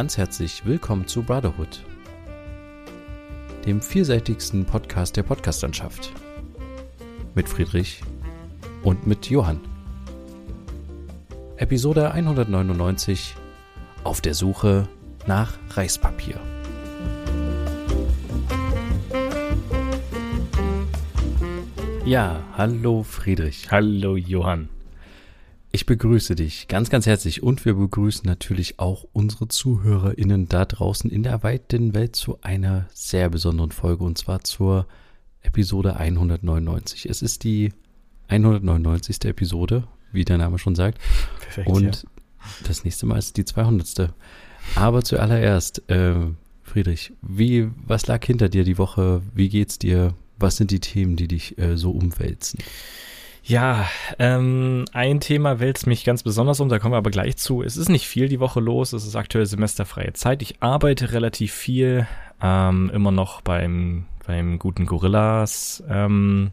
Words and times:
ganz 0.00 0.16
herzlich 0.16 0.64
willkommen 0.64 1.06
zu 1.06 1.22
Brotherhood, 1.22 1.84
dem 3.66 3.82
vielseitigsten 3.82 4.64
Podcast 4.64 5.14
der 5.14 5.24
Podcastlandschaft. 5.24 6.14
Mit 7.34 7.46
Friedrich 7.46 8.00
und 8.82 9.06
mit 9.06 9.28
Johann. 9.28 9.60
Episode 11.58 12.12
199 12.12 13.34
Auf 14.02 14.22
der 14.22 14.32
Suche 14.32 14.88
nach 15.26 15.58
Reispapier. 15.68 16.40
Ja, 22.06 22.42
hallo 22.56 23.02
Friedrich. 23.02 23.70
Hallo 23.70 24.16
Johann. 24.16 24.70
Ich 25.72 25.86
begrüße 25.86 26.34
dich 26.34 26.66
ganz, 26.66 26.90
ganz 26.90 27.06
herzlich 27.06 27.44
und 27.44 27.64
wir 27.64 27.74
begrüßen 27.74 28.26
natürlich 28.26 28.80
auch 28.80 29.06
unsere 29.12 29.46
ZuhörerInnen 29.46 30.48
da 30.48 30.64
draußen 30.64 31.08
in 31.08 31.22
der 31.22 31.44
weiten 31.44 31.94
Welt 31.94 32.16
zu 32.16 32.38
einer 32.42 32.88
sehr 32.92 33.28
besonderen 33.30 33.70
Folge 33.70 34.02
und 34.02 34.18
zwar 34.18 34.42
zur 34.42 34.88
Episode 35.42 35.94
199. 35.94 37.06
Es 37.06 37.22
ist 37.22 37.44
die 37.44 37.72
199. 38.26 39.24
Episode, 39.26 39.84
wie 40.10 40.24
der 40.24 40.38
Name 40.38 40.58
schon 40.58 40.74
sagt. 40.74 40.98
Perfekt, 41.40 41.68
und 41.68 41.84
ja. 41.84 42.10
das 42.66 42.82
nächste 42.82 43.06
Mal 43.06 43.18
ist 43.18 43.36
die 43.36 43.44
200. 43.44 44.12
Aber 44.74 45.04
zuallererst, 45.04 45.88
äh, 45.88 46.16
Friedrich, 46.64 47.12
wie, 47.22 47.68
was 47.86 48.08
lag 48.08 48.24
hinter 48.24 48.48
dir 48.48 48.64
die 48.64 48.76
Woche? 48.76 49.22
Wie 49.34 49.48
geht's 49.48 49.78
dir? 49.78 50.14
Was 50.36 50.56
sind 50.56 50.72
die 50.72 50.80
Themen, 50.80 51.14
die 51.14 51.28
dich 51.28 51.58
äh, 51.58 51.76
so 51.76 51.92
umwälzen? 51.92 52.58
Ja, 53.50 53.88
ähm, 54.20 54.84
ein 54.92 55.18
Thema 55.18 55.58
wälzt 55.58 55.88
mich 55.88 56.04
ganz 56.04 56.22
besonders 56.22 56.60
um, 56.60 56.68
da 56.68 56.78
kommen 56.78 56.92
wir 56.92 56.98
aber 56.98 57.10
gleich 57.10 57.36
zu. 57.36 57.64
Es 57.64 57.76
ist 57.76 57.88
nicht 57.88 58.06
viel 58.06 58.28
die 58.28 58.38
Woche 58.38 58.60
los, 58.60 58.92
es 58.92 59.04
ist 59.04 59.16
aktuell 59.16 59.44
semesterfreie 59.44 60.12
Zeit. 60.12 60.40
Ich 60.40 60.62
arbeite 60.62 61.10
relativ 61.10 61.52
viel, 61.52 62.06
ähm, 62.40 62.92
immer 62.94 63.10
noch 63.10 63.40
beim, 63.40 64.06
beim 64.24 64.60
guten 64.60 64.86
Gorillas. 64.86 65.82
Ähm, 65.90 66.52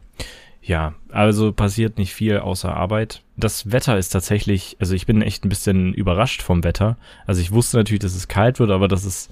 ja, 0.60 0.94
also 1.12 1.52
passiert 1.52 1.98
nicht 1.98 2.14
viel 2.14 2.38
außer 2.38 2.76
Arbeit. 2.76 3.22
Das 3.36 3.70
Wetter 3.70 3.96
ist 3.96 4.08
tatsächlich, 4.08 4.76
also 4.80 4.96
ich 4.96 5.06
bin 5.06 5.22
echt 5.22 5.44
ein 5.44 5.50
bisschen 5.50 5.94
überrascht 5.94 6.42
vom 6.42 6.64
Wetter. 6.64 6.96
Also 7.28 7.40
ich 7.40 7.52
wusste 7.52 7.76
natürlich, 7.76 8.02
dass 8.02 8.16
es 8.16 8.26
kalt 8.26 8.58
wird, 8.58 8.72
aber 8.72 8.88
dass 8.88 9.04
es, 9.04 9.28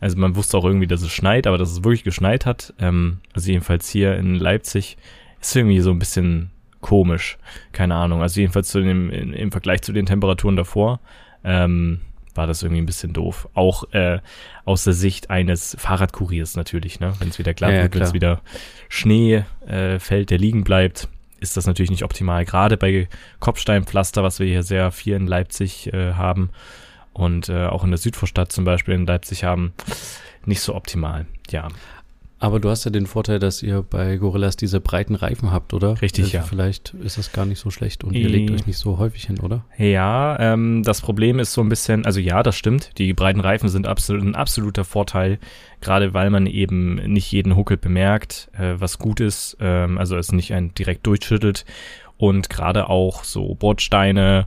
also 0.00 0.16
man 0.16 0.36
wusste 0.36 0.56
auch 0.56 0.64
irgendwie, 0.64 0.86
dass 0.86 1.02
es 1.02 1.12
schneit, 1.12 1.46
aber 1.46 1.58
dass 1.58 1.70
es 1.70 1.84
wirklich 1.84 2.02
geschneit 2.02 2.46
hat. 2.46 2.72
Ähm, 2.78 3.18
also 3.34 3.50
jedenfalls 3.50 3.90
hier 3.90 4.16
in 4.16 4.36
Leipzig 4.36 4.96
ist 5.38 5.54
irgendwie 5.54 5.80
so 5.80 5.90
ein 5.90 5.98
bisschen 5.98 6.50
komisch. 6.80 7.38
Keine 7.72 7.94
Ahnung. 7.94 8.22
Also 8.22 8.40
jedenfalls 8.40 8.68
zu 8.68 8.80
dem, 8.80 9.10
in, 9.10 9.32
im 9.32 9.52
Vergleich 9.52 9.82
zu 9.82 9.92
den 9.92 10.06
Temperaturen 10.06 10.56
davor 10.56 11.00
ähm, 11.44 12.00
war 12.34 12.46
das 12.46 12.62
irgendwie 12.62 12.82
ein 12.82 12.86
bisschen 12.86 13.12
doof. 13.12 13.48
Auch 13.54 13.92
äh, 13.92 14.20
aus 14.64 14.84
der 14.84 14.92
Sicht 14.92 15.30
eines 15.30 15.76
Fahrradkuriers 15.78 16.56
natürlich, 16.56 17.00
ne? 17.00 17.12
Wenn 17.18 17.28
es 17.28 17.38
wieder 17.38 17.54
glatt 17.54 17.72
ja, 17.72 17.82
wird, 17.82 17.94
wenn 17.94 18.02
es 18.02 18.14
wieder 18.14 18.40
Schnee 18.88 19.44
äh, 19.66 19.98
fällt, 19.98 20.30
der 20.30 20.38
liegen 20.38 20.64
bleibt, 20.64 21.08
ist 21.40 21.56
das 21.56 21.66
natürlich 21.66 21.90
nicht 21.90 22.04
optimal. 22.04 22.44
Gerade 22.44 22.76
bei 22.76 23.08
Kopfsteinpflaster, 23.40 24.22
was 24.22 24.38
wir 24.38 24.46
hier 24.46 24.62
sehr 24.62 24.90
viel 24.90 25.14
in 25.14 25.26
Leipzig 25.26 25.92
äh, 25.92 26.12
haben 26.12 26.50
und 27.12 27.48
äh, 27.48 27.66
auch 27.66 27.84
in 27.84 27.90
der 27.90 27.98
Südvorstadt 27.98 28.52
zum 28.52 28.64
Beispiel 28.64 28.94
in 28.94 29.06
Leipzig 29.06 29.44
haben, 29.44 29.72
nicht 30.44 30.60
so 30.60 30.74
optimal. 30.74 31.26
Ja. 31.50 31.68
Aber 32.42 32.58
du 32.58 32.70
hast 32.70 32.84
ja 32.86 32.90
den 32.90 33.06
Vorteil, 33.06 33.38
dass 33.38 33.62
ihr 33.62 33.82
bei 33.82 34.16
Gorillas 34.16 34.56
diese 34.56 34.80
breiten 34.80 35.14
Reifen 35.14 35.52
habt, 35.52 35.74
oder? 35.74 36.00
Richtig, 36.00 36.24
also 36.24 36.36
ja. 36.38 36.42
Vielleicht 36.42 36.94
ist 36.94 37.18
das 37.18 37.32
gar 37.32 37.44
nicht 37.44 37.58
so 37.58 37.70
schlecht 37.70 38.02
und 38.02 38.14
ihr 38.14 38.30
legt 38.30 38.50
euch 38.50 38.66
nicht 38.66 38.78
so 38.78 38.96
häufig 38.96 39.24
hin, 39.24 39.38
oder? 39.40 39.66
Ja, 39.76 40.38
ähm, 40.40 40.82
das 40.82 41.02
Problem 41.02 41.38
ist 41.38 41.52
so 41.52 41.60
ein 41.60 41.68
bisschen, 41.68 42.06
also 42.06 42.18
ja, 42.18 42.42
das 42.42 42.56
stimmt. 42.56 42.96
Die 42.96 43.12
breiten 43.12 43.40
Reifen 43.40 43.68
sind 43.68 43.86
absolut, 43.86 44.22
ein 44.22 44.34
absoluter 44.34 44.84
Vorteil, 44.84 45.38
gerade 45.82 46.14
weil 46.14 46.30
man 46.30 46.46
eben 46.46 46.94
nicht 46.94 47.30
jeden 47.30 47.56
Huckel 47.56 47.76
bemerkt, 47.76 48.48
äh, 48.54 48.72
was 48.78 48.98
gut 48.98 49.20
ist, 49.20 49.58
ähm, 49.60 49.98
also 49.98 50.16
es 50.16 50.32
nicht 50.32 50.54
ein 50.54 50.72
direkt 50.72 51.06
durchschüttelt 51.06 51.66
und 52.16 52.48
gerade 52.48 52.88
auch 52.88 53.22
so 53.22 53.54
Bordsteine, 53.54 54.46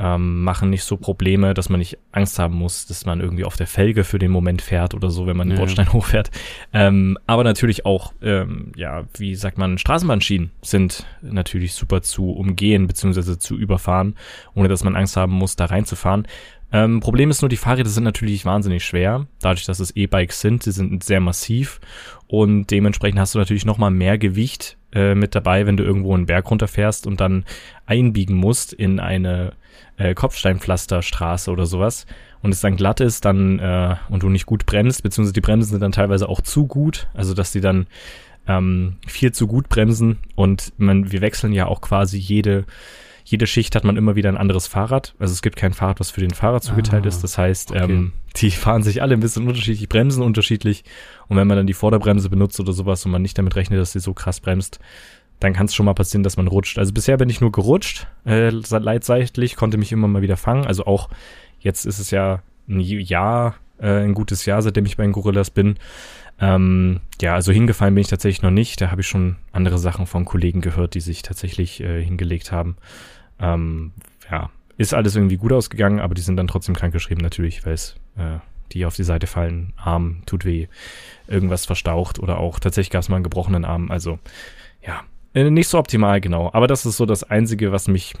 ähm, 0.00 0.42
machen 0.42 0.70
nicht 0.70 0.84
so 0.84 0.96
Probleme, 0.96 1.52
dass 1.52 1.68
man 1.68 1.78
nicht 1.78 1.98
Angst 2.10 2.38
haben 2.38 2.54
muss, 2.54 2.86
dass 2.86 3.04
man 3.04 3.20
irgendwie 3.20 3.44
auf 3.44 3.56
der 3.56 3.66
Felge 3.66 4.02
für 4.02 4.18
den 4.18 4.30
Moment 4.30 4.62
fährt 4.62 4.94
oder 4.94 5.10
so, 5.10 5.26
wenn 5.26 5.36
man 5.36 5.48
den 5.48 5.56
ja. 5.56 5.58
Bordstein 5.58 5.92
hochfährt. 5.92 6.30
Ähm, 6.72 7.18
aber 7.26 7.44
natürlich 7.44 7.84
auch, 7.84 8.14
ähm, 8.22 8.72
ja, 8.76 9.04
wie 9.18 9.34
sagt 9.34 9.58
man, 9.58 9.76
Straßenbahnschienen 9.76 10.52
sind 10.62 11.04
natürlich 11.20 11.74
super 11.74 12.00
zu 12.00 12.30
umgehen 12.30 12.86
bzw. 12.86 13.36
zu 13.38 13.58
überfahren, 13.58 14.16
ohne 14.54 14.68
dass 14.68 14.84
man 14.84 14.96
Angst 14.96 15.18
haben 15.18 15.32
muss, 15.32 15.56
da 15.56 15.66
reinzufahren. 15.66 16.26
Ähm, 16.72 17.00
Problem 17.00 17.28
ist 17.28 17.42
nur, 17.42 17.50
die 17.50 17.58
Fahrräder 17.58 17.90
sind 17.90 18.04
natürlich 18.04 18.46
wahnsinnig 18.46 18.84
schwer, 18.84 19.26
dadurch, 19.40 19.66
dass 19.66 19.80
es 19.80 19.94
E-Bikes 19.94 20.40
sind. 20.40 20.62
Sie 20.62 20.72
sind 20.72 21.04
sehr 21.04 21.20
massiv 21.20 21.78
und 22.26 22.70
dementsprechend 22.70 23.20
hast 23.20 23.34
du 23.34 23.38
natürlich 23.38 23.66
nochmal 23.66 23.90
mehr 23.90 24.16
Gewicht 24.16 24.78
äh, 24.92 25.14
mit 25.14 25.34
dabei, 25.34 25.66
wenn 25.66 25.76
du 25.76 25.84
irgendwo 25.84 26.14
einen 26.14 26.26
Berg 26.26 26.50
runterfährst 26.50 27.06
und 27.06 27.20
dann 27.20 27.44
einbiegen 27.86 28.36
musst 28.36 28.72
in 28.72 29.00
eine 29.00 29.52
äh, 29.96 30.14
Kopfsteinpflasterstraße 30.14 31.50
oder 31.50 31.66
sowas 31.66 32.06
und 32.42 32.52
es 32.52 32.60
dann 32.60 32.76
glatt 32.76 33.00
ist, 33.00 33.24
dann 33.24 33.58
äh, 33.58 33.96
und 34.08 34.22
du 34.22 34.28
nicht 34.28 34.46
gut 34.46 34.66
bremst, 34.66 35.02
beziehungsweise 35.02 35.34
die 35.34 35.40
Bremsen 35.40 35.70
sind 35.70 35.80
dann 35.80 35.92
teilweise 35.92 36.28
auch 36.28 36.40
zu 36.40 36.66
gut, 36.66 37.08
also 37.14 37.34
dass 37.34 37.52
die 37.52 37.60
dann 37.60 37.86
ähm, 38.48 38.96
viel 39.06 39.32
zu 39.32 39.46
gut 39.46 39.68
bremsen 39.68 40.18
und 40.34 40.72
man, 40.78 41.12
wir 41.12 41.20
wechseln 41.20 41.52
ja 41.52 41.66
auch 41.66 41.80
quasi 41.80 42.18
jede 42.18 42.64
jede 43.24 43.46
Schicht 43.46 43.76
hat 43.76 43.84
man 43.84 43.96
immer 43.96 44.16
wieder 44.16 44.28
ein 44.28 44.36
anderes 44.36 44.66
Fahrrad. 44.66 45.14
Also 45.18 45.32
es 45.32 45.42
gibt 45.42 45.56
kein 45.56 45.72
Fahrrad, 45.72 46.00
was 46.00 46.10
für 46.10 46.20
den 46.20 46.30
Fahrer 46.30 46.60
zugeteilt 46.60 47.04
ah, 47.04 47.08
ist. 47.08 47.22
Das 47.22 47.38
heißt, 47.38 47.70
okay. 47.70 47.84
ähm, 47.84 48.12
die 48.36 48.50
fahren 48.50 48.82
sich 48.82 49.02
alle 49.02 49.14
ein 49.14 49.20
bisschen 49.20 49.46
unterschiedlich, 49.46 49.88
bremsen 49.88 50.22
unterschiedlich. 50.22 50.84
Und 51.28 51.36
wenn 51.36 51.46
man 51.46 51.56
dann 51.56 51.66
die 51.66 51.74
Vorderbremse 51.74 52.30
benutzt 52.30 52.58
oder 52.60 52.72
sowas 52.72 53.04
und 53.04 53.12
man 53.12 53.22
nicht 53.22 53.38
damit 53.38 53.56
rechnet, 53.56 53.80
dass 53.80 53.92
sie 53.92 54.00
so 54.00 54.14
krass 54.14 54.40
bremst, 54.40 54.80
dann 55.40 55.54
kann 55.54 55.66
es 55.66 55.74
schon 55.74 55.86
mal 55.86 55.94
passieren, 55.94 56.22
dass 56.22 56.36
man 56.36 56.48
rutscht. 56.48 56.78
Also 56.78 56.92
bisher 56.92 57.16
bin 57.16 57.30
ich 57.30 57.40
nur 57.40 57.50
gerutscht, 57.50 58.06
äh, 58.26 58.50
leidseitlich, 58.50 59.56
konnte 59.56 59.78
mich 59.78 59.90
immer 59.90 60.06
mal 60.06 60.22
wieder 60.22 60.36
fangen. 60.36 60.66
Also 60.66 60.84
auch 60.84 61.08
jetzt 61.60 61.86
ist 61.86 61.98
es 61.98 62.10
ja 62.10 62.42
ein 62.68 62.80
Jahr, 62.80 63.56
äh, 63.78 64.04
ein 64.04 64.14
gutes 64.14 64.44
Jahr, 64.44 64.60
seitdem 64.60 64.84
ich 64.84 64.96
bei 64.98 65.02
den 65.02 65.12
Gorillas 65.12 65.50
bin. 65.50 65.76
Ähm, 66.40 67.00
ja, 67.20 67.34
also 67.34 67.52
hingefallen 67.52 67.94
bin 67.94 68.02
ich 68.02 68.08
tatsächlich 68.08 68.42
noch 68.42 68.50
nicht. 68.50 68.80
Da 68.80 68.90
habe 68.90 69.02
ich 69.02 69.08
schon 69.08 69.36
andere 69.52 69.78
Sachen 69.78 70.06
von 70.06 70.24
Kollegen 70.24 70.60
gehört, 70.60 70.94
die 70.94 71.00
sich 71.00 71.22
tatsächlich 71.22 71.80
äh, 71.80 72.02
hingelegt 72.02 72.50
haben. 72.50 72.76
Ähm, 73.38 73.92
ja, 74.30 74.50
ist 74.78 74.94
alles 74.94 75.16
irgendwie 75.16 75.36
gut 75.36 75.52
ausgegangen, 75.52 76.00
aber 76.00 76.14
die 76.14 76.22
sind 76.22 76.36
dann 76.36 76.48
trotzdem 76.48 76.74
krankgeschrieben 76.74 77.22
natürlich, 77.22 77.66
weil 77.66 77.74
es 77.74 77.96
äh, 78.16 78.38
die 78.72 78.86
auf 78.86 78.96
die 78.96 79.04
Seite 79.04 79.26
fallen, 79.26 79.72
Arm 79.76 80.22
tut 80.26 80.44
weh, 80.44 80.68
irgendwas 81.26 81.66
verstaucht 81.66 82.18
oder 82.18 82.38
auch 82.38 82.60
tatsächlich 82.60 82.90
gab 82.90 83.02
es 83.02 83.08
mal 83.08 83.16
einen 83.16 83.24
gebrochenen 83.24 83.64
Arm. 83.64 83.90
Also 83.90 84.18
ja, 84.86 85.02
äh, 85.34 85.50
nicht 85.50 85.68
so 85.68 85.78
optimal, 85.78 86.20
genau. 86.20 86.50
Aber 86.52 86.66
das 86.66 86.86
ist 86.86 86.96
so 86.96 87.06
das 87.06 87.24
Einzige, 87.24 87.72
was 87.72 87.88
mich 87.88 88.14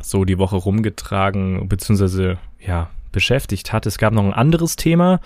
so 0.00 0.24
die 0.24 0.38
Woche 0.38 0.56
rumgetragen, 0.56 1.68
beziehungsweise, 1.68 2.38
ja, 2.58 2.90
beschäftigt 3.14 3.72
hat. 3.72 3.86
Es 3.86 3.98
gab 3.98 4.12
noch 4.12 4.24
ein 4.24 4.34
anderes 4.34 4.76
Thema, 4.76 5.20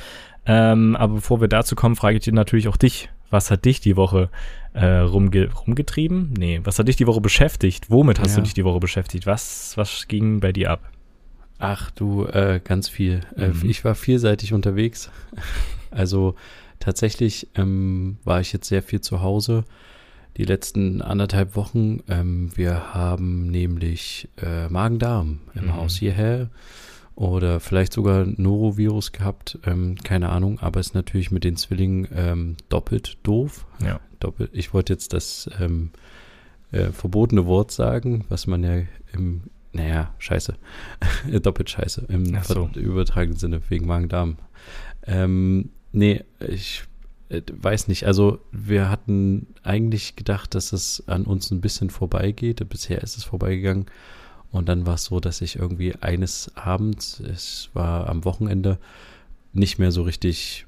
ähm, 0.46 0.96
aber 0.96 1.14
bevor 1.14 1.40
wir 1.40 1.48
dazu 1.48 1.74
kommen, 1.74 1.96
frage 1.96 2.18
ich 2.18 2.24
dir 2.24 2.32
natürlich 2.32 2.68
auch 2.68 2.76
dich. 2.76 3.10
Was 3.30 3.50
hat 3.50 3.64
dich 3.64 3.80
die 3.80 3.96
Woche 3.96 4.30
äh, 4.72 4.86
rumge 4.86 5.50
rumgetrieben? 5.52 6.32
Nee, 6.38 6.60
was 6.64 6.78
hat 6.78 6.88
dich 6.88 6.96
die 6.96 7.06
Woche 7.06 7.20
beschäftigt? 7.20 7.90
Womit 7.90 8.20
hast 8.20 8.30
ja. 8.30 8.36
du 8.36 8.42
dich 8.42 8.54
die 8.54 8.64
Woche 8.64 8.80
beschäftigt? 8.80 9.26
Was, 9.26 9.76
was 9.76 10.08
ging 10.08 10.40
bei 10.40 10.52
dir 10.52 10.70
ab? 10.70 10.90
Ach 11.58 11.90
du, 11.90 12.24
äh, 12.24 12.60
ganz 12.62 12.88
viel. 12.88 13.20
Äh, 13.36 13.48
mhm. 13.48 13.68
ich 13.68 13.84
war 13.84 13.94
vielseitig 13.94 14.52
unterwegs. 14.52 15.10
Also 15.90 16.34
tatsächlich 16.80 17.48
ähm, 17.54 18.18
war 18.24 18.42
ich 18.42 18.52
jetzt 18.52 18.68
sehr 18.68 18.82
viel 18.82 19.00
zu 19.00 19.22
Hause 19.22 19.64
die 20.36 20.44
letzten 20.44 21.02
anderthalb 21.02 21.56
Wochen. 21.56 22.00
Ähm, 22.08 22.50
wir 22.54 22.94
haben 22.94 23.46
nämlich 23.46 24.28
äh, 24.40 24.68
Magen-Darm 24.68 25.40
im 25.54 25.64
mhm. 25.64 25.76
Haus 25.76 25.96
hierher 25.96 26.50
oder 27.18 27.58
vielleicht 27.58 27.92
sogar 27.92 28.26
Norovirus 28.26 29.10
gehabt, 29.10 29.58
ähm, 29.66 29.96
keine 30.04 30.28
Ahnung, 30.28 30.60
aber 30.60 30.78
ist 30.78 30.94
natürlich 30.94 31.32
mit 31.32 31.42
den 31.42 31.56
Zwillingen 31.56 32.06
ähm, 32.14 32.56
doppelt 32.68 33.18
doof. 33.24 33.66
Ja. 33.84 33.98
Doppelt, 34.20 34.50
ich 34.52 34.72
wollte 34.72 34.92
jetzt 34.92 35.12
das 35.12 35.50
ähm, 35.60 35.90
äh, 36.70 36.92
verbotene 36.92 37.44
Wort 37.46 37.72
sagen, 37.72 38.24
was 38.28 38.46
man 38.46 38.62
ja 38.62 38.82
im, 39.12 39.42
naja, 39.72 40.14
scheiße, 40.18 40.54
doppelt 41.42 41.68
scheiße, 41.70 42.06
im 42.08 42.40
so. 42.44 42.70
übertragenen 42.76 43.36
Sinne, 43.36 43.62
wegen 43.68 43.86
Magen-Darm. 43.86 44.36
Ähm, 45.04 45.70
nee, 45.90 46.22
ich 46.38 46.84
äh, 47.30 47.42
weiß 47.52 47.88
nicht, 47.88 48.06
also 48.06 48.38
wir 48.52 48.90
hatten 48.90 49.48
eigentlich 49.64 50.14
gedacht, 50.14 50.54
dass 50.54 50.72
es 50.72 51.02
an 51.08 51.24
uns 51.24 51.50
ein 51.50 51.60
bisschen 51.60 51.90
vorbeigeht. 51.90 52.68
Bisher 52.68 53.02
ist 53.02 53.16
es 53.16 53.24
vorbeigegangen. 53.24 53.86
Und 54.50 54.68
dann 54.68 54.86
war 54.86 54.94
es 54.94 55.04
so, 55.04 55.20
dass 55.20 55.40
ich 55.40 55.56
irgendwie 55.56 55.94
eines 55.96 56.50
Abends, 56.56 57.20
es 57.20 57.70
war 57.74 58.08
am 58.08 58.24
Wochenende, 58.24 58.78
nicht 59.52 59.78
mehr 59.78 59.92
so 59.92 60.02
richtig 60.02 60.66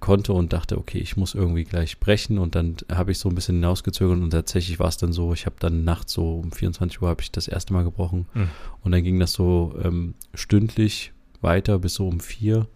konnte 0.00 0.32
und 0.32 0.52
dachte, 0.52 0.76
okay, 0.76 0.98
ich 0.98 1.16
muss 1.16 1.34
irgendwie 1.34 1.64
gleich 1.64 1.98
brechen. 1.98 2.38
Und 2.38 2.54
dann 2.54 2.76
habe 2.92 3.12
ich 3.12 3.18
so 3.18 3.30
ein 3.30 3.34
bisschen 3.34 3.56
hinausgezögert 3.56 4.18
und 4.18 4.30
tatsächlich 4.30 4.78
war 4.78 4.88
es 4.88 4.98
dann 4.98 5.12
so, 5.12 5.32
ich 5.32 5.46
habe 5.46 5.56
dann 5.60 5.84
nachts 5.84 6.12
so 6.12 6.40
um 6.40 6.52
24 6.52 7.00
Uhr 7.00 7.08
habe 7.08 7.22
ich 7.22 7.30
das 7.30 7.48
erste 7.48 7.72
Mal 7.72 7.84
gebrochen. 7.84 8.26
Mhm. 8.34 8.50
Und 8.82 8.92
dann 8.92 9.02
ging 9.02 9.18
das 9.18 9.32
so 9.32 9.74
ähm, 9.82 10.14
stündlich 10.34 11.12
weiter 11.40 11.78
bis 11.78 11.94
so 11.94 12.08
um 12.08 12.20
vier. 12.20 12.66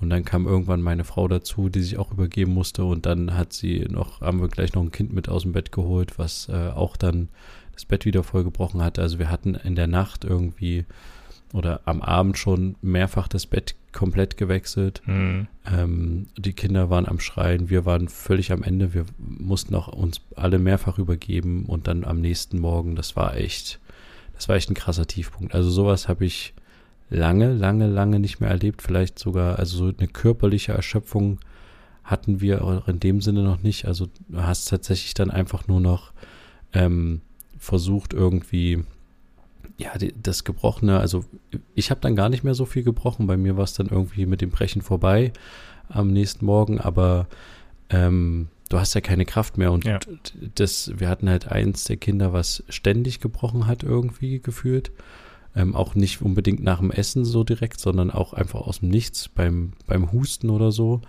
Und 0.00 0.10
dann 0.10 0.24
kam 0.24 0.46
irgendwann 0.46 0.82
meine 0.82 1.04
Frau 1.04 1.28
dazu, 1.28 1.68
die 1.68 1.82
sich 1.82 1.98
auch 1.98 2.10
übergeben 2.10 2.54
musste. 2.54 2.84
Und 2.84 3.06
dann 3.06 3.36
hat 3.36 3.52
sie 3.52 3.86
noch, 3.88 4.20
haben 4.20 4.40
wir 4.40 4.48
gleich 4.48 4.72
noch 4.72 4.82
ein 4.82 4.90
Kind 4.90 5.12
mit 5.12 5.28
aus 5.28 5.42
dem 5.42 5.52
Bett 5.52 5.70
geholt, 5.70 6.18
was 6.18 6.48
äh, 6.48 6.70
auch 6.70 6.96
dann 6.96 7.28
das 7.82 7.88
Bett 7.88 8.04
wieder 8.04 8.22
vollgebrochen 8.22 8.82
hatte. 8.82 9.02
Also 9.02 9.18
wir 9.18 9.30
hatten 9.30 9.54
in 9.54 9.74
der 9.74 9.88
Nacht 9.88 10.24
irgendwie 10.24 10.84
oder 11.52 11.80
am 11.84 12.00
Abend 12.00 12.38
schon 12.38 12.76
mehrfach 12.80 13.28
das 13.28 13.46
Bett 13.46 13.74
komplett 13.92 14.36
gewechselt. 14.36 15.02
Mhm. 15.04 15.48
Ähm, 15.70 16.26
die 16.38 16.54
Kinder 16.54 16.88
waren 16.88 17.06
am 17.06 17.20
Schreien, 17.20 17.68
wir 17.68 17.84
waren 17.84 18.08
völlig 18.08 18.52
am 18.52 18.62
Ende. 18.62 18.94
Wir 18.94 19.04
mussten 19.18 19.74
auch 19.74 19.88
uns 19.88 20.20
alle 20.34 20.58
mehrfach 20.58 20.98
übergeben 20.98 21.66
und 21.66 21.88
dann 21.88 22.04
am 22.04 22.20
nächsten 22.20 22.58
Morgen, 22.58 22.96
das 22.96 23.16
war 23.16 23.36
echt, 23.36 23.80
das 24.34 24.48
war 24.48 24.56
echt 24.56 24.70
ein 24.70 24.74
krasser 24.74 25.06
Tiefpunkt. 25.06 25.54
Also 25.54 25.70
sowas 25.70 26.08
habe 26.08 26.24
ich 26.24 26.54
lange, 27.10 27.52
lange, 27.52 27.86
lange 27.88 28.18
nicht 28.18 28.40
mehr 28.40 28.48
erlebt. 28.48 28.80
Vielleicht 28.80 29.18
sogar, 29.18 29.58
also 29.58 29.76
so 29.76 29.94
eine 29.96 30.08
körperliche 30.08 30.72
Erschöpfung 30.72 31.38
hatten 32.04 32.40
wir 32.40 32.64
auch 32.64 32.88
in 32.88 32.98
dem 32.98 33.20
Sinne 33.20 33.42
noch 33.42 33.62
nicht. 33.62 33.86
Also 33.86 34.08
du 34.28 34.42
hast 34.42 34.66
tatsächlich 34.70 35.12
dann 35.12 35.30
einfach 35.30 35.68
nur 35.68 35.80
noch 35.80 36.12
ähm, 36.72 37.20
versucht 37.62 38.12
irgendwie 38.12 38.82
ja, 39.78 39.96
die, 39.96 40.12
das 40.20 40.42
Gebrochene, 40.42 40.98
also 40.98 41.24
ich 41.76 41.92
habe 41.92 42.00
dann 42.00 42.16
gar 42.16 42.28
nicht 42.28 42.42
mehr 42.42 42.54
so 42.54 42.64
viel 42.64 42.82
gebrochen. 42.82 43.28
Bei 43.28 43.36
mir 43.36 43.56
war 43.56 43.62
es 43.62 43.74
dann 43.74 43.86
irgendwie 43.86 44.26
mit 44.26 44.40
dem 44.40 44.50
Brechen 44.50 44.82
vorbei 44.82 45.32
am 45.88 46.08
nächsten 46.08 46.44
Morgen, 46.44 46.80
aber 46.80 47.28
ähm, 47.88 48.48
du 48.68 48.80
hast 48.80 48.94
ja 48.94 49.00
keine 49.00 49.24
Kraft 49.24 49.58
mehr. 49.58 49.70
Und 49.70 49.84
ja. 49.84 50.00
das, 50.56 50.92
wir 50.96 51.08
hatten 51.08 51.28
halt 51.28 51.52
eins 51.52 51.84
der 51.84 51.98
Kinder, 51.98 52.32
was 52.32 52.64
ständig 52.68 53.20
gebrochen 53.20 53.68
hat, 53.68 53.84
irgendwie 53.84 54.40
gefühlt. 54.40 54.90
Ähm, 55.54 55.76
auch 55.76 55.94
nicht 55.94 56.20
unbedingt 56.20 56.64
nach 56.64 56.80
dem 56.80 56.90
Essen 56.90 57.24
so 57.24 57.44
direkt, 57.44 57.78
sondern 57.78 58.10
auch 58.10 58.32
einfach 58.32 58.62
aus 58.62 58.80
dem 58.80 58.88
Nichts 58.88 59.28
beim, 59.28 59.74
beim 59.86 60.10
Husten 60.10 60.50
oder 60.50 60.72
so. 60.72 61.00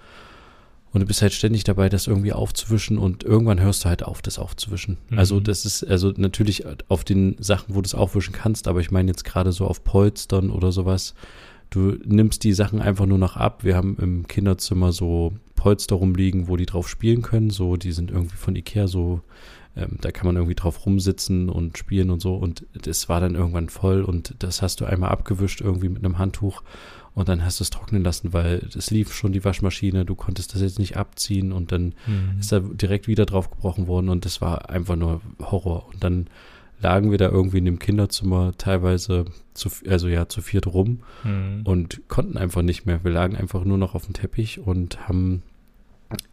Und 0.94 1.00
du 1.00 1.07
bist 1.07 1.24
halt 1.24 1.34
ständig 1.34 1.63
dabei, 1.63 1.90
das 1.90 2.06
irgendwie 2.06 2.34
aufzuwischen 2.34 3.00
und 3.00 3.24
irgendwann 3.24 3.60
hörst 3.60 3.84
du 3.84 3.90
halt 3.90 4.04
auf, 4.04 4.22
das 4.22 4.38
aufzuwischen. 4.38 5.00
Mhm. 5.10 5.18
Also 5.18 5.40
das 5.40 5.66
ist, 5.66 5.84
also 5.84 6.13
natürlich 6.16 6.66
auf 6.88 7.04
den 7.04 7.36
Sachen, 7.40 7.74
wo 7.74 7.81
du 7.81 7.88
es 7.88 7.95
aufwischen 7.95 8.31
kannst, 8.31 8.68
aber 8.68 8.80
ich 8.80 8.92
meine 8.92 9.10
jetzt 9.10 9.25
gerade 9.25 9.51
so 9.51 9.66
auf 9.66 9.84
Polstern 9.84 10.51
oder 10.51 10.72
sowas. 10.72 11.16
Du 11.72 11.98
nimmst 12.06 12.44
die 12.44 12.54
Sachen 12.54 12.80
einfach 12.80 13.07
nur 13.07 13.18
noch 13.18 13.36
ab. 13.36 13.63
Wir 13.63 13.75
haben 13.75 13.98
im 14.00 14.28
Kinderzimmer 14.28 14.92
so 14.92 15.34
Polster 15.56 15.95
rumliegen, 15.95 16.48
wo 16.48 16.57
die 16.57 16.68
drauf 16.68 16.88
spielen 16.88 17.24
können. 17.24 17.50
So, 17.50 17.75
die 17.75 17.92
sind 17.92 18.12
irgendwie 18.12 18.38
von 18.38 18.56
Ikea 18.56 18.86
so, 18.86 19.22
ähm, 19.75 19.98
da 20.00 20.12
kann 20.12 20.28
man 20.28 20.36
irgendwie 20.36 20.54
drauf 20.54 20.86
rumsitzen 20.86 21.50
und 21.50 21.75
spielen 21.80 22.12
und 22.12 22.22
so. 22.22 22.36
Und 22.36 22.68
das 22.74 23.10
war 23.10 23.19
dann 23.19 23.34
irgendwann 23.34 23.69
voll 23.69 24.04
und 24.04 24.36
das 24.38 24.62
hast 24.62 24.81
du 24.81 24.86
einmal 24.86 25.10
abgewischt 25.10 25.62
irgendwie 25.62 25.90
mit 25.90 26.06
einem 26.06 26.19
Handtuch 26.19 26.62
und 27.15 27.30
dann 27.30 27.45
hast 27.45 27.60
du 27.60 27.63
es 27.63 27.69
trocknen 27.69 28.04
lassen, 28.04 28.33
weil 28.33 28.68
es 28.75 28.89
lief 28.89 29.13
schon 29.13 29.33
die 29.33 29.44
Waschmaschine, 29.45 30.06
du 30.06 30.15
konntest 30.15 30.54
das 30.54 30.62
jetzt 30.62 30.80
nicht 30.80 30.98
abziehen 30.98 31.51
und 31.51 31.71
dann 31.71 31.94
mhm. 32.07 32.39
ist 32.39 32.51
da 32.51 32.60
direkt 32.60 33.07
wieder 33.07 33.25
drauf 33.25 33.51
gebrochen 33.51 33.88
worden 33.88 34.10
und 34.10 34.25
das 34.25 34.42
war 34.42 34.69
einfach 34.69 34.95
nur 34.95 35.21
Horror. 35.39 35.88
Und 35.94 36.04
dann 36.04 36.27
lagen 36.81 37.12
wir 37.12 37.18
da 37.18 37.30
irgendwie 37.30 37.60
in 37.60 37.65
dem 37.65 37.80
Kinderzimmer 37.80 38.54
teilweise 38.57 39.25
zu, 39.54 39.69
also 39.88 40.07
ja, 40.07 40.27
zu 40.27 40.42
viert 40.42 40.68
rum 40.68 41.01
mhm. 41.24 41.62
und 41.63 42.01
konnten 42.10 42.38
einfach 42.38 42.62
nicht 42.62 42.86
mehr. 42.86 43.04
Wir 43.04 43.12
lagen 43.12 43.36
einfach 43.36 43.63
nur 43.63 43.77
noch 43.77 43.95
auf 43.95 44.06
dem 44.06 44.13
Teppich 44.13 44.59
und 44.59 45.07
haben 45.07 45.44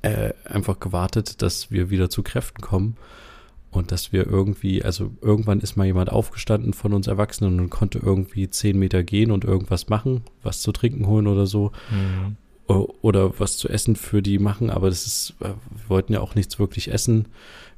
äh, 0.03 0.33
einfach 0.45 0.81
gewartet, 0.81 1.43
dass 1.43 1.71
wir 1.71 1.91
wieder 1.91 2.11
zu 2.11 2.23
Kräften 2.23 2.61
kommen. 2.63 2.97
Und 3.71 3.93
dass 3.93 4.13
wir 4.13 4.27
irgendwie, 4.27 4.83
also 4.83 5.13
irgendwann 5.21 5.61
ist 5.61 5.77
mal 5.77 5.87
jemand 5.87 6.11
aufgestanden 6.11 6.73
von 6.73 6.93
uns 6.93 7.07
Erwachsenen 7.07 7.61
und 7.61 7.71
konnte 7.71 8.01
irgendwie 8.01 8.51
zehn 8.51 8.79
Meter 8.79 9.05
gehen 9.05 9.31
und 9.31 9.45
irgendwas 9.45 9.89
machen, 9.89 10.23
was 10.43 10.61
zu 10.61 10.73
trinken 10.73 11.07
holen 11.07 11.29
oder 11.29 11.47
so. 11.47 11.71
Mhm. 11.91 12.37
Oder 13.03 13.39
was 13.41 13.57
zu 13.57 13.69
essen 13.69 13.97
für 13.97 14.23
die 14.23 14.39
machen, 14.39 14.71
aber 14.71 14.91
das 14.91 15.05
ist, 15.05 15.35
äh, 15.41 15.49
wir 15.49 15.89
wollten 15.89 16.13
ja 16.13 16.21
auch 16.21 16.37
nichts 16.37 16.61
wirklich 16.61 16.93
essen. 16.93 17.27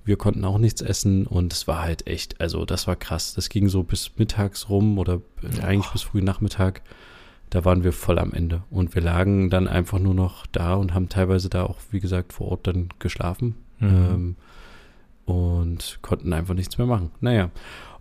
Wir 0.05 0.17
konnten 0.17 0.45
auch 0.45 0.59
nichts 0.59 0.83
essen 0.83 1.27
und 1.27 1.51
es 1.53 1.67
war 1.67 1.81
halt 1.81 2.07
echt, 2.07 2.43
also 2.43 2.67
das 2.67 2.87
war 2.87 2.97
krass. 2.97 3.33
Das 3.33 3.49
ging 3.49 3.69
so 3.71 3.85
bis 3.85 4.11
mittags 4.19 4.69
rum 4.69 4.99
oder 4.99 5.23
ja. 5.41 5.65
eigentlich 5.65 5.91
bis 5.93 6.03
früh 6.03 6.21
Nachmittag. 6.21 6.83
Da 7.49 7.65
waren 7.65 7.85
wir 7.85 7.93
voll 7.93 8.19
am 8.19 8.33
Ende 8.33 8.65
und 8.71 8.95
wir 8.95 9.01
lagen 9.01 9.49
dann 9.49 9.67
einfach 9.67 9.99
nur 9.99 10.15
noch 10.15 10.47
da 10.47 10.75
und 10.75 10.93
haben 10.93 11.09
teilweise 11.09 11.49
da 11.49 11.65
auch, 11.65 11.79
wie 11.91 12.01
gesagt, 12.01 12.33
vor 12.35 12.49
Ort 12.49 12.67
dann 12.67 12.89
geschlafen. 12.99 13.55
Mhm. 13.79 13.89
Ähm, 13.89 14.37
und 15.25 15.99
konnten 16.03 16.33
einfach 16.33 16.55
nichts 16.55 16.79
mehr 16.79 16.87
machen. 16.87 17.11
Naja, 17.21 17.51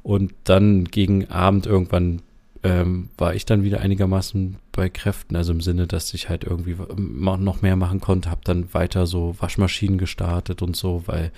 und 0.03 0.33
dann 0.43 0.85
gegen 0.85 1.29
Abend 1.29 1.65
irgendwann 1.65 2.21
ähm, 2.63 3.09
war 3.17 3.33
ich 3.33 3.45
dann 3.45 3.63
wieder 3.63 3.81
einigermaßen 3.81 4.57
bei 4.71 4.89
Kräften, 4.89 5.35
also 5.35 5.51
im 5.51 5.61
Sinne, 5.61 5.87
dass 5.87 6.13
ich 6.13 6.29
halt 6.29 6.43
irgendwie 6.43 6.75
noch 6.95 7.61
mehr 7.61 7.75
machen 7.75 7.99
konnte, 7.99 8.29
habe 8.29 8.41
dann 8.43 8.73
weiter 8.73 9.07
so 9.07 9.35
Waschmaschinen 9.39 9.97
gestartet 9.97 10.61
und 10.61 10.75
so, 10.75 11.03
weil 11.07 11.31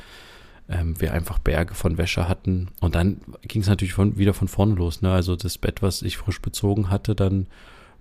ähm, 0.70 1.00
wir 1.00 1.14
einfach 1.14 1.40
Berge 1.40 1.76
von 1.76 1.98
Wäsche 1.98 2.28
hatten. 2.28 2.70
Und 2.82 2.96
dann 2.96 3.22
ging 3.42 3.62
es 3.62 3.68
natürlich 3.68 3.94
von, 3.94 4.18
wieder 4.18 4.34
von 4.34 4.48
vorne 4.48 4.76
los. 4.76 5.02
Ne? 5.02 5.12
Also 5.12 5.36
das 5.36 5.58
Bett, 5.58 5.82
was 5.82 6.02
ich 6.02 6.18
frisch 6.18 6.42
bezogen 6.42 6.90
hatte, 6.90 7.16
dann 7.16 7.48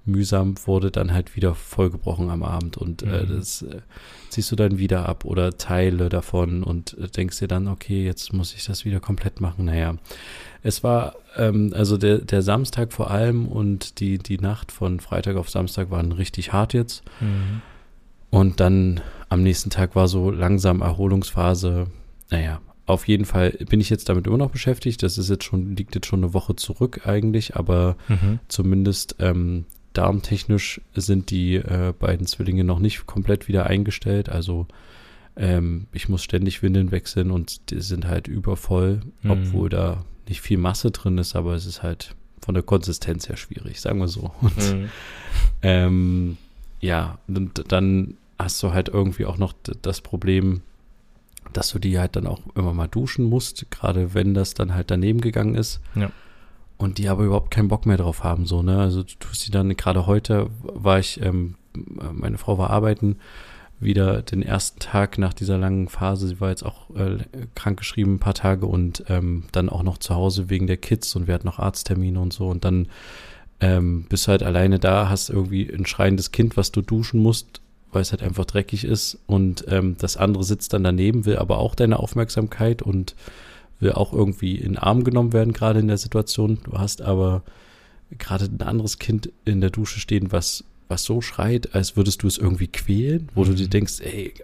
mühsam 0.04 0.54
wurde 0.64 0.90
dann 0.90 1.12
halt 1.12 1.36
wieder 1.36 1.54
vollgebrochen 1.54 2.30
am 2.30 2.42
Abend 2.42 2.76
und 2.76 3.02
äh, 3.02 3.24
mhm. 3.24 3.36
das 3.36 3.62
äh, 3.62 3.80
ziehst 4.30 4.50
du 4.50 4.56
dann 4.56 4.78
wieder 4.78 5.08
ab 5.08 5.24
oder 5.24 5.56
Teile 5.56 6.08
davon 6.08 6.62
und 6.62 6.96
äh, 6.98 7.08
denkst 7.08 7.38
dir 7.38 7.48
dann, 7.48 7.68
okay, 7.68 8.04
jetzt 8.04 8.32
muss 8.32 8.54
ich 8.54 8.64
das 8.64 8.84
wieder 8.84 9.00
komplett 9.00 9.40
machen. 9.40 9.66
Naja, 9.66 9.96
es 10.62 10.82
war 10.82 11.14
ähm, 11.36 11.72
also 11.74 11.96
der, 11.98 12.18
der 12.18 12.42
Samstag 12.42 12.92
vor 12.92 13.10
allem 13.10 13.46
und 13.46 14.00
die, 14.00 14.18
die 14.18 14.38
Nacht 14.38 14.72
von 14.72 15.00
Freitag 15.00 15.36
auf 15.36 15.50
Samstag 15.50 15.90
waren 15.90 16.12
richtig 16.12 16.52
hart 16.52 16.74
jetzt. 16.74 17.04
Mhm. 17.20 17.62
Und 18.30 18.60
dann 18.60 19.00
am 19.28 19.42
nächsten 19.42 19.70
Tag 19.70 19.94
war 19.94 20.08
so 20.08 20.30
langsam 20.30 20.80
Erholungsphase. 20.80 21.88
Naja, 22.30 22.60
auf 22.86 23.06
jeden 23.06 23.26
Fall 23.26 23.50
bin 23.68 23.80
ich 23.80 23.90
jetzt 23.90 24.08
damit 24.08 24.26
immer 24.26 24.38
noch 24.38 24.50
beschäftigt. 24.50 25.02
Das 25.02 25.18
ist 25.18 25.28
jetzt 25.28 25.44
schon, 25.44 25.76
liegt 25.76 25.94
jetzt 25.94 26.06
schon 26.06 26.24
eine 26.24 26.34
Woche 26.34 26.56
zurück 26.56 27.06
eigentlich, 27.06 27.56
aber 27.56 27.96
mhm. 28.08 28.38
zumindest 28.48 29.16
ähm, 29.18 29.66
darmtechnisch 29.92 30.80
sind 30.94 31.30
die 31.30 31.56
äh, 31.56 31.92
beiden 31.98 32.26
Zwillinge 32.26 32.64
noch 32.64 32.78
nicht 32.78 33.06
komplett 33.06 33.48
wieder 33.48 33.66
eingestellt. 33.66 34.28
Also 34.28 34.66
ähm, 35.36 35.86
ich 35.92 36.08
muss 36.08 36.22
ständig 36.22 36.62
Windeln 36.62 36.90
wechseln 36.90 37.30
und 37.30 37.70
die 37.70 37.80
sind 37.80 38.06
halt 38.06 38.28
übervoll, 38.28 39.00
mhm. 39.22 39.30
obwohl 39.30 39.68
da 39.68 40.04
nicht 40.28 40.40
viel 40.40 40.58
Masse 40.58 40.90
drin 40.90 41.18
ist, 41.18 41.36
aber 41.36 41.54
es 41.54 41.66
ist 41.66 41.82
halt 41.82 42.14
von 42.40 42.54
der 42.54 42.62
Konsistenz 42.62 43.28
her 43.28 43.36
schwierig, 43.36 43.80
sagen 43.80 43.98
wir 43.98 44.08
so. 44.08 44.32
Und, 44.40 44.56
mhm. 44.56 44.88
ähm, 45.62 46.36
ja, 46.80 47.18
und 47.28 47.70
dann 47.70 48.14
hast 48.40 48.60
du 48.60 48.72
halt 48.72 48.88
irgendwie 48.88 49.24
auch 49.24 49.38
noch 49.38 49.52
das 49.82 50.00
Problem, 50.00 50.62
dass 51.52 51.70
du 51.70 51.78
die 51.78 52.00
halt 52.00 52.16
dann 52.16 52.26
auch 52.26 52.40
immer 52.56 52.72
mal 52.72 52.88
duschen 52.88 53.24
musst, 53.24 53.70
gerade 53.70 54.14
wenn 54.14 54.34
das 54.34 54.54
dann 54.54 54.74
halt 54.74 54.90
daneben 54.90 55.20
gegangen 55.20 55.54
ist. 55.54 55.80
Ja 55.94 56.10
und 56.82 56.98
die 56.98 57.08
aber 57.08 57.24
überhaupt 57.24 57.50
keinen 57.50 57.68
Bock 57.68 57.86
mehr 57.86 57.96
drauf 57.96 58.24
haben, 58.24 58.46
so, 58.46 58.62
ne? 58.62 58.78
Also 58.78 59.02
du 59.02 59.14
tust 59.18 59.42
sie 59.42 59.50
dann, 59.50 59.76
gerade 59.76 60.06
heute 60.06 60.50
war 60.60 60.98
ich, 60.98 61.20
ähm, 61.22 61.54
meine 62.12 62.38
Frau 62.38 62.58
war 62.58 62.70
arbeiten, 62.70 63.16
wieder 63.82 64.22
den 64.22 64.42
ersten 64.42 64.78
Tag 64.78 65.18
nach 65.18 65.32
dieser 65.32 65.58
langen 65.58 65.88
Phase, 65.88 66.28
sie 66.28 66.40
war 66.40 66.50
jetzt 66.50 66.64
auch 66.64 66.90
äh, 66.94 67.18
krankgeschrieben 67.54 68.14
ein 68.14 68.18
paar 68.18 68.34
Tage 68.34 68.66
und 68.66 69.04
ähm, 69.08 69.44
dann 69.52 69.68
auch 69.68 69.82
noch 69.82 69.98
zu 69.98 70.14
Hause 70.14 70.50
wegen 70.50 70.66
der 70.66 70.76
Kids 70.76 71.14
und 71.16 71.26
wir 71.26 71.34
hatten 71.34 71.46
noch 71.46 71.58
Arzttermine 71.58 72.20
und 72.20 72.32
so. 72.32 72.48
Und 72.48 72.64
dann 72.64 72.88
ähm, 73.60 74.06
bist 74.08 74.26
du 74.26 74.30
halt 74.30 74.42
alleine 74.42 74.78
da, 74.78 75.08
hast 75.08 75.30
irgendwie 75.30 75.68
ein 75.68 75.86
schreiendes 75.86 76.32
Kind, 76.32 76.56
was 76.56 76.72
du 76.72 76.80
duschen 76.82 77.20
musst, 77.20 77.60
weil 77.90 78.02
es 78.02 78.12
halt 78.12 78.22
einfach 78.22 78.44
dreckig 78.44 78.84
ist. 78.84 79.18
Und 79.26 79.64
ähm, 79.68 79.96
das 79.98 80.16
andere 80.16 80.44
sitzt 80.44 80.72
dann 80.72 80.84
daneben, 80.84 81.26
will 81.26 81.36
aber 81.36 81.58
auch 81.58 81.74
deine 81.74 81.98
Aufmerksamkeit 81.98 82.82
und 82.82 83.14
auch 83.90 84.12
irgendwie 84.12 84.56
in 84.56 84.72
den 84.72 84.78
Arm 84.78 85.04
genommen 85.04 85.32
werden, 85.32 85.52
gerade 85.52 85.80
in 85.80 85.88
der 85.88 85.98
Situation. 85.98 86.58
Du 86.64 86.78
hast 86.78 87.02
aber 87.02 87.42
gerade 88.18 88.46
ein 88.46 88.60
anderes 88.62 88.98
Kind 88.98 89.32
in 89.44 89.60
der 89.60 89.70
Dusche 89.70 90.00
stehen, 90.00 90.32
was, 90.32 90.64
was 90.88 91.04
so 91.04 91.20
schreit, 91.20 91.74
als 91.74 91.96
würdest 91.96 92.22
du 92.22 92.26
es 92.26 92.38
irgendwie 92.38 92.68
quälen, 92.68 93.28
wo 93.34 93.42
mhm. 93.42 93.48
du 93.48 93.54
dir 93.54 93.66
mhm. 93.66 93.70
denkst, 93.70 94.00
ey, 94.00 94.34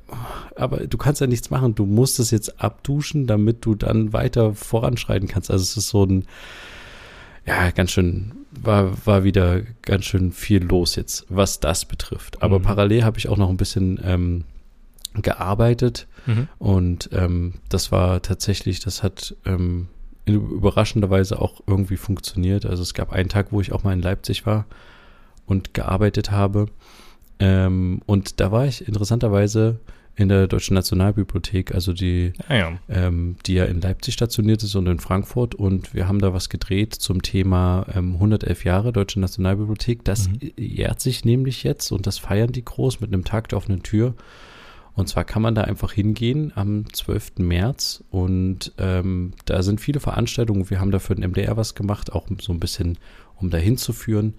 aber 0.57 0.87
du 0.87 0.99
kannst 0.99 1.21
ja 1.21 1.27
nichts 1.27 1.51
machen, 1.51 1.75
du 1.75 1.87
musst 1.87 2.19
es 2.19 2.31
jetzt 2.31 2.61
abduschen, 2.61 3.27
damit 3.27 3.65
du 3.65 3.75
dann 3.75 4.13
weiter 4.13 4.55
voranschreiten 4.55 5.29
kannst. 5.29 5.51
Also 5.51 5.63
es 5.63 5.77
ist 5.77 5.89
so 5.89 6.05
ein, 6.05 6.25
ja, 7.47 7.71
ganz 7.71 7.93
schön, 7.93 8.33
war, 8.51 9.07
war 9.07 9.25
wieder 9.25 9.63
ganz 9.83 10.05
schön 10.05 10.33
viel 10.33 10.63
los 10.65 10.97
jetzt, 10.97 11.27
was 11.29 11.61
das 11.61 11.85
betrifft. 11.85 12.43
Aber 12.43 12.59
mhm. 12.59 12.65
parallel 12.65 13.05
habe 13.05 13.19
ich 13.19 13.29
auch 13.29 13.37
noch 13.37 13.51
ein 13.51 13.57
bisschen 13.57 14.01
ähm, 14.03 14.45
gearbeitet 15.15 16.07
mhm. 16.27 16.49
und 16.59 17.11
ähm, 17.13 17.55
das 17.69 17.91
war 17.93 18.23
tatsächlich, 18.23 18.81
das 18.81 19.03
hat 19.03 19.35
ähm, 19.45 19.89
überraschenderweise 20.27 21.41
auch 21.41 21.61
irgendwie 21.67 21.97
funktioniert. 21.97 22.67
Also 22.67 22.83
es 22.83 22.95
gab 22.95 23.13
einen 23.13 23.29
Tag, 23.29 23.49
wo 23.51 23.61
ich 23.61 23.73
auch 23.73 23.85
mal 23.85 23.93
in 23.95 24.03
Leipzig 24.03 24.45
war 24.47 24.67
und 25.47 25.75
gearbeitet 25.75 26.31
habe 26.31 26.67
ähm, 27.39 28.01
und 28.07 28.41
da 28.41 28.53
war 28.53 28.67
ich 28.67 28.87
interessanterweise 28.87 29.81
in 30.17 30.29
der 30.29 30.49
Deutschen 30.49 30.75
Nationalbibliothek, 30.75 31.73
also 31.73 31.93
die, 31.93 32.33
Ah 32.49 32.57
ja. 32.57 32.79
ähm, 32.89 33.37
die 33.47 33.55
ja 33.55 33.67
in 33.67 33.81
Leipzig 33.81 34.15
stationiert 34.15 34.65
ist 34.65 34.75
und 34.75 34.89
in 34.89 34.99
Frankfurt. 34.99 35.55
Und 35.55 35.95
wir 35.95 36.09
haben 36.09 36.19
da 36.19 36.35
was 36.35 36.49
gedreht 36.49 36.93
zum 36.97 37.23
Thema 37.23 37.87
ähm, 37.95 38.15
111 38.15 38.65
Jahre 38.65 38.93
Deutsche 38.93 39.21
Nationalbibliothek. 39.21 40.05
Das 40.05 40.29
Mhm. 40.29 40.51
jährt 40.57 41.01
sich 41.01 41.25
nämlich 41.25 41.63
jetzt 41.63 41.93
und 41.93 42.09
das 42.09 42.19
feiern 42.19 42.51
die 42.51 42.65
groß 42.65 42.99
mit 42.99 43.13
einem 43.13 43.23
Tag 43.25 43.49
der 43.51 43.59
offenen 43.59 43.85
Tür. 43.85 44.15
Und 44.99 45.09
zwar 45.09 45.23
kann 45.25 45.43
man 45.43 45.55
da 45.55 45.63
einfach 45.63 45.93
hingehen 45.93 46.53
am 46.57 46.93
12. 46.93 47.39
März 47.39 48.03
und 48.11 48.73
ähm, 48.79 49.33
da 49.45 49.63
sind 49.63 49.81
viele 49.81 50.01
Veranstaltungen. 50.01 50.69
Wir 50.71 50.81
haben 50.81 50.91
da 50.91 50.99
für 50.99 51.15
den 51.15 51.29
MDR 51.31 51.57
was 51.57 51.75
gemacht, 51.77 52.13
auch 52.13 52.27
so 52.41 52.53
ein 52.53 52.59
bisschen, 52.59 52.99
um 53.37 53.49
da 53.51 53.59
hinzuführen. 53.59 54.35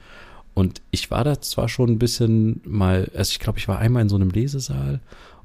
Und 0.54 0.82
ich 0.92 1.12
war 1.12 1.24
da 1.24 1.39
zwar 1.39 1.70
schon 1.70 1.89
ein 1.92 2.00
bisschen 2.00 2.60
mal, 2.66 3.10
also 3.16 3.32
ich 3.32 3.39
glaube, 3.39 3.58
ich 3.58 3.68
war 3.70 3.80
einmal 3.80 4.01
in 4.01 4.10
so 4.10 4.18
einem 4.18 4.32
Lesesaal 4.32 5.00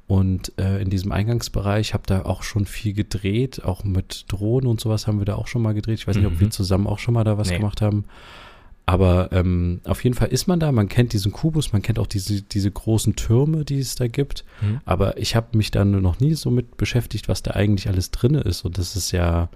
und 0.09 0.52
äh, 0.59 0.83
in 0.83 0.90
diesem 0.90 1.12
Eingangsbereich 1.12 1.94
habe 1.94 2.02
da 2.06 2.23
auch 2.25 2.42
schon 2.42 2.66
viel 2.66 2.92
gedreht, 2.92 3.64
auch 3.64 3.85
mit 3.85 4.25
Drohnen 4.28 4.66
und 4.66 4.80
sowas 4.80 5.06
haben 5.06 5.18
wir 5.21 5.25
da 5.26 5.37
auch 5.37 5.47
schon 5.47 5.62
mal 5.62 5.75
gedreht. 5.75 6.00
Ich 6.00 6.09
weiß 6.09 6.16
nicht, 6.16 6.26
ob 6.26 6.33
Mhm. 6.35 6.40
wir 6.40 6.50
zusammen 6.50 6.88
auch 6.88 6.99
schon 6.99 7.14
mal 7.14 7.25
da 7.25 7.38
was 7.38 7.50
Nee. 7.50 7.59
gemacht 7.59 7.80
haben. 7.83 8.04
Aber 8.86 9.30
ähm, 9.32 9.80
auf 9.84 10.04
jeden 10.04 10.14
Fall 10.14 10.28
ist 10.28 10.46
man 10.46 10.60
da, 10.60 10.70
man 10.70 10.88
kennt 10.88 11.14
diesen 11.14 11.32
Kubus, 11.32 11.72
man 11.72 11.80
kennt 11.80 11.98
auch 11.98 12.06
diese, 12.06 12.42
diese 12.42 12.70
großen 12.70 13.16
Türme, 13.16 13.64
die 13.64 13.78
es 13.78 13.94
da 13.94 14.08
gibt. 14.08 14.44
Mhm. 14.60 14.80
Aber 14.84 15.16
ich 15.16 15.34
habe 15.36 15.56
mich 15.56 15.70
dann 15.70 16.02
noch 16.02 16.20
nie 16.20 16.34
so 16.34 16.50
mit 16.50 16.76
beschäftigt, 16.76 17.28
was 17.28 17.42
da 17.42 17.52
eigentlich 17.52 17.88
alles 17.88 18.10
drin 18.10 18.34
ist. 18.34 18.62
Und 18.64 18.76
das 18.76 18.94
ist 18.94 19.10
ja, 19.12 19.48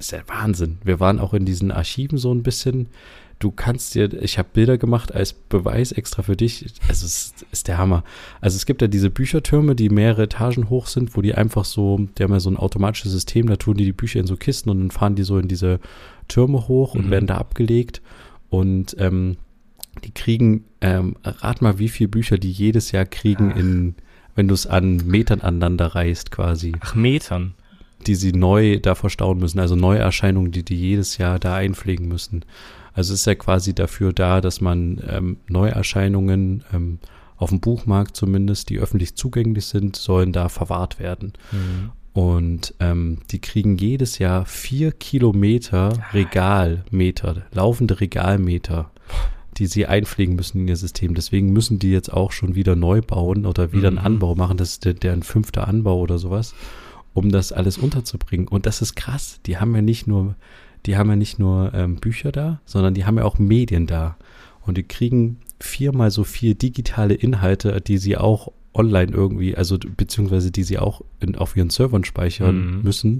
ist 0.00 0.10
ja 0.10 0.18
Wahnsinn. 0.26 0.78
Wir 0.82 0.98
waren 0.98 1.20
auch 1.20 1.32
in 1.32 1.44
diesen 1.44 1.70
Archiven 1.70 2.18
so 2.18 2.34
ein 2.34 2.42
bisschen. 2.42 2.88
Du 3.38 3.50
kannst 3.50 3.94
dir, 3.94 4.12
ich 4.20 4.38
habe 4.38 4.48
Bilder 4.52 4.78
gemacht 4.78 5.14
als 5.14 5.34
Beweis 5.34 5.92
extra 5.92 6.22
für 6.22 6.36
dich. 6.36 6.64
Also 6.88 7.04
es 7.06 7.26
ist, 7.36 7.46
ist 7.52 7.68
der 7.68 7.76
Hammer. 7.78 8.02
Also 8.40 8.56
es 8.56 8.64
gibt 8.66 8.80
ja 8.82 8.88
diese 8.88 9.10
Büchertürme, 9.10 9.76
die 9.76 9.90
mehrere 9.90 10.22
Etagen 10.22 10.70
hoch 10.70 10.86
sind, 10.86 11.16
wo 11.16 11.20
die 11.22 11.34
einfach 11.34 11.66
so, 11.66 12.00
die 12.18 12.22
haben 12.24 12.32
ja 12.32 12.40
so 12.40 12.50
ein 12.50 12.56
automatisches 12.56 13.12
System, 13.12 13.46
da 13.46 13.56
tun 13.56 13.76
die 13.76 13.84
die 13.84 13.92
Bücher 13.92 14.18
in 14.20 14.26
so 14.26 14.36
Kisten 14.36 14.70
und 14.70 14.80
dann 14.80 14.90
fahren 14.90 15.14
die 15.16 15.22
so 15.22 15.38
in 15.38 15.48
diese 15.48 15.80
Türme 16.28 16.66
hoch 16.66 16.94
und 16.94 17.06
Mhm. 17.06 17.10
werden 17.10 17.26
da 17.26 17.36
abgelegt. 17.36 18.00
Und 18.48 18.96
ähm, 18.98 19.36
die 20.04 20.12
kriegen, 20.12 20.64
ähm, 20.80 21.16
rat 21.24 21.62
mal, 21.62 21.78
wie 21.78 21.88
viele 21.88 22.08
Bücher 22.08 22.38
die 22.38 22.52
jedes 22.52 22.92
Jahr 22.92 23.06
kriegen, 23.06 23.52
Ach. 23.52 23.58
in, 23.58 23.94
wenn 24.34 24.48
du 24.48 24.54
es 24.54 24.66
an 24.66 24.96
Metern 25.06 25.40
aneinander 25.40 25.86
reißt 25.94 26.30
quasi, 26.30 26.72
Ach, 26.80 26.94
Metern. 26.94 27.54
die 28.06 28.14
sie 28.14 28.32
neu 28.32 28.78
da 28.78 28.94
verstauen 28.94 29.38
müssen, 29.38 29.58
also 29.58 29.74
Neuerscheinungen, 29.74 30.52
die 30.52 30.64
die 30.64 30.76
jedes 30.76 31.18
Jahr 31.18 31.38
da 31.38 31.54
einpflegen 31.56 32.06
müssen. 32.06 32.44
Also 32.92 33.12
es 33.14 33.20
ist 33.20 33.26
ja 33.26 33.34
quasi 33.34 33.74
dafür 33.74 34.12
da, 34.12 34.40
dass 34.40 34.60
man 34.60 35.02
ähm, 35.08 35.36
Neuerscheinungen 35.48 36.64
ähm, 36.72 36.98
auf 37.36 37.50
dem 37.50 37.60
Buchmarkt 37.60 38.16
zumindest, 38.16 38.70
die 38.70 38.78
öffentlich 38.78 39.14
zugänglich 39.16 39.66
sind, 39.66 39.96
sollen 39.96 40.32
da 40.32 40.48
verwahrt 40.48 40.98
werden. 40.98 41.34
Mhm. 41.52 41.90
Und 42.16 42.72
ähm, 42.80 43.18
die 43.30 43.40
kriegen 43.40 43.76
jedes 43.76 44.18
Jahr 44.18 44.46
vier 44.46 44.90
Kilometer 44.90 45.92
Regalmeter, 46.14 47.42
laufende 47.52 48.00
Regalmeter, 48.00 48.90
die 49.58 49.66
sie 49.66 49.84
einpflegen 49.84 50.34
müssen 50.34 50.62
in 50.62 50.68
ihr 50.68 50.76
System. 50.76 51.14
Deswegen 51.14 51.52
müssen 51.52 51.78
die 51.78 51.90
jetzt 51.90 52.10
auch 52.10 52.32
schon 52.32 52.54
wieder 52.54 52.74
neu 52.74 53.02
bauen 53.02 53.44
oder 53.44 53.74
wieder 53.74 53.88
einen 53.88 53.98
Mhm. 53.98 54.06
Anbau 54.06 54.34
machen. 54.34 54.56
Das 54.56 54.70
ist 54.70 54.86
der, 54.86 54.94
deren 54.94 55.22
fünfter 55.24 55.68
Anbau 55.68 56.00
oder 56.00 56.16
sowas, 56.16 56.54
um 57.12 57.30
das 57.30 57.52
alles 57.52 57.76
unterzubringen. 57.76 58.48
Und 58.48 58.64
das 58.64 58.80
ist 58.80 58.96
krass. 58.96 59.40
Die 59.44 59.58
haben 59.58 59.74
ja 59.74 59.82
nicht 59.82 60.06
nur, 60.06 60.36
die 60.86 60.96
haben 60.96 61.10
ja 61.10 61.16
nicht 61.16 61.38
nur 61.38 61.74
ähm, 61.74 61.96
Bücher 61.96 62.32
da, 62.32 62.62
sondern 62.64 62.94
die 62.94 63.04
haben 63.04 63.18
ja 63.18 63.24
auch 63.26 63.38
Medien 63.38 63.86
da. 63.86 64.16
Und 64.62 64.78
die 64.78 64.84
kriegen 64.84 65.40
viermal 65.60 66.10
so 66.10 66.24
viel 66.24 66.54
digitale 66.54 67.12
Inhalte, 67.12 67.78
die 67.82 67.98
sie 67.98 68.16
auch 68.16 68.52
online 68.76 69.12
irgendwie, 69.12 69.56
also 69.56 69.78
beziehungsweise 69.78 70.50
die 70.50 70.62
sie 70.62 70.78
auch 70.78 71.02
in, 71.20 71.34
auf 71.36 71.56
ihren 71.56 71.70
Servern 71.70 72.04
speichern 72.04 72.76
Mhm. 72.76 72.82
müssen, 72.82 73.12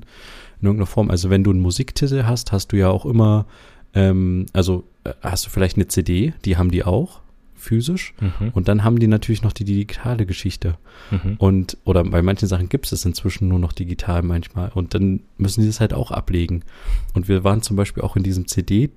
in 0.61 0.67
irgendeiner 0.67 0.87
Form. 0.87 1.11
Also 1.11 1.31
wenn 1.31 1.43
du 1.45 1.51
einen 1.51 1.61
Musiktitel 1.61 2.25
hast, 2.25 2.53
hast 2.53 2.73
du 2.73 2.77
ja 2.77 2.89
auch 2.89 3.07
immer, 3.07 3.47
ähm, 3.95 4.47
also 4.53 4.85
äh, 5.05 5.13
hast 5.23 5.47
du 5.47 5.51
vielleicht 5.51 5.77
eine 5.77 5.89
CD, 5.89 6.33
die 6.45 6.57
haben 6.57 6.71
die 6.71 6.85
auch 6.85 7.21
physisch. 7.55 8.15
Mhm. 8.21 8.51
Und 8.51 8.69
dann 8.69 8.85
haben 8.85 8.99
die 9.01 9.07
natürlich 9.09 9.43
noch 9.43 9.53
die 9.53 9.65
digitale 9.65 10.25
Geschichte. 10.27 10.77
Mhm. 11.11 11.35
Und, 11.39 11.79
oder 11.85 12.05
bei 12.05 12.23
manchen 12.23 12.47
Sachen 12.49 12.69
gibt 12.69 12.87
es 12.87 12.93
es 12.93 13.05
inzwischen 13.05 13.49
nur 13.49 13.59
noch 13.59 13.73
digital 13.73 14.23
manchmal. 14.23 14.71
Und 14.75 14.95
dann 14.95 15.21
müssen 15.39 15.63
die 15.63 15.67
das 15.67 15.81
halt 15.81 15.93
auch 15.93 16.11
ablegen. 16.13 16.63
Und 17.15 17.29
wir 17.29 17.43
waren 17.45 17.63
zum 17.63 17.77
Beispiel 17.77 18.03
auch 18.05 18.15
in 18.17 18.23
diesem 18.23 18.47
CD, 18.47 18.91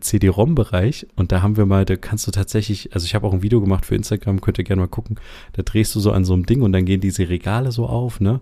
CD-ROM-Bereich 0.00 1.06
und 1.16 1.32
da 1.32 1.42
haben 1.42 1.56
wir 1.56 1.66
mal, 1.66 1.84
da 1.84 1.96
kannst 1.96 2.26
du 2.26 2.30
tatsächlich, 2.30 2.92
also 2.94 3.04
ich 3.04 3.14
habe 3.14 3.26
auch 3.26 3.32
ein 3.32 3.42
Video 3.42 3.60
gemacht 3.60 3.86
für 3.86 3.94
Instagram, 3.94 4.40
könnt 4.40 4.58
ihr 4.58 4.64
gerne 4.64 4.82
mal 4.82 4.88
gucken, 4.88 5.18
da 5.52 5.62
drehst 5.62 5.94
du 5.94 6.00
so 6.00 6.12
an 6.12 6.24
so 6.24 6.34
einem 6.34 6.46
Ding 6.46 6.62
und 6.62 6.72
dann 6.72 6.84
gehen 6.84 7.00
diese 7.00 7.28
Regale 7.28 7.72
so 7.72 7.86
auf, 7.86 8.20
ne? 8.20 8.40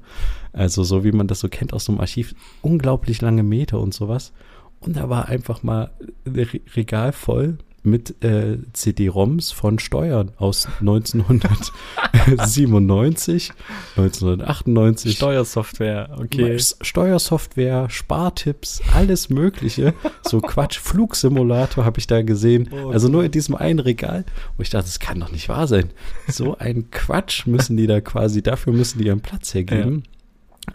Also 0.52 0.84
so 0.84 1.04
wie 1.04 1.12
man 1.12 1.26
das 1.26 1.40
so 1.40 1.48
kennt 1.48 1.72
aus 1.72 1.84
so 1.84 1.92
einem 1.92 2.00
Archiv, 2.00 2.34
unglaublich 2.62 3.20
lange 3.20 3.42
Meter 3.42 3.80
und 3.80 3.94
sowas. 3.94 4.32
Und 4.80 4.96
da 4.96 5.08
war 5.08 5.28
einfach 5.28 5.62
mal 5.62 5.90
ein 6.24 6.34
Re- 6.34 6.60
Regal 6.74 7.12
voll 7.12 7.58
mit 7.86 8.22
äh, 8.22 8.58
CD-ROMs 8.72 9.52
von 9.52 9.78
Steuern 9.78 10.32
aus 10.36 10.68
1997, 10.80 13.52
1998. 13.96 15.16
Steuersoftware, 15.16 16.10
okay. 16.18 16.58
Steuersoftware, 16.58 17.88
Spartipps, 17.88 18.82
alles 18.92 19.30
Mögliche. 19.30 19.94
So 20.22 20.40
Quatsch, 20.40 20.78
Flugsimulator 20.78 21.84
habe 21.84 22.00
ich 22.00 22.08
da 22.08 22.22
gesehen. 22.22 22.68
Oh 22.72 22.90
also 22.90 23.06
nur 23.08 23.24
in 23.24 23.30
diesem 23.30 23.54
einen 23.54 23.78
Regal, 23.78 24.24
wo 24.56 24.62
ich 24.62 24.70
dachte, 24.70 24.86
das 24.86 24.98
kann 24.98 25.20
doch 25.20 25.30
nicht 25.30 25.48
wahr 25.48 25.68
sein. 25.68 25.90
So 26.28 26.58
ein 26.58 26.90
Quatsch 26.90 27.46
müssen 27.46 27.76
die 27.76 27.86
da 27.86 28.00
quasi, 28.00 28.42
dafür 28.42 28.72
müssen 28.72 28.98
die 28.98 29.06
ihren 29.06 29.20
Platz 29.20 29.54
hergeben. 29.54 30.02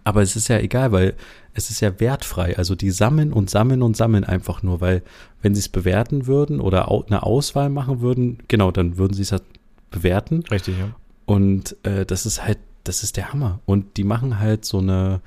Aber 0.03 0.21
es 0.21 0.35
ist 0.35 0.47
ja 0.47 0.59
egal, 0.59 0.91
weil 0.91 1.15
es 1.53 1.69
ist 1.69 1.81
ja 1.81 1.99
wertfrei. 1.99 2.57
Also 2.57 2.75
die 2.75 2.91
sammeln 2.91 3.33
und 3.33 3.49
sammeln 3.49 3.81
und 3.81 3.97
sammeln 3.97 4.23
einfach 4.23 4.63
nur, 4.63 4.81
weil 4.81 5.03
wenn 5.41 5.53
sie 5.53 5.59
es 5.59 5.69
bewerten 5.69 6.27
würden 6.27 6.59
oder 6.59 6.89
eine 6.89 7.23
Auswahl 7.23 7.69
machen 7.69 8.01
würden, 8.01 8.39
genau, 8.47 8.71
dann 8.71 8.97
würden 8.97 9.13
sie 9.13 9.23
es 9.23 9.31
halt 9.31 9.43
bewerten. 9.89 10.43
Richtig, 10.49 10.77
ja. 10.77 10.95
Und 11.25 11.75
äh, 11.83 12.05
das 12.05 12.25
ist 12.25 12.43
halt, 12.45 12.59
das 12.83 13.03
ist 13.03 13.17
der 13.17 13.31
Hammer. 13.31 13.59
Und 13.65 13.97
die 13.97 14.03
machen 14.03 14.39
halt 14.39 14.65
so 14.65 14.79
eine, 14.79 15.21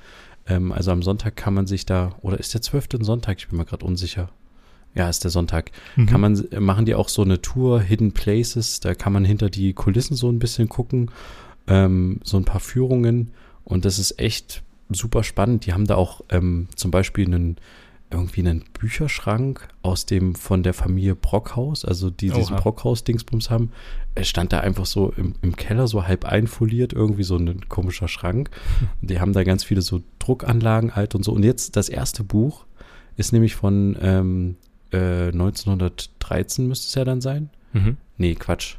ähm, 0.47 0.71
also 0.71 0.91
am 0.91 1.03
Sonntag 1.03 1.35
kann 1.35 1.53
man 1.53 1.67
sich 1.67 1.85
da, 1.85 2.15
oder 2.21 2.39
ist 2.39 2.53
der 2.53 2.61
12. 2.61 2.87
ein 2.95 3.03
Sonntag? 3.03 3.37
Ich 3.37 3.47
bin 3.47 3.57
mir 3.57 3.65
gerade 3.65 3.85
unsicher. 3.85 4.29
Ja, 4.93 5.09
ist 5.09 5.23
der 5.23 5.31
Sonntag. 5.31 5.71
Mhm. 5.95 6.05
Kann 6.05 6.21
man, 6.21 6.45
äh, 6.51 6.59
machen 6.59 6.85
die 6.85 6.95
auch 6.95 7.09
so 7.09 7.21
eine 7.21 7.41
Tour, 7.41 7.81
Hidden 7.81 8.13
Places, 8.13 8.79
da 8.79 8.95
kann 8.95 9.13
man 9.13 9.25
hinter 9.25 9.49
die 9.49 9.73
Kulissen 9.73 10.15
so 10.15 10.29
ein 10.29 10.39
bisschen 10.39 10.69
gucken, 10.69 11.11
ähm, 11.67 12.19
so 12.23 12.37
ein 12.37 12.45
paar 12.45 12.61
Führungen. 12.61 13.31
Und 13.65 13.83
das 13.83 13.99
ist 13.99 14.19
echt 14.19 14.63
super 14.89 15.23
spannend. 15.23 15.65
Die 15.65 15.73
haben 15.73 15.85
da 15.85 15.95
auch 15.95 16.21
ähm, 16.29 16.67
zum 16.75 16.91
Beispiel 16.91 17.25
einen, 17.25 17.57
irgendwie 18.11 18.41
einen 18.41 18.63
Bücherschrank 18.79 19.67
aus 19.81 20.05
dem 20.05 20.35
von 20.35 20.63
der 20.63 20.73
Familie 20.73 21.15
Brockhaus, 21.15 21.83
also 21.83 22.09
die 22.09 22.29
diesen 22.29 22.53
Oha. 22.55 22.61
Brockhaus-Dingsbums 22.61 23.49
haben. 23.49 23.71
Es 24.13 24.29
stand 24.29 24.53
da 24.53 24.59
einfach 24.59 24.85
so 24.85 25.11
im, 25.17 25.35
im 25.41 25.55
Keller, 25.55 25.87
so 25.87 26.07
halb 26.07 26.25
einfoliert, 26.25 26.93
irgendwie 26.93 27.23
so 27.23 27.35
ein 27.35 27.67
komischer 27.67 28.07
Schrank. 28.07 28.51
Und 29.01 29.09
die 29.09 29.19
haben 29.19 29.33
da 29.33 29.43
ganz 29.43 29.63
viele 29.63 29.81
so 29.81 30.01
Druckanlagen 30.19 30.91
alt 30.91 31.15
und 31.15 31.23
so. 31.23 31.33
Und 31.33 31.43
jetzt 31.43 31.75
das 31.75 31.89
erste 31.89 32.23
Buch 32.23 32.65
ist 33.17 33.33
nämlich 33.33 33.55
von 33.55 33.97
ähm, 33.99 34.55
äh, 34.91 35.27
1913, 35.27 36.67
müsste 36.67 36.87
es 36.87 36.95
ja 36.95 37.03
dann 37.03 37.21
sein. 37.21 37.49
Mhm. 37.73 37.97
Nee, 38.17 38.35
Quatsch. 38.35 38.75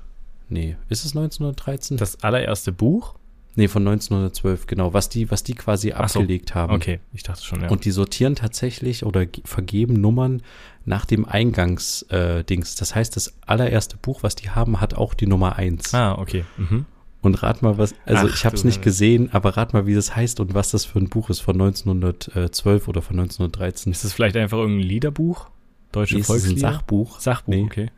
Nee, 0.49 0.77
ist 0.89 1.05
es 1.05 1.17
1913? 1.17 1.97
Das 1.97 2.23
allererste 2.23 2.71
Buch? 2.71 3.17
Nee, 3.57 3.69
von 3.69 3.83
1912, 3.87 4.67
genau. 4.67 4.93
Was 4.95 5.09
die, 5.09 5.31
was 5.31 5.43
die 5.43 5.55
quasi 5.55 5.93
Ach 5.93 6.09
so. 6.09 6.21
abgelegt 6.21 6.55
haben. 6.55 6.73
Okay, 6.75 7.01
ich 7.13 7.23
dachte 7.25 7.43
schon, 7.45 7.63
ja. 7.63 7.69
Und 7.69 7.85
die 7.85 7.91
sortieren 7.91 8.35
tatsächlich 8.37 9.05
oder 9.05 9.27
ge- 9.27 9.43
vergeben 9.45 9.95
Nummern 10.01 10.43
nach 10.85 11.05
dem 11.05 11.25
Eingangsdings. 11.25 12.03
Äh, 12.11 12.45
Dings. 12.45 12.77
das 12.77 12.95
heißt, 12.95 13.17
das 13.17 13.35
allererste 13.47 13.97
Buch, 13.97 14.23
was 14.23 14.35
die 14.37 14.51
haben, 14.51 14.81
hat 14.81 14.95
auch 14.95 15.15
die 15.15 15.27
Nummer 15.27 15.57
1. 15.57 15.93
ah, 15.95 16.13
okay. 16.17 16.45
Mhm. 16.57 16.85
Und 17.23 17.43
rat 17.43 17.61
mal, 17.63 17.77
was, 17.77 17.95
also 18.05 18.29
Ach, 18.29 18.35
ich 18.35 18.45
habe 18.45 18.55
es 18.55 18.63
nicht 18.63 18.83
gesehen, 18.83 19.31
aber 19.33 19.57
rat 19.57 19.73
mal, 19.73 19.85
wie 19.87 19.95
das 19.95 20.15
heißt 20.15 20.39
und 20.39 20.55
was 20.55 20.71
das 20.71 20.85
für 20.85 21.01
ein 21.01 21.09
Buch 21.09 21.29
ist 21.29 21.41
von 21.41 21.55
1912 21.61 22.87
oder 22.87 23.03
von 23.03 23.19
1913. 23.19 23.91
Ist 23.91 24.05
das 24.05 24.13
vielleicht 24.13 24.37
einfach 24.37 24.59
irgendein 24.59 24.87
Liederbuch? 24.87 25.49
Deutsche 25.91 26.15
Nee, 26.17 26.21
es 26.21 26.29
ist 26.29 26.31
ein 26.35 26.41
Volkslieder? 26.41 26.73
Sachbuch. 26.73 27.19
Sachbuch, 27.21 27.53
Nee. 27.55 27.63
okay. 27.65 27.91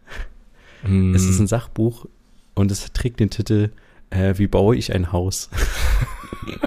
Es 1.15 1.25
ist 1.25 1.39
Mm. 1.41 1.43
ein 1.43 1.47
Sachbuch 1.49 2.07
und 2.55 2.71
es 2.71 2.91
trägt 2.93 3.21
den 3.21 3.29
Titel 3.31 3.71
äh, 4.11 4.35
Wie 4.37 4.47
baue 4.47 4.77
ich 4.77 4.95
ein 4.95 5.13
Haus? 5.13 5.51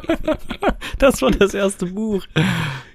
das 0.99 1.21
war 1.21 1.31
das 1.31 1.53
erste 1.53 1.87
Buch. 1.87 2.25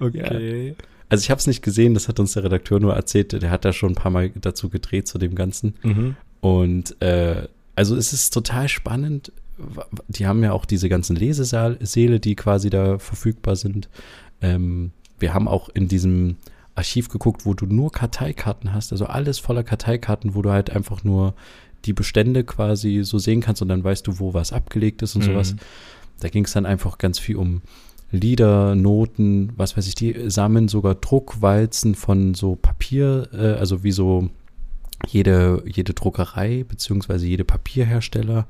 Okay. 0.00 0.74
Also 1.08 1.22
ich 1.22 1.30
habe 1.30 1.38
es 1.38 1.46
nicht 1.46 1.62
gesehen, 1.62 1.94
das 1.94 2.08
hat 2.08 2.18
uns 2.18 2.32
der 2.32 2.44
Redakteur 2.44 2.80
nur 2.80 2.94
erzählt. 2.94 3.32
Der 3.32 3.50
hat 3.50 3.64
da 3.64 3.72
schon 3.72 3.92
ein 3.92 3.96
paar 3.96 4.10
Mal 4.10 4.30
dazu 4.30 4.68
gedreht 4.68 5.06
zu 5.06 5.18
dem 5.18 5.34
Ganzen. 5.34 5.74
Mhm. 5.82 6.16
Und 6.40 7.00
äh, 7.00 7.48
also 7.74 7.96
es 7.96 8.12
ist 8.12 8.30
total 8.30 8.68
spannend. 8.68 9.32
Die 10.08 10.26
haben 10.26 10.42
ja 10.42 10.52
auch 10.52 10.64
diese 10.64 10.88
ganzen 10.88 11.16
Lesesäle, 11.16 12.20
die 12.20 12.34
quasi 12.34 12.70
da 12.70 12.98
verfügbar 12.98 13.56
sind. 13.56 13.88
Ähm, 14.42 14.90
wir 15.18 15.32
haben 15.32 15.48
auch 15.48 15.68
in 15.68 15.88
diesem 15.88 16.36
Archiv 16.74 17.08
geguckt, 17.08 17.46
wo 17.46 17.54
du 17.54 17.64
nur 17.66 17.90
Karteikarten 17.90 18.74
hast, 18.74 18.92
also 18.92 19.06
alles 19.06 19.38
voller 19.38 19.64
Karteikarten, 19.64 20.34
wo 20.34 20.42
du 20.42 20.50
halt 20.50 20.70
einfach 20.70 21.04
nur 21.04 21.34
die 21.86 21.92
Bestände 21.92 22.44
quasi 22.44 23.02
so 23.04 23.18
sehen 23.18 23.40
kannst 23.40 23.62
und 23.62 23.68
dann 23.68 23.82
weißt 23.84 24.06
du, 24.06 24.18
wo 24.18 24.34
was 24.34 24.52
abgelegt 24.52 25.02
ist 25.02 25.14
und 25.16 25.22
Mhm. 25.22 25.26
sowas. 25.32 25.56
da 26.20 26.28
ging 26.28 26.44
es 26.44 26.52
dann 26.52 26.64
einfach 26.66 26.96
ganz 26.98 27.18
viel 27.18 27.36
um 27.36 27.60
Lieder, 28.10 28.74
Noten, 28.74 29.52
was 29.56 29.76
weiß 29.76 29.86
ich, 29.88 29.94
die 29.96 30.30
sammeln 30.30 30.68
sogar 30.68 30.94
Druckwalzen 30.94 31.94
von 31.94 32.34
so 32.34 32.54
Papier, 32.54 33.28
äh, 33.32 33.58
also 33.58 33.82
wie 33.84 33.90
so 33.92 34.30
jede, 35.08 35.62
jede 35.66 35.92
Druckerei 35.92 36.64
beziehungsweise 36.66 37.26
jede 37.26 37.44
Papierhersteller 37.44 38.46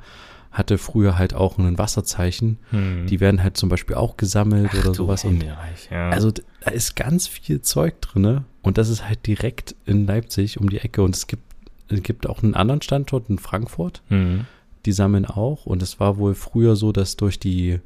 hatte 0.53 0.79
früher 0.79 1.19
halt 1.19 1.35
auch 1.35 1.59
ein 1.59 1.77
Wasserzeichen. 1.77 2.59
Hm. 2.71 3.07
Die 3.09 3.21
werden 3.21 3.43
halt 3.43 3.57
zum 3.57 3.69
Beispiel 3.69 3.97
auch 3.97 4.17
gesammelt 4.17 4.71
Ach, 4.73 4.79
oder 4.85 4.95
sowas. 4.95 5.25
Und 5.25 5.43
ja. 5.91 6.09
Also 6.11 6.31
da 6.31 6.71
ist 6.71 6.95
ganz 6.97 7.27
viel 7.27 7.61
Zeug 7.63 8.01
drin 8.01 8.43
und 8.63 8.79
das 8.79 8.89
ist 8.89 9.07
halt 9.09 9.27
direkt 9.27 9.75
in 9.87 10.07
Leipzig 10.07 10.59
um 10.61 10.71
die 10.71 10.79
Ecke 10.79 11.03
und 11.03 11.15
es 11.17 11.27
gibt, 11.27 11.43
es 11.89 12.03
gibt 12.03 12.29
auch 12.29 12.43
einen 12.43 12.55
anderen 12.55 12.83
Standort 12.83 13.29
in 13.29 13.39
Frankfurt. 13.39 14.03
Hm. 14.09 14.47
Die 14.85 14.93
sammeln 14.93 15.25
auch 15.25 15.67
und 15.67 15.83
es 15.83 15.99
war 15.99 16.17
wohl 16.17 16.35
früher 16.35 16.77
so, 16.77 16.93
dass 16.93 17.17
durch 17.17 17.41
die 17.41 17.81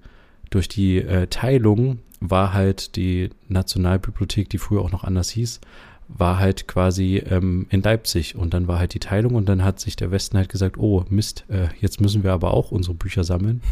durch 0.51 0.69
die 0.69 0.99
äh, 0.99 1.29
Teilung 1.29 2.01
war 2.21 2.53
halt 2.53 2.97
die 2.97 3.31
Nationalbibliothek, 3.49 4.51
die 4.51 4.59
früher 4.59 4.83
auch 4.83 4.93
noch 4.93 5.05
anders 5.05 5.31
hieß, 5.31 5.61
war 6.09 6.39
halt 6.39 6.69
quasi 6.69 7.17
ähm, 7.19 7.67
in 7.71 7.83
Leipzig 7.83 8.37
und 8.37 8.53
dann 8.53 8.69
war 8.69 8.79
halt 8.79 8.95
die 8.95 8.99
Teilung 8.99 9.35
und 9.35 9.49
dann 9.49 9.65
hat 9.65 9.81
sich 9.81 9.97
der 9.97 10.11
Westen 10.11 10.37
halt 10.37 10.49
gesagt, 10.49 10.77
oh 10.77 11.05
Mist, 11.09 11.45
äh, 11.49 11.69
jetzt 11.81 12.01
müssen 12.01 12.25
wir 12.25 12.33
aber 12.33 12.53
auch 12.53 12.71
unsere 12.71 12.95
Bücher 12.95 13.25
sammeln. 13.25 13.63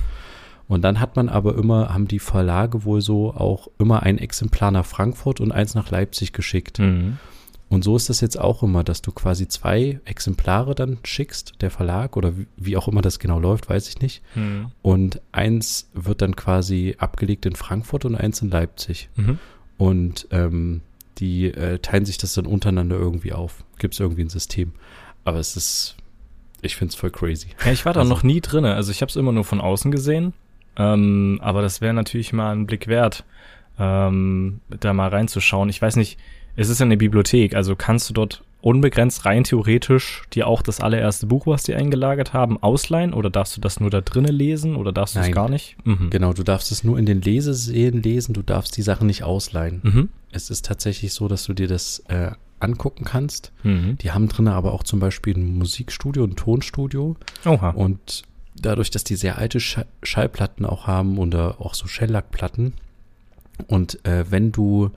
Und 0.69 0.83
dann 0.83 1.01
hat 1.01 1.17
man 1.17 1.29
aber 1.31 1.57
immer, 1.57 1.93
haben 1.95 2.09
die 2.09 2.19
Verlage 2.19 2.85
wohl 2.85 3.01
so 3.01 3.33
auch 3.35 3.69
immer 3.79 4.03
ein 4.03 4.19
Exemplar 4.19 4.71
nach 4.71 4.85
Frankfurt 4.85 5.41
und 5.41 5.51
eins 5.51 5.75
nach 5.75 5.91
Leipzig 5.91 6.33
geschickt. 6.33 6.79
Mhm. 6.79 7.19
Und 7.69 7.85
so 7.85 7.97
ist 7.97 8.09
das 8.09 8.21
jetzt 8.21 8.39
auch 8.39 8.63
immer, 8.63 8.83
dass 8.83 9.03
du 9.03 9.13
quasi 9.13 9.47
zwei 9.47 10.01
Exemplare 10.07 10.75
dann 10.75 10.99
schickst, 11.05 11.55
der 11.61 11.71
Verlag 11.71 12.17
oder 12.17 12.33
wie, 12.57 12.77
auch 12.77 12.89
immer 12.89 13.03
das 13.03 13.19
genau 13.19 13.39
läuft, 13.39 13.69
weiß 13.69 13.89
ich 13.89 14.01
nicht. 14.01 14.23
Mhm. 14.35 14.73
Und 14.81 15.21
eins 15.33 15.91
wird 15.93 16.23
dann 16.23 16.35
quasi 16.35 16.97
abgelegt 16.99 17.45
in 17.45 17.55
Frankfurt 17.55 18.07
und 18.07 18.15
eins 18.15 18.41
in 18.41 18.51
Leipzig. 18.51 19.11
Mhm. 19.17 19.39
Und 19.77 20.29
ähm, 20.31 20.81
die 21.19 21.47
äh, 21.47 21.79
teilen 21.79 22.07
sich 22.07 22.17
das 22.17 22.35
dann 22.35 22.47
untereinander 22.47 22.97
irgendwie 22.97 23.33
auf. 23.33 23.65
Gibt 23.79 23.95
es 23.95 24.01
irgendwie 24.01 24.23
ein 24.23 24.31
System. 24.31 24.73
Aber 25.25 25.39
es 25.39 25.57
ist, 25.57 25.97
ich 26.63 26.75
finde 26.75 26.93
es 26.93 26.95
voll 26.95 27.11
crazy. 27.11 27.49
Ja, 27.65 27.73
ich 27.73 27.85
war 27.85 27.93
da 27.93 28.01
also, 28.01 28.13
noch 28.13 28.23
nie 28.23 28.41
drin. 28.41 28.65
Also 28.65 28.93
ich 28.93 29.03
habe 29.03 29.11
es 29.11 29.17
immer 29.17 29.33
nur 29.33 29.45
von 29.45 29.61
außen 29.61 29.91
gesehen. 29.91 30.33
Ähm, 30.77 31.39
aber 31.43 31.61
das 31.61 31.81
wäre 31.81 31.93
natürlich 31.93 32.33
mal 32.33 32.53
ein 32.53 32.67
Blick 32.67 32.87
wert, 32.87 33.25
ähm, 33.79 34.61
da 34.69 34.93
mal 34.93 35.09
reinzuschauen. 35.09 35.69
Ich 35.69 35.83
weiß 35.83 35.97
nicht, 35.97 36.19
es 36.57 36.69
ist 36.69 36.81
ja 36.81 36.87
eine 36.87 36.97
Bibliothek, 36.97 37.55
also 37.55 37.77
kannst 37.77 38.09
du 38.11 38.15
dort 38.15 38.43
unbegrenzt 38.61 39.25
rein 39.25 39.45
theoretisch 39.45 40.23
dir 40.33 40.49
auch 40.49 40.63
das 40.63 40.81
allererste 40.81 41.27
Buch, 41.27 41.47
was 41.47 41.63
die 41.63 41.75
eingelagert 41.75 42.33
haben, 42.33 42.61
ausleihen 42.61 43.15
oder 43.15 43.31
darfst 43.31 43.57
du 43.57 43.61
das 43.61 43.79
nur 43.79 43.91
da 43.91 44.01
drinnen 44.01 44.35
lesen 44.35 44.75
oder 44.75 44.93
darfst 44.93 45.15
du 45.15 45.21
es 45.21 45.31
gar 45.31 45.49
nicht? 45.49 45.77
Mhm. 45.85 46.11
Genau, 46.11 46.33
du 46.33 46.43
darfst 46.43 46.73
es 46.73 46.83
nur 46.83 46.99
in 46.99 47.07
den 47.07 47.23
Lesesälen 47.23 48.03
lesen, 48.03 48.35
du 48.35 48.43
darfst 48.43 48.77
die 48.77 48.83
Sachen 48.83 49.07
nicht 49.07 49.23
ausleihen. 49.23 49.81
Mhm. 49.85 50.09
Es 50.33 50.51
ist 50.51 50.67
tatsächlich 50.67 51.13
so, 51.13 51.29
dass 51.29 51.45
du 51.45 51.53
dir 51.53 51.69
das 51.69 52.01
äh, 52.09 52.33
angucken 52.59 53.05
kannst. 53.05 53.53
Mhm. 53.63 53.97
Die 53.99 54.11
haben 54.11 54.29
drinnen 54.29 54.53
aber 54.53 54.73
auch 54.73 54.83
zum 54.83 54.99
Beispiel 54.99 55.37
ein 55.37 55.57
Musikstudio, 55.57 56.25
ein 56.25 56.35
Tonstudio. 56.35 57.17
Oha. 57.45 57.71
Und 57.71 58.25
dadurch, 58.61 58.91
dass 58.91 59.05
die 59.05 59.15
sehr 59.15 59.39
alte 59.39 59.61
Sch 59.61 59.79
Schallplatten 60.03 60.67
auch 60.67 60.89
haben 60.89 61.19
oder 61.19 61.61
auch 61.61 61.75
so 61.75 61.87
Shellackplatten 61.87 62.73
und 63.67 64.05
äh, 64.07 64.31
wenn 64.31 64.53
du 64.53 64.91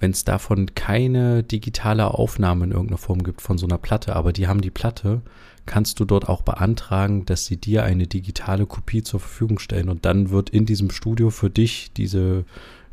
wenn 0.00 0.10
es 0.10 0.24
davon 0.24 0.74
keine 0.74 1.42
digitale 1.42 2.12
Aufnahme 2.12 2.64
in 2.64 2.72
irgendeiner 2.72 2.98
Form 2.98 3.22
gibt 3.22 3.40
von 3.40 3.58
so 3.58 3.66
einer 3.66 3.78
Platte, 3.78 4.16
aber 4.16 4.32
die 4.32 4.48
haben 4.48 4.60
die 4.60 4.70
Platte, 4.70 5.22
kannst 5.66 5.98
du 6.00 6.04
dort 6.04 6.28
auch 6.28 6.42
beantragen, 6.42 7.24
dass 7.24 7.46
sie 7.46 7.56
dir 7.56 7.84
eine 7.84 8.06
digitale 8.06 8.66
Kopie 8.66 9.02
zur 9.02 9.20
Verfügung 9.20 9.58
stellen 9.58 9.88
und 9.88 10.04
dann 10.04 10.30
wird 10.30 10.50
in 10.50 10.66
diesem 10.66 10.90
Studio 10.90 11.30
für 11.30 11.50
dich 11.50 11.92
diese 11.92 12.44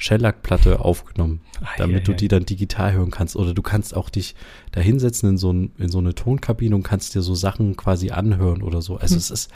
Shellac-Platte 0.02 0.80
aufgenommen, 0.80 1.42
ah, 1.62 1.68
damit 1.78 2.00
ja, 2.00 2.04
du 2.06 2.14
die 2.14 2.28
dann 2.28 2.46
digital 2.46 2.94
hören 2.94 3.12
kannst. 3.12 3.36
Oder 3.36 3.54
du 3.54 3.62
kannst 3.62 3.96
auch 3.96 4.10
dich 4.10 4.36
da 4.72 4.82
hinsetzen 4.82 5.30
in 5.30 5.38
so, 5.38 5.54
ein, 5.54 5.72
in 5.78 5.90
so 5.90 6.00
eine 6.00 6.16
Tonkabine 6.16 6.76
und 6.76 6.84
kannst 6.84 7.14
dir 7.14 7.22
so 7.22 7.36
Sachen 7.36 7.78
quasi 7.78 8.10
anhören 8.10 8.64
oder 8.64 8.82
so. 8.82 8.98
Also 8.98 9.14
hm. 9.14 9.20
es 9.20 9.30
ist, 9.30 9.52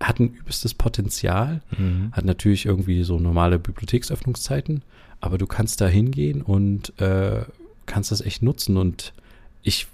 hat 0.00 0.20
ein 0.20 0.28
übelstes 0.28 0.74
Potenzial, 0.74 1.60
mhm. 1.76 2.12
hat 2.12 2.24
natürlich 2.24 2.66
irgendwie 2.66 3.02
so 3.02 3.18
normale 3.18 3.58
Bibliotheksöffnungszeiten, 3.58 4.82
aber 5.20 5.38
du 5.38 5.46
kannst 5.46 5.80
da 5.80 5.88
hingehen 5.88 6.42
und 6.42 6.98
äh, 7.00 7.42
kannst 7.86 8.12
das 8.12 8.20
echt 8.20 8.42
nutzen. 8.42 8.76
Und 8.76 9.12
ich, 9.62 9.88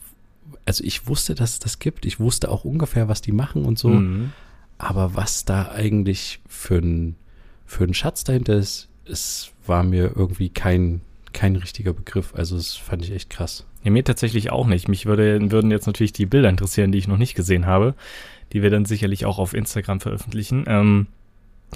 also 0.66 0.84
ich 0.84 1.06
wusste, 1.06 1.34
dass 1.34 1.52
es 1.52 1.58
das 1.58 1.78
gibt. 1.78 2.04
Ich 2.04 2.20
wusste 2.20 2.50
auch 2.50 2.64
ungefähr, 2.64 3.08
was 3.08 3.22
die 3.22 3.32
machen 3.32 3.64
und 3.64 3.78
so. 3.78 3.88
Mhm. 3.88 4.32
Aber 4.76 5.14
was 5.14 5.44
da 5.44 5.70
eigentlich 5.70 6.40
für 6.48 6.78
ein, 6.78 7.16
für 7.64 7.84
ein 7.84 7.94
Schatz 7.94 8.24
dahinter 8.24 8.56
ist, 8.56 8.88
es 9.06 9.52
war 9.66 9.82
mir 9.82 10.12
irgendwie 10.16 10.50
kein, 10.50 11.00
kein 11.32 11.56
richtiger 11.56 11.92
Begriff. 11.94 12.34
Also 12.34 12.56
das 12.56 12.74
fand 12.74 13.02
ich 13.04 13.12
echt 13.12 13.30
krass. 13.30 13.64
Ja, 13.82 13.90
mir 13.90 14.04
tatsächlich 14.04 14.50
auch 14.50 14.66
nicht. 14.66 14.88
Mich 14.88 15.06
würde, 15.06 15.50
würden 15.50 15.70
jetzt 15.70 15.86
natürlich 15.86 16.12
die 16.12 16.26
Bilder 16.26 16.48
interessieren, 16.48 16.92
die 16.92 16.98
ich 16.98 17.08
noch 17.08 17.18
nicht 17.18 17.34
gesehen 17.34 17.66
habe, 17.66 17.94
die 18.54 18.62
wir 18.62 18.70
dann 18.70 18.86
sicherlich 18.86 19.26
auch 19.26 19.38
auf 19.38 19.52
Instagram 19.52 20.00
veröffentlichen. 20.00 20.64
Ähm, 20.66 21.08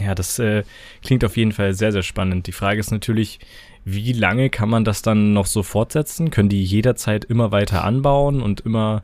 ja, 0.01 0.15
das 0.15 0.39
äh, 0.39 0.63
klingt 1.03 1.25
auf 1.25 1.37
jeden 1.37 1.53
Fall 1.53 1.75
sehr, 1.75 1.93
sehr 1.93 2.05
spannend. 2.05 2.47
Die 2.47 2.53
Frage 2.53 2.81
ist 2.81 2.93
natürlich, 2.93 3.41
wie 3.85 4.13
lange 4.13 4.49
kann 4.49 4.71
man 4.71 4.85
das 4.85 5.03
dann 5.03 5.33
noch 5.33 5.47
so 5.47 5.63
fortsetzen? 5.63 6.31
Können 6.31 6.49
die 6.49 6.63
jederzeit 6.63 7.25
immer 7.25 7.51
weiter 7.51 7.85
anbauen 7.85 8.41
und 8.41 8.61
immer 8.61 9.03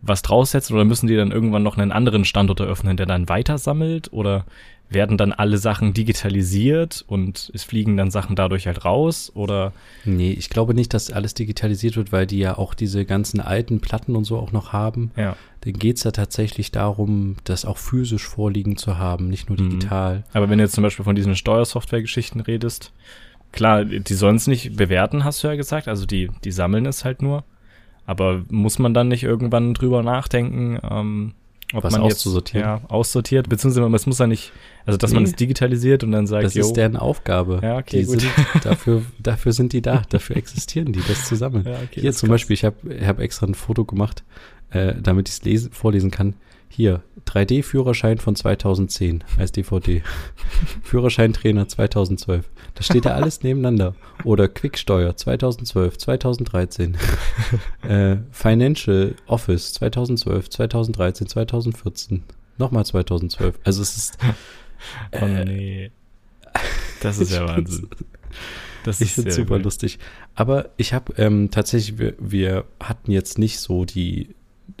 was 0.00 0.22
draus 0.22 0.50
setzen 0.50 0.74
oder 0.74 0.84
müssen 0.84 1.06
die 1.06 1.16
dann 1.16 1.30
irgendwann 1.30 1.62
noch 1.62 1.78
einen 1.78 1.92
anderen 1.92 2.24
Standort 2.24 2.58
eröffnen, 2.58 2.96
der 2.96 3.06
dann 3.06 3.28
weiter 3.28 3.56
sammelt? 3.56 4.12
Oder 4.12 4.44
werden 4.94 5.16
dann 5.16 5.32
alle 5.32 5.58
Sachen 5.58 5.94
digitalisiert 5.94 7.04
und 7.06 7.50
es 7.54 7.64
fliegen 7.64 7.96
dann 7.96 8.10
Sachen 8.10 8.36
dadurch 8.36 8.66
halt 8.66 8.84
raus 8.84 9.30
oder? 9.34 9.72
Nee, 10.04 10.32
ich 10.32 10.50
glaube 10.50 10.74
nicht, 10.74 10.94
dass 10.94 11.10
alles 11.10 11.34
digitalisiert 11.34 11.96
wird, 11.96 12.12
weil 12.12 12.26
die 12.26 12.38
ja 12.38 12.58
auch 12.58 12.74
diese 12.74 13.04
ganzen 13.04 13.40
alten 13.40 13.80
Platten 13.80 14.16
und 14.16 14.24
so 14.24 14.38
auch 14.38 14.52
noch 14.52 14.72
haben. 14.72 15.10
Ja. 15.16 15.36
Dann 15.62 15.74
geht 15.74 15.98
es 15.98 16.04
ja 16.04 16.10
tatsächlich 16.10 16.72
darum, 16.72 17.36
das 17.44 17.64
auch 17.64 17.78
physisch 17.78 18.26
vorliegen 18.26 18.76
zu 18.76 18.98
haben, 18.98 19.28
nicht 19.28 19.48
nur 19.48 19.60
mhm. 19.60 19.70
digital. 19.70 20.16
Mhm. 20.16 20.24
Aber 20.32 20.50
wenn 20.50 20.58
du 20.58 20.64
jetzt 20.64 20.74
zum 20.74 20.82
Beispiel 20.82 21.04
von 21.04 21.16
diesen 21.16 21.36
Steuersoftware-Geschichten 21.36 22.40
redest, 22.40 22.92
klar, 23.52 23.84
die 23.84 24.14
sollen 24.14 24.36
es 24.36 24.46
nicht 24.46 24.76
bewerten, 24.76 25.24
hast 25.24 25.42
du 25.42 25.48
ja 25.48 25.54
gesagt, 25.54 25.88
also 25.88 26.06
die, 26.06 26.30
die 26.44 26.52
sammeln 26.52 26.86
es 26.86 27.04
halt 27.04 27.22
nur. 27.22 27.44
Aber 28.04 28.42
muss 28.50 28.78
man 28.78 28.94
dann 28.94 29.08
nicht 29.08 29.22
irgendwann 29.22 29.74
drüber 29.74 30.02
nachdenken, 30.02 30.78
ähm, 30.90 31.34
ob 31.72 31.84
Was 31.84 31.92
man 31.92 32.02
auszusortieren. 32.02 32.68
Jetzt, 32.68 32.82
ja, 32.82 32.90
aussortiert, 32.90 33.48
beziehungsweise 33.48 33.94
es 33.94 34.06
muss 34.06 34.18
ja 34.18 34.26
nicht, 34.26 34.52
also 34.84 34.98
dass 34.98 35.10
nee. 35.10 35.16
man 35.16 35.24
es 35.24 35.34
digitalisiert 35.34 36.04
und 36.04 36.12
dann 36.12 36.26
sagt, 36.26 36.44
das 36.44 36.56
ist 36.56 36.74
deren 36.74 36.96
Aufgabe. 36.96 37.60
Ja, 37.62 37.78
okay, 37.78 38.00
die 38.00 38.06
gut. 38.06 38.20
Sind, 38.20 38.32
dafür, 38.64 39.02
dafür 39.18 39.52
sind 39.52 39.72
die 39.72 39.82
da, 39.82 40.02
dafür 40.08 40.36
existieren 40.36 40.92
die, 40.92 41.02
das 41.06 41.26
zu 41.26 41.36
sammeln. 41.36 41.64
Ja, 41.66 41.74
okay, 41.74 42.00
Hier 42.00 42.12
zum 42.12 42.28
krass. 42.28 42.34
Beispiel, 42.34 42.54
ich 42.54 42.64
habe 42.64 42.76
hab 43.06 43.20
extra 43.20 43.46
ein 43.46 43.54
Foto 43.54 43.84
gemacht, 43.84 44.22
äh, 44.70 44.94
damit 45.00 45.28
ich 45.28 45.54
es 45.54 45.70
vorlesen 45.72 46.10
kann. 46.10 46.34
Hier, 46.74 47.02
3D-Führerschein 47.26 48.16
von 48.16 48.34
2010 48.34 49.24
als 49.36 49.52
DVD. 49.52 50.02
Führerscheintrainer 50.82 51.68
2012. 51.68 52.48
Das 52.74 52.86
steht 52.86 53.04
da 53.04 53.10
alles 53.10 53.42
nebeneinander. 53.42 53.94
Oder 54.24 54.48
Quicksteuer 54.48 55.14
2012, 55.14 55.98
2013. 55.98 56.96
äh, 57.82 58.16
Financial 58.30 59.14
Office 59.26 59.74
2012, 59.74 60.48
2013, 60.48 61.26
2014. 61.26 62.22
Nochmal 62.56 62.86
2012. 62.86 63.60
Also 63.64 63.82
es 63.82 63.96
ist. 63.98 64.18
Äh, 65.10 65.20
oh 65.20 65.44
nee. 65.44 65.90
Das 67.02 67.18
ist 67.18 67.32
ja 67.34 67.46
Wahnsinn. 67.48 67.88
Das 68.82 69.02
ich 69.02 69.12
finde 69.12 69.28
es 69.28 69.36
super 69.36 69.56
gut. 69.56 69.64
lustig. 69.64 69.98
Aber 70.34 70.70
ich 70.78 70.94
habe 70.94 71.12
ähm, 71.18 71.50
tatsächlich, 71.50 71.98
wir, 71.98 72.14
wir 72.18 72.64
hatten 72.80 73.10
jetzt 73.10 73.38
nicht 73.38 73.60
so 73.60 73.84
die 73.84 74.34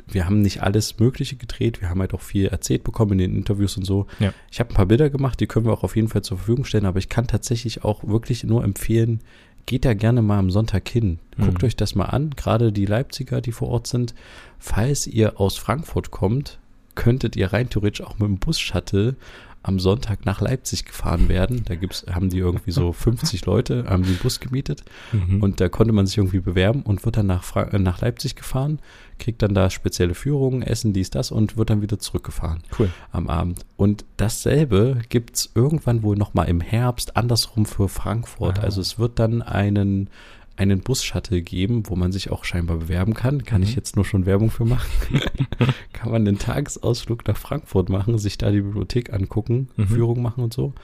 wir 0.06 0.26
haben 0.26 0.42
nicht 0.42 0.62
alles 0.62 0.98
Mögliche 0.98 1.36
gedreht, 1.36 1.80
wir 1.80 1.88
haben 1.88 2.00
halt 2.00 2.14
auch 2.14 2.20
viel 2.20 2.46
erzählt 2.46 2.84
bekommen 2.84 3.12
in 3.12 3.18
den 3.18 3.36
Interviews 3.36 3.76
und 3.76 3.84
so. 3.84 4.06
Ja. 4.20 4.32
Ich 4.50 4.60
habe 4.60 4.70
ein 4.70 4.74
paar 4.74 4.86
Bilder 4.86 5.10
gemacht, 5.10 5.40
die 5.40 5.46
können 5.46 5.66
wir 5.66 5.72
auch 5.72 5.84
auf 5.84 5.96
jeden 5.96 6.08
Fall 6.08 6.22
zur 6.22 6.38
Verfügung 6.38 6.64
stellen, 6.64 6.86
aber 6.86 6.98
ich 6.98 7.08
kann 7.08 7.26
tatsächlich 7.26 7.84
auch 7.84 8.04
wirklich 8.04 8.44
nur 8.44 8.64
empfehlen, 8.64 9.20
geht 9.66 9.84
da 9.84 9.94
gerne 9.94 10.22
mal 10.22 10.38
am 10.38 10.50
Sonntag 10.50 10.88
hin. 10.88 11.18
Guckt 11.38 11.62
mhm. 11.62 11.66
euch 11.66 11.76
das 11.76 11.94
mal 11.94 12.06
an, 12.06 12.30
gerade 12.30 12.72
die 12.72 12.86
Leipziger, 12.86 13.40
die 13.40 13.52
vor 13.52 13.68
Ort 13.68 13.86
sind. 13.86 14.14
Falls 14.58 15.06
ihr 15.06 15.40
aus 15.40 15.56
Frankfurt 15.56 16.10
kommt, 16.10 16.58
könntet 16.94 17.36
ihr 17.36 17.52
rein 17.52 17.70
theoretisch 17.70 18.06
auch 18.06 18.18
mit 18.18 18.28
dem 18.28 18.38
Bus-Shuttle 18.38 19.16
am 19.62 19.78
Sonntag 19.78 20.26
nach 20.26 20.40
Leipzig 20.40 20.84
gefahren 20.84 21.28
werden. 21.28 21.62
Da 21.64 21.76
gibt's, 21.76 22.04
haben 22.10 22.30
die 22.30 22.38
irgendwie 22.38 22.72
so 22.72 22.92
50 22.92 23.44
Leute, 23.46 23.84
haben 23.88 24.02
den 24.02 24.16
Bus 24.16 24.40
gemietet 24.40 24.82
mhm. 25.12 25.42
und 25.42 25.60
da 25.60 25.68
konnte 25.68 25.92
man 25.92 26.06
sich 26.06 26.18
irgendwie 26.18 26.40
bewerben 26.40 26.82
und 26.82 27.04
wird 27.04 27.16
dann 27.16 27.26
nach, 27.26 27.44
Fra 27.44 27.62
äh, 27.64 27.78
nach 27.78 28.00
Leipzig 28.00 28.34
gefahren, 28.34 28.80
kriegt 29.22 29.40
dann 29.42 29.54
da 29.54 29.70
spezielle 29.70 30.14
Führungen, 30.14 30.62
Essen, 30.62 30.92
dies, 30.92 31.10
das 31.10 31.30
und 31.30 31.56
wird 31.56 31.70
dann 31.70 31.80
wieder 31.80 31.98
zurückgefahren 31.98 32.62
cool. 32.78 32.90
am 33.10 33.28
Abend. 33.28 33.64
Und 33.76 34.04
dasselbe 34.16 34.98
gibt 35.08 35.36
es 35.36 35.50
irgendwann 35.54 36.02
wohl 36.02 36.16
nochmal 36.16 36.48
im 36.48 36.60
Herbst 36.60 37.16
andersrum 37.16 37.64
für 37.66 37.88
Frankfurt. 37.88 38.58
Ah. 38.58 38.62
Also 38.62 38.80
es 38.80 38.98
wird 38.98 39.18
dann 39.18 39.40
einen 39.42 40.10
einen 40.54 40.80
Bus-Shuttle 40.80 41.40
geben, 41.40 41.84
wo 41.88 41.96
man 41.96 42.12
sich 42.12 42.30
auch 42.30 42.44
scheinbar 42.44 42.76
bewerben 42.76 43.14
kann. 43.14 43.42
Kann 43.44 43.62
Mhm. 43.62 43.68
ich 43.68 43.74
jetzt 43.74 43.96
nur 43.96 44.04
schon 44.04 44.26
Werbung 44.26 44.50
für 44.50 44.66
machen. 44.66 44.90
kann 45.94 46.12
man 46.12 46.28
einen 46.28 46.38
Tagesausflug 46.38 47.26
nach 47.26 47.38
Frankfurt 47.38 47.88
machen, 47.88 48.18
sich 48.18 48.36
da 48.36 48.50
die 48.50 48.60
Bibliothek 48.60 49.12
angucken, 49.14 49.68
Mhm. 49.76 49.86
Führung 49.86 50.20
machen 50.20 50.44
und 50.44 50.52
so 50.52 50.74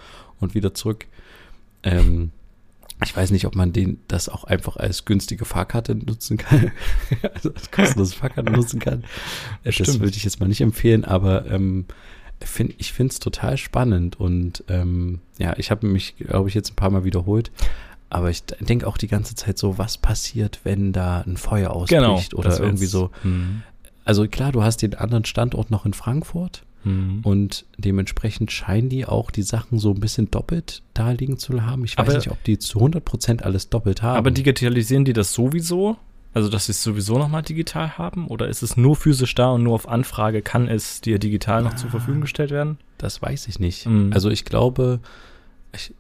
und 0.41 0.55
wieder 0.55 0.73
zurück. 0.73 1.07
Ähm, 1.83 2.31
ich 3.05 3.17
weiß 3.17 3.31
nicht, 3.31 3.47
ob 3.47 3.55
man 3.55 3.73
den 3.73 4.01
das 4.09 4.29
auch 4.29 4.45
einfach 4.45 4.77
als 4.77 5.05
günstige 5.05 5.45
Fahrkarte 5.45 5.95
nutzen 5.95 6.37
kann, 6.37 6.73
also 7.35 7.53
als 7.55 7.71
kostenlose 7.71 8.17
Fahrkarte 8.17 8.51
nutzen 8.51 8.81
kann. 8.81 9.05
Das 9.65 9.75
Stimmt. 9.75 10.01
würde 10.01 10.17
ich 10.17 10.25
jetzt 10.25 10.41
mal 10.41 10.49
nicht 10.49 10.61
empfehlen, 10.61 11.05
aber 11.05 11.47
ähm, 11.51 11.87
find, 12.43 12.75
ich 12.79 12.93
finde 12.93 13.13
es 13.13 13.21
total 13.21 13.57
spannend 13.57 14.19
und 14.19 14.65
ähm, 14.69 15.21
ja, 15.39 15.55
ich 15.59 15.71
habe 15.71 15.87
mich, 15.87 16.17
glaube 16.17 16.49
ich, 16.49 16.55
jetzt 16.55 16.73
ein 16.73 16.77
paar 16.77 16.91
Mal 16.91 17.05
wiederholt. 17.05 17.51
Aber 18.11 18.31
ich 18.31 18.43
denke 18.45 18.87
auch 18.87 18.97
die 18.97 19.07
ganze 19.07 19.35
Zeit 19.35 19.59
so, 19.59 19.77
was 19.77 19.99
passiert, 19.99 20.61
wenn 20.65 20.95
da 20.95 21.21
ein 21.21 21.37
Feuer 21.37 21.73
ausbricht 21.73 22.33
oder 22.33 22.49
Genau, 22.49 22.51
das 22.51 22.59
irgendwie 22.59 22.87
so. 22.87 23.11
Mhm. 23.23 23.63
Also 24.07 24.27
klar, 24.27 24.51
du 24.51 24.63
hast 24.63 24.81
den 24.81 24.95
anderen 24.95 25.27
Standort 25.27 25.71
noch 25.71 25.85
in 25.85 25.93
Frankfurt 25.93 26.63
Mhm. 26.85 27.21
und 27.25 27.65
dementsprechend 27.77 28.53
scheinen 28.53 28.89
die 28.89 29.05
auch 29.07 29.31
die 29.31 29.43
Sachen 29.43 29.79
so 29.79 29.91
ein 29.93 30.01
bisschen 30.01 30.31
doppelt 30.31 30.83
da 30.95 31.11
liegen 31.11 31.39
zu 31.39 31.61
haben. 31.63 31.85
Ich 31.85 31.99
weiß 31.99 32.07
Aber- 32.09 32.17
nicht, 32.17 32.31
ob 32.31 32.43
die 32.45 32.59
zu 32.59 32.79
100% 32.81 33.43
alles 33.43 33.69
doppelt 33.69 34.03
haben. 34.03 34.17
Aber 34.17 34.31
digitalisieren 34.31 35.05
die 35.05 35.13
das 35.13 35.33
sowieso? 35.33 35.97
Also, 36.35 36.49
dass 36.51 36.67
sie 36.67 36.73
es 36.73 36.83
sowieso 36.83 37.19
nochmal 37.19 37.43
digital 37.43 37.99
haben? 37.99 38.29
Oder 38.29 38.49
ist 38.49 38.63
es 38.63 38.77
nur 38.77 38.95
physisch 38.97 39.35
da 39.35 39.51
und 39.51 39.63
nur 39.65 39.75
auf 39.75 39.89
Anfrage 39.89 40.43
kann 40.43 40.69
es 40.69 41.01
dir 41.01 41.19
digital 41.19 41.63
noch 41.63 41.75
zur 41.75 41.91
Verfügung 41.91 42.21
gestellt 42.21 42.51
werden? 42.51 42.79
Das 42.99 43.21
weiß 43.23 43.49
ich 43.49 43.59
nicht. 43.59 43.87
Mhm. 43.87 44.13
Also 44.13 44.29
ich 44.31 44.45
glaube, 44.45 45.01
ich, 45.75 45.93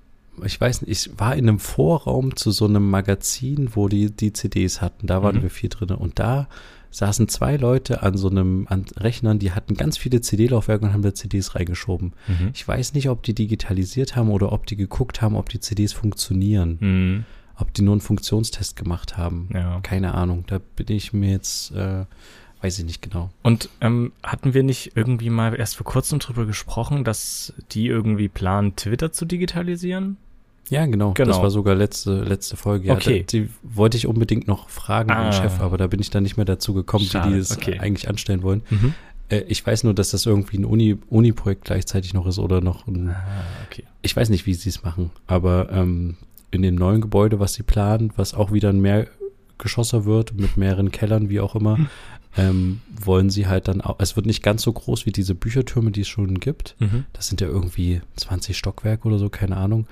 ich 0.44 0.60
weiß 0.60 0.82
nicht, 0.82 0.90
ich 1.08 1.18
war 1.18 1.34
in 1.34 1.48
einem 1.48 1.58
Vorraum 1.58 2.36
zu 2.36 2.50
so 2.52 2.66
einem 2.66 2.88
Magazin, 2.88 3.70
wo 3.74 3.88
die 3.88 4.10
die 4.12 4.32
CDs 4.32 4.80
hatten. 4.80 5.06
Da 5.06 5.22
waren 5.22 5.36
Mhm. 5.38 5.42
wir 5.42 5.50
vier 5.50 5.70
drin 5.70 5.90
und 5.90 6.18
da 6.18 6.46
saßen 6.90 7.28
zwei 7.28 7.56
Leute 7.56 8.02
an 8.02 8.16
so 8.16 8.28
einem 8.30 8.66
an 8.68 8.86
Rechnern, 8.96 9.38
die 9.38 9.52
hatten 9.52 9.74
ganz 9.74 9.98
viele 9.98 10.20
CD-Laufwerke 10.20 10.86
und 10.86 10.92
haben 10.92 11.02
da 11.02 11.14
CDs 11.14 11.54
reingeschoben. 11.54 12.12
Mhm. 12.26 12.50
Ich 12.54 12.66
weiß 12.66 12.94
nicht, 12.94 13.08
ob 13.08 13.22
die 13.22 13.34
digitalisiert 13.34 14.16
haben 14.16 14.30
oder 14.30 14.52
ob 14.52 14.66
die 14.66 14.76
geguckt 14.76 15.20
haben, 15.20 15.36
ob 15.36 15.48
die 15.48 15.60
CDs 15.60 15.92
funktionieren, 15.92 16.78
Mhm. 16.80 17.24
ob 17.56 17.72
die 17.74 17.82
nur 17.82 17.92
einen 17.92 18.00
Funktionstest 18.00 18.76
gemacht 18.76 19.16
haben. 19.16 19.48
Ja. 19.52 19.80
Keine 19.82 20.14
Ahnung. 20.14 20.44
Da 20.46 20.60
bin 20.76 20.86
ich 20.90 21.12
mir 21.12 21.30
jetzt, 21.30 21.72
äh, 21.72 22.04
weiß 22.62 22.78
ich 22.78 22.84
nicht 22.84 23.02
genau. 23.02 23.30
Und 23.42 23.68
ähm, 23.80 24.12
hatten 24.22 24.54
wir 24.54 24.62
nicht 24.62 24.92
irgendwie 24.96 25.30
mal 25.30 25.54
erst 25.54 25.76
vor 25.76 25.84
kurzem 25.86 26.18
drüber 26.18 26.46
gesprochen, 26.46 27.04
dass 27.04 27.52
die 27.72 27.86
irgendwie 27.86 28.28
planen, 28.28 28.74
Twitter 28.76 29.12
zu 29.12 29.26
digitalisieren? 29.26 30.16
Ja, 30.70 30.86
genau. 30.86 31.12
Genau. 31.14 31.28
Das 31.32 31.40
war 31.42 31.50
sogar 31.50 31.74
letzte, 31.74 32.22
letzte 32.22 32.56
Folge. 32.56 32.88
Ja, 32.88 32.94
Okay. 32.94 33.20
da, 33.20 33.26
die 33.38 33.48
wollte 33.62 33.96
ich 33.96 34.06
unbedingt 34.06 34.46
noch 34.46 34.68
fragen 34.68 35.10
Ah. 35.10 35.24
den 35.24 35.32
Chef, 35.32 35.60
aber 35.60 35.76
da 35.78 35.86
bin 35.86 36.00
ich 36.00 36.10
dann 36.10 36.22
nicht 36.22 36.36
mehr 36.36 36.46
dazu 36.46 36.74
gekommen, 36.74 37.04
Schade, 37.04 37.28
wie 37.28 37.32
die 37.34 37.38
das 37.38 37.56
okay. 37.56 37.78
eigentlich 37.78 38.08
anstellen 38.08 38.42
wollen. 38.42 38.62
Mhm. 38.70 38.94
Äh, 39.30 39.40
ich 39.48 39.66
weiß 39.66 39.84
nur, 39.84 39.94
dass 39.94 40.10
das 40.10 40.26
irgendwie 40.26 40.58
ein 40.58 40.64
Uni, 40.64 40.96
Uni-Projekt 41.10 41.64
gleichzeitig 41.64 42.14
noch 42.14 42.26
ist 42.26 42.38
oder 42.38 42.60
noch 42.60 42.86
ein, 42.86 43.10
Ah, 43.10 43.16
okay. 43.70 43.84
ich 44.02 44.14
weiß 44.16 44.28
nicht, 44.30 44.46
wie 44.46 44.54
sie 44.54 44.68
es 44.68 44.82
machen, 44.82 45.10
aber 45.26 45.68
ähm, 45.72 46.16
in 46.50 46.62
dem 46.62 46.74
neuen 46.76 47.00
Gebäude, 47.00 47.38
was 47.40 47.54
sie 47.54 47.62
planen, 47.62 48.12
was 48.16 48.32
auch 48.34 48.52
wieder 48.52 48.70
ein 48.70 48.80
Mehrgeschosser 48.80 50.04
wird, 50.04 50.34
mit 50.34 50.56
mehreren 50.56 50.90
Kellern, 50.90 51.28
wie 51.28 51.40
auch 51.40 51.54
immer, 51.54 51.78
ähm, 52.38 52.80
wollen 53.04 53.28
sie 53.28 53.46
halt 53.46 53.68
dann 53.68 53.80
auch, 53.82 53.96
es 53.98 54.16
wird 54.16 54.24
nicht 54.26 54.42
ganz 54.42 54.62
so 54.62 54.72
groß 54.72 55.04
wie 55.04 55.12
diese 55.12 55.34
Büchertürme, 55.34 55.90
die 55.90 56.00
es 56.02 56.08
schon 56.08 56.40
gibt. 56.40 56.76
Mhm. 56.78 57.04
Das 57.12 57.26
sind 57.28 57.40
ja 57.40 57.48
irgendwie 57.48 58.00
20 58.16 58.56
Stockwerke 58.56 59.06
oder 59.08 59.18
so, 59.18 59.28
keine 59.28 59.56
Ahnung. 59.58 59.86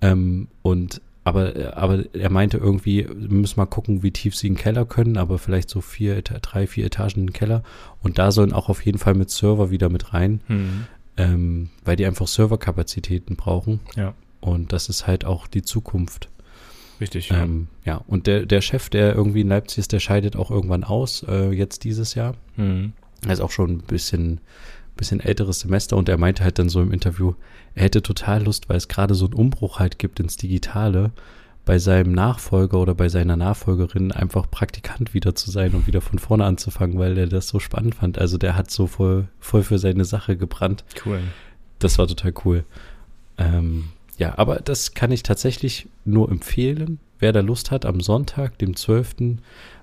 Ähm, 0.00 0.48
und 0.62 1.00
aber, 1.24 1.52
aber 1.76 2.04
er 2.14 2.30
meinte 2.30 2.56
irgendwie, 2.56 3.06
wir 3.06 3.28
müssen 3.28 3.60
mal 3.60 3.66
gucken, 3.66 4.02
wie 4.02 4.12
tief 4.12 4.34
sie 4.34 4.46
in 4.46 4.54
den 4.54 4.58
Keller 4.60 4.86
können, 4.86 5.18
aber 5.18 5.38
vielleicht 5.38 5.68
so 5.68 5.82
vier, 5.82 6.22
drei, 6.22 6.66
vier 6.66 6.86
Etagen 6.86 7.20
in 7.20 7.26
den 7.26 7.32
Keller. 7.34 7.62
Und 8.02 8.18
da 8.18 8.32
sollen 8.32 8.54
auch 8.54 8.70
auf 8.70 8.86
jeden 8.86 8.98
Fall 8.98 9.12
mit 9.14 9.28
Server 9.28 9.70
wieder 9.70 9.90
mit 9.90 10.14
rein, 10.14 10.40
Mhm. 10.48 10.86
ähm, 11.18 11.68
weil 11.84 11.96
die 11.96 12.06
einfach 12.06 12.26
Serverkapazitäten 12.28 13.36
brauchen. 13.36 13.80
Ja. 13.94 14.14
Und 14.40 14.72
das 14.72 14.88
ist 14.88 15.06
halt 15.06 15.26
auch 15.26 15.46
die 15.48 15.62
Zukunft. 15.62 16.30
Richtig. 17.00 17.28
Ja, 17.28 17.42
ähm, 17.42 17.68
ja. 17.84 18.02
und 18.06 18.26
der, 18.26 18.46
der 18.46 18.60
Chef, 18.60 18.88
der 18.88 19.14
irgendwie 19.14 19.42
in 19.42 19.48
Leipzig 19.48 19.78
ist, 19.78 19.92
der 19.92 20.00
scheidet 20.00 20.36
auch 20.36 20.50
irgendwann 20.50 20.84
aus, 20.84 21.24
äh, 21.28 21.50
jetzt 21.50 21.84
dieses 21.84 22.14
Jahr. 22.14 22.34
Mhm. 22.56 22.92
Er 23.26 23.32
ist 23.32 23.40
auch 23.40 23.50
schon 23.50 23.70
ein 23.70 23.78
bisschen, 23.78 24.40
bisschen 24.96 25.20
älteres 25.20 25.60
Semester 25.60 25.96
und 25.96 26.08
er 26.08 26.18
meinte 26.18 26.44
halt 26.44 26.58
dann 26.58 26.68
so 26.68 26.80
im 26.80 26.92
Interview, 26.92 27.34
er 27.74 27.84
hätte 27.84 28.02
total 28.02 28.44
Lust, 28.44 28.68
weil 28.68 28.76
es 28.76 28.88
gerade 28.88 29.14
so 29.14 29.26
einen 29.26 29.34
Umbruch 29.34 29.78
halt 29.78 29.98
gibt 29.98 30.20
ins 30.20 30.36
Digitale, 30.36 31.12
bei 31.68 31.78
seinem 31.78 32.12
Nachfolger 32.12 32.78
oder 32.78 32.94
bei 32.94 33.10
seiner 33.10 33.36
Nachfolgerin 33.36 34.10
einfach 34.10 34.50
Praktikant 34.50 35.12
wieder 35.12 35.34
zu 35.34 35.50
sein 35.50 35.74
und 35.74 35.86
wieder 35.86 36.00
von 36.00 36.18
vorne 36.18 36.46
anzufangen, 36.46 36.98
weil 36.98 37.18
er 37.18 37.26
das 37.26 37.46
so 37.48 37.58
spannend 37.58 37.94
fand. 37.94 38.16
Also 38.16 38.38
der 38.38 38.56
hat 38.56 38.70
so 38.70 38.86
voll, 38.86 39.28
voll 39.38 39.62
für 39.62 39.78
seine 39.78 40.06
Sache 40.06 40.38
gebrannt. 40.38 40.82
Cool. 41.04 41.20
Das 41.78 41.98
war 41.98 42.06
total 42.06 42.32
cool. 42.46 42.64
Ähm, 43.36 43.90
ja, 44.18 44.36
aber 44.36 44.56
das 44.56 44.94
kann 44.94 45.10
ich 45.12 45.22
tatsächlich 45.22 45.88
nur 46.04 46.30
empfehlen. 46.30 46.98
Wer 47.18 47.32
da 47.32 47.40
Lust 47.40 47.70
hat, 47.70 47.86
am 47.86 48.00
Sonntag, 48.00 48.58
dem 48.58 48.76
12. 48.76 49.38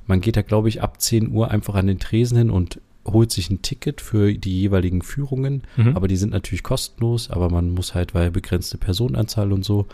Man 0.06 0.22
geht 0.22 0.38
da, 0.38 0.42
glaube 0.42 0.70
ich, 0.70 0.82
ab 0.82 1.02
10 1.02 1.32
Uhr 1.32 1.52
einfach 1.52 1.76
an 1.76 1.88
den 1.88 2.00
Tresen 2.00 2.38
hin 2.38 2.50
und 2.50 2.80
holt 3.06 3.32
sich 3.32 3.50
ein 3.50 3.62
Ticket 3.62 4.02
für 4.02 4.34
die 4.34 4.62
jeweiligen 4.62 5.02
Führungen. 5.02 5.64
Mhm. 5.78 5.96
Aber 5.96 6.08
die 6.08 6.16
sind 6.18 6.32
natürlich 6.32 6.64
kostenlos, 6.64 7.30
aber 7.30 7.50
man 7.50 7.72
muss 7.72 7.94
halt, 7.94 8.14
weil 8.14 8.32
begrenzte 8.32 8.78
Personenanzahl 8.78 9.52
und 9.52 9.64
so. 9.66 9.88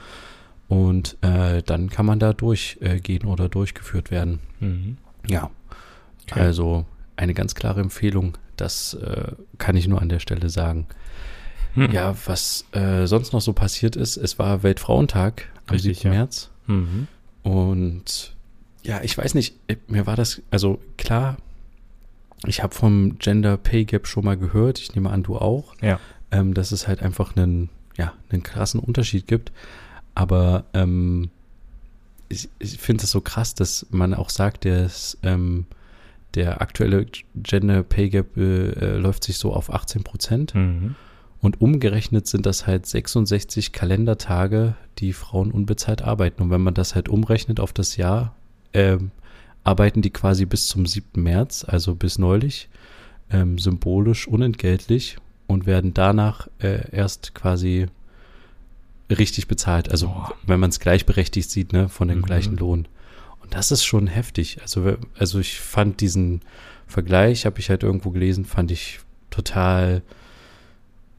Und 0.67 1.17
äh, 1.21 1.61
dann 1.63 1.89
kann 1.89 2.05
man 2.05 2.19
da 2.19 2.31
durchgehen 2.33 3.23
äh, 3.23 3.27
oder 3.27 3.49
durchgeführt 3.49 4.11
werden. 4.11 4.39
Mhm. 4.59 4.97
Ja, 5.27 5.49
Okay. 6.31 6.39
also 6.39 6.85
eine 7.17 7.33
ganz 7.33 7.55
klare 7.55 7.81
Empfehlung. 7.81 8.37
Das 8.55 8.93
äh, 8.93 9.33
kann 9.57 9.75
ich 9.75 9.87
nur 9.87 10.01
an 10.01 10.07
der 10.09 10.19
Stelle 10.19 10.49
sagen. 10.49 10.85
Mhm. 11.75 11.91
Ja, 11.91 12.15
was 12.25 12.65
äh, 12.73 13.05
sonst 13.07 13.33
noch 13.33 13.41
so 13.41 13.53
passiert 13.53 13.95
ist, 13.95 14.17
es 14.17 14.37
war 14.39 14.63
Weltfrauentag 14.63 15.47
am 15.67 15.75
Richtig, 15.75 15.99
7. 15.99 16.11
ja. 16.13 16.19
März. 16.19 16.49
Mhm. 16.67 17.07
Und 17.43 18.35
ja, 18.83 19.01
ich 19.03 19.17
weiß 19.17 19.33
nicht, 19.35 19.55
äh, 19.67 19.75
mir 19.87 20.05
war 20.07 20.15
das, 20.15 20.41
also 20.51 20.79
klar, 20.97 21.37
ich 22.45 22.63
habe 22.63 22.73
vom 22.73 23.17
Gender 23.19 23.57
Pay 23.57 23.85
Gap 23.85 24.07
schon 24.07 24.25
mal 24.25 24.37
gehört, 24.37 24.79
ich 24.79 24.95
nehme 24.95 25.09
an, 25.11 25.23
du 25.23 25.37
auch, 25.37 25.75
Ja. 25.81 25.99
ähm, 26.31 26.53
dass 26.53 26.71
es 26.71 26.87
halt 26.87 27.01
einfach 27.01 27.35
einen, 27.35 27.69
ja, 27.97 28.13
einen 28.31 28.41
krassen 28.43 28.79
Unterschied 28.79 29.27
gibt. 29.27 29.51
Aber 30.15 30.65
ähm, 30.73 31.29
ich, 32.29 32.49
ich 32.59 32.77
finde 32.77 33.03
es 33.03 33.11
so 33.11 33.21
krass, 33.21 33.53
dass 33.55 33.85
man 33.91 34.13
auch 34.13 34.29
sagt, 34.29 34.65
dass 34.65 35.17
ähm, 35.23 35.65
der 36.33 36.61
aktuelle 36.61 37.05
Gender 37.35 37.83
Pay 37.83 38.09
Gap 38.09 38.37
äh, 38.37 38.69
äh, 38.71 38.97
läuft 38.97 39.23
sich 39.23 39.37
so 39.37 39.53
auf 39.53 39.71
18 39.71 40.03
Prozent. 40.03 40.55
Mhm. 40.55 40.95
Und 41.41 41.59
umgerechnet 41.59 42.27
sind 42.27 42.45
das 42.45 42.67
halt 42.67 42.85
66 42.85 43.71
Kalendertage, 43.71 44.75
die 44.99 45.11
Frauen 45.11 45.51
unbezahlt 45.51 46.03
arbeiten. 46.03 46.43
Und 46.43 46.51
wenn 46.51 46.61
man 46.61 46.75
das 46.75 46.93
halt 46.93 47.09
umrechnet 47.09 47.59
auf 47.59 47.73
das 47.73 47.97
Jahr, 47.97 48.35
ähm, 48.73 49.11
arbeiten 49.63 50.01
die 50.01 50.11
quasi 50.11 50.45
bis 50.45 50.67
zum 50.67 50.85
7. 50.85 51.21
März, 51.21 51.65
also 51.67 51.95
bis 51.95 52.19
neulich, 52.19 52.69
ähm, 53.31 53.57
symbolisch 53.57 54.27
unentgeltlich 54.27 55.17
und 55.47 55.65
werden 55.65 55.93
danach 55.93 56.47
äh, 56.59 56.89
erst 56.95 57.33
quasi 57.33 57.87
richtig 59.09 59.47
bezahlt. 59.47 59.89
Also 59.89 60.07
Boah. 60.07 60.33
wenn 60.45 60.59
man 60.59 60.69
es 60.69 60.79
gleichberechtigt 60.79 61.49
sieht, 61.49 61.73
ne, 61.73 61.89
von 61.89 62.07
dem 62.07 62.19
Mhm. 62.19 62.23
gleichen 62.23 62.57
Lohn. 62.57 62.87
Und 63.41 63.53
das 63.55 63.71
ist 63.71 63.83
schon 63.83 64.07
heftig. 64.07 64.59
Also, 64.61 64.95
also 65.17 65.39
ich 65.39 65.59
fand 65.59 66.01
diesen 66.01 66.41
Vergleich, 66.87 67.45
habe 67.45 67.59
ich 67.59 67.69
halt 67.69 67.83
irgendwo 67.83 68.11
gelesen, 68.11 68.45
fand 68.45 68.71
ich 68.71 68.99
total, 69.29 70.01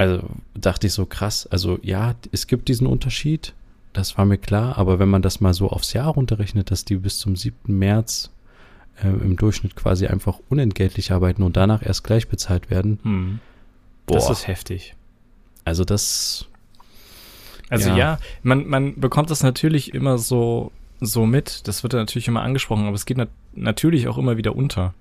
also 0.02 0.22
dachte 0.54 0.86
ich 0.86 0.92
so 0.92 1.06
krass. 1.06 1.46
Also 1.46 1.78
ja, 1.82 2.14
es 2.32 2.46
gibt 2.46 2.68
diesen 2.68 2.86
Unterschied, 2.86 3.54
das 3.92 4.16
war 4.18 4.24
mir 4.24 4.38
klar, 4.38 4.78
aber 4.78 4.98
wenn 4.98 5.08
man 5.08 5.22
das 5.22 5.40
mal 5.40 5.54
so 5.54 5.68
aufs 5.70 5.92
Jahr 5.92 6.08
runterrechnet, 6.08 6.70
dass 6.70 6.84
die 6.84 6.96
bis 6.96 7.18
zum 7.18 7.36
7. 7.36 7.56
März 7.78 8.30
äh, 9.02 9.08
im 9.08 9.36
Durchschnitt 9.36 9.76
quasi 9.76 10.06
einfach 10.06 10.38
unentgeltlich 10.48 11.12
arbeiten 11.12 11.42
und 11.42 11.56
danach 11.56 11.84
erst 11.84 12.04
gleich 12.04 12.28
bezahlt 12.28 12.70
werden, 12.70 12.98
Mhm. 13.02 13.38
Das 14.06 14.28
ist 14.28 14.46
heftig. 14.48 14.94
also 15.64 15.84
das, 15.84 16.46
Also 17.70 17.90
ja, 17.90 17.96
Ja. 17.96 18.18
man, 18.42 18.66
man 18.66 19.00
bekommt 19.00 19.30
das 19.30 19.42
natürlich 19.42 19.94
immer 19.94 20.18
so, 20.18 20.72
so 21.00 21.24
mit. 21.24 21.66
Das 21.68 21.82
wird 21.82 21.92
ja 21.94 21.98
natürlich 22.00 22.28
immer 22.28 22.42
angesprochen, 22.42 22.84
aber 22.86 22.94
es 22.96 23.06
geht 23.06 23.16
nat 23.16 23.28
natürlich 23.54 24.08
auch 24.08 24.18
immer 24.18 24.36
wieder 24.36 24.54
unter. 24.56 24.92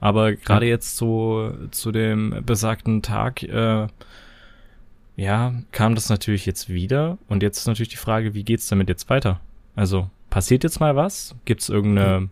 Aber 0.00 0.32
gerade 0.34 0.66
jetzt 0.66 0.96
so 0.96 1.52
zu 1.70 1.92
dem 1.92 2.42
besagten 2.46 3.02
Tag, 3.02 3.42
äh, 3.42 3.86
ja, 5.16 5.54
kam 5.72 5.94
das 5.94 6.08
natürlich 6.08 6.46
jetzt 6.46 6.68
wieder. 6.68 7.18
Und 7.28 7.42
jetzt 7.42 7.58
ist 7.58 7.66
natürlich 7.66 7.88
die 7.90 7.96
Frage, 7.96 8.34
wie 8.34 8.44
geht's 8.44 8.66
damit 8.68 8.88
jetzt 8.88 9.08
weiter? 9.10 9.40
Also, 9.76 10.08
passiert 10.30 10.64
jetzt 10.64 10.80
mal 10.80 10.96
was? 10.96 11.34
Gibt's 11.44 11.68
irgendeine 11.68 12.28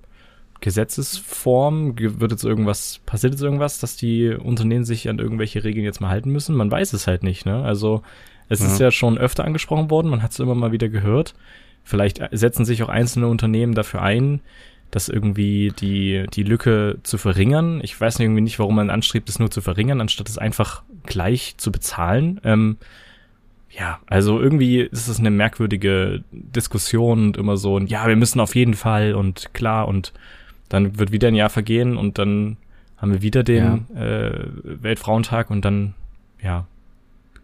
Gesetzesform? 0.60 1.96
Ge- 1.96 2.20
Wird 2.20 2.32
jetzt 2.32 2.44
irgendwas, 2.44 3.00
passiert 3.06 3.32
jetzt 3.34 3.42
irgendwas, 3.42 3.78
dass 3.78 3.96
die 3.96 4.28
Unternehmen 4.30 4.84
sich 4.84 5.08
an 5.08 5.18
irgendwelche 5.18 5.64
Regeln 5.64 5.84
jetzt 5.84 6.00
mal 6.00 6.08
halten 6.08 6.30
müssen? 6.30 6.56
Man 6.56 6.70
weiß 6.70 6.92
es 6.92 7.06
halt 7.06 7.22
nicht, 7.22 7.46
ne? 7.46 7.62
Also, 7.64 8.02
es 8.48 8.60
ist 8.60 8.78
Ja. 8.80 8.86
ja 8.86 8.90
schon 8.90 9.18
öfter 9.18 9.44
angesprochen 9.44 9.90
worden, 9.90 10.08
man 10.10 10.22
hat 10.22 10.32
es 10.32 10.38
immer 10.40 10.54
mal 10.54 10.72
wieder 10.72 10.88
gehört. 10.88 11.34
vielleicht 11.84 12.20
setzen 12.30 12.64
sich 12.64 12.80
auch 12.84 12.88
einzelne 12.88 13.26
Unternehmen 13.26 13.74
dafür 13.74 14.02
ein, 14.02 14.40
das 14.92 15.08
irgendwie 15.08 15.72
die, 15.80 16.26
die 16.34 16.42
Lücke 16.42 16.98
zu 17.02 17.16
verringern. 17.16 17.80
Ich 17.82 17.98
weiß 17.98 18.20
irgendwie 18.20 18.42
nicht, 18.42 18.58
warum 18.58 18.76
man 18.76 18.90
anstrebt, 18.90 19.28
es 19.28 19.38
nur 19.38 19.50
zu 19.50 19.62
verringern, 19.62 20.00
anstatt 20.02 20.28
es 20.28 20.36
einfach 20.36 20.82
gleich 21.04 21.54
zu 21.56 21.72
bezahlen. 21.72 22.40
Ähm, 22.44 22.76
ja, 23.70 24.00
also 24.06 24.38
irgendwie 24.38 24.80
ist 24.80 25.08
es 25.08 25.18
eine 25.18 25.30
merkwürdige 25.30 26.22
Diskussion 26.30 27.28
und 27.28 27.36
immer 27.38 27.56
so, 27.56 27.76
und 27.76 27.90
ja, 27.90 28.06
wir 28.06 28.16
müssen 28.16 28.38
auf 28.38 28.54
jeden 28.54 28.74
Fall 28.74 29.14
und 29.14 29.54
klar 29.54 29.88
und 29.88 30.12
dann 30.68 30.98
wird 30.98 31.10
wieder 31.10 31.28
ein 31.28 31.34
Jahr 31.34 31.50
vergehen 31.50 31.96
und 31.96 32.18
dann 32.18 32.58
haben 32.98 33.12
wir 33.12 33.22
wieder 33.22 33.42
den 33.42 33.86
ja. 33.94 34.00
äh, 34.00 34.46
Weltfrauentag 34.62 35.50
und 35.50 35.64
dann, 35.64 35.94
ja, 36.42 36.66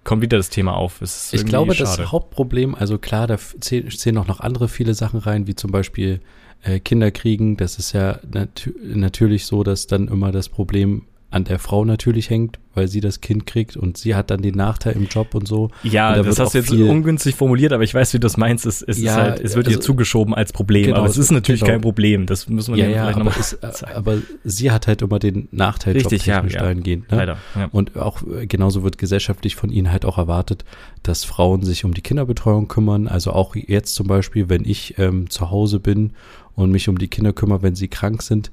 kommt 0.04 0.20
wieder 0.20 0.36
das 0.36 0.50
Thema 0.50 0.74
auf. 0.74 1.00
ich 1.00 1.46
glaube, 1.46 1.74
schade. 1.74 1.96
das 1.96 2.12
Hauptproblem, 2.12 2.74
also 2.74 2.98
klar, 2.98 3.26
da 3.26 3.38
zählen 3.38 4.18
auch 4.18 4.26
noch 4.26 4.40
andere 4.40 4.68
viele 4.68 4.92
Sachen 4.92 5.20
rein, 5.20 5.46
wie 5.46 5.54
zum 5.54 5.70
Beispiel 5.70 6.20
äh, 6.62 6.80
Kinder 6.80 7.10
kriegen. 7.10 7.56
Das 7.56 7.78
ist 7.78 7.92
ja 7.92 8.20
nat 8.30 8.70
natürlich 8.82 9.46
so, 9.46 9.62
dass 9.62 9.86
dann 9.86 10.08
immer 10.08 10.32
das 10.32 10.48
Problem 10.48 11.02
an 11.30 11.44
der 11.44 11.58
Frau 11.58 11.84
natürlich 11.84 12.30
hängt, 12.30 12.58
weil 12.72 12.88
sie 12.88 13.00
das 13.00 13.20
Kind 13.20 13.46
kriegt 13.46 13.76
und 13.76 13.98
sie 13.98 14.14
hat 14.14 14.30
dann 14.30 14.40
den 14.40 14.54
Nachteil 14.54 14.94
im 14.94 15.08
Job 15.08 15.34
und 15.34 15.46
so. 15.46 15.70
Ja, 15.82 16.10
und 16.10 16.16
da 16.18 16.22
das 16.22 16.38
hast 16.38 16.54
du 16.54 16.58
jetzt 16.58 16.70
ungünstig 16.70 17.34
formuliert, 17.34 17.74
aber 17.74 17.82
ich 17.82 17.92
weiß, 17.92 18.14
wie 18.14 18.16
du 18.16 18.22
das 18.22 18.38
meinst. 18.38 18.64
Es, 18.64 18.80
es, 18.80 18.98
ja, 18.98 19.12
ist 19.12 19.16
halt, 19.18 19.40
es 19.40 19.54
wird 19.54 19.66
also, 19.66 19.78
ihr 19.78 19.82
zugeschoben 19.82 20.32
als 20.32 20.54
Problem, 20.54 20.86
genau, 20.86 20.98
aber 20.98 21.08
es 21.08 21.18
ist 21.18 21.30
natürlich 21.30 21.60
genau. 21.60 21.72
kein 21.72 21.80
Problem. 21.82 22.24
Das 22.24 22.48
muss 22.48 22.68
man 22.68 22.78
ja, 22.78 22.88
ja 22.88 23.02
vielleicht 23.02 23.18
nochmal 23.18 23.74
sagen. 23.74 23.94
Aber 23.94 24.16
sie 24.42 24.70
hat 24.70 24.86
halt 24.86 25.02
immer 25.02 25.18
den 25.18 25.48
Nachteil 25.50 25.94
Richtig, 25.94 26.24
jobtechnisch 26.24 26.54
ja, 26.54 26.62
dahingehend. 26.62 27.10
Ne? 27.10 27.18
Leider, 27.18 27.36
ja. 27.54 27.68
Und 27.72 27.98
auch 27.98 28.22
äh, 28.22 28.46
genauso 28.46 28.82
wird 28.82 28.96
gesellschaftlich 28.96 29.54
von 29.54 29.68
ihnen 29.68 29.92
halt 29.92 30.06
auch 30.06 30.16
erwartet, 30.16 30.64
dass 31.02 31.24
Frauen 31.24 31.62
sich 31.62 31.84
um 31.84 31.92
die 31.92 32.00
Kinderbetreuung 32.00 32.68
kümmern. 32.68 33.06
Also 33.06 33.32
auch 33.32 33.54
jetzt 33.54 33.94
zum 33.94 34.06
Beispiel, 34.06 34.48
wenn 34.48 34.64
ich 34.64 34.98
ähm, 34.98 35.28
zu 35.28 35.50
Hause 35.50 35.78
bin 35.78 36.12
und 36.58 36.72
mich 36.72 36.88
um 36.88 36.98
die 36.98 37.06
Kinder 37.06 37.32
kümmere, 37.32 37.62
wenn 37.62 37.76
sie 37.76 37.86
krank 37.86 38.20
sind, 38.20 38.50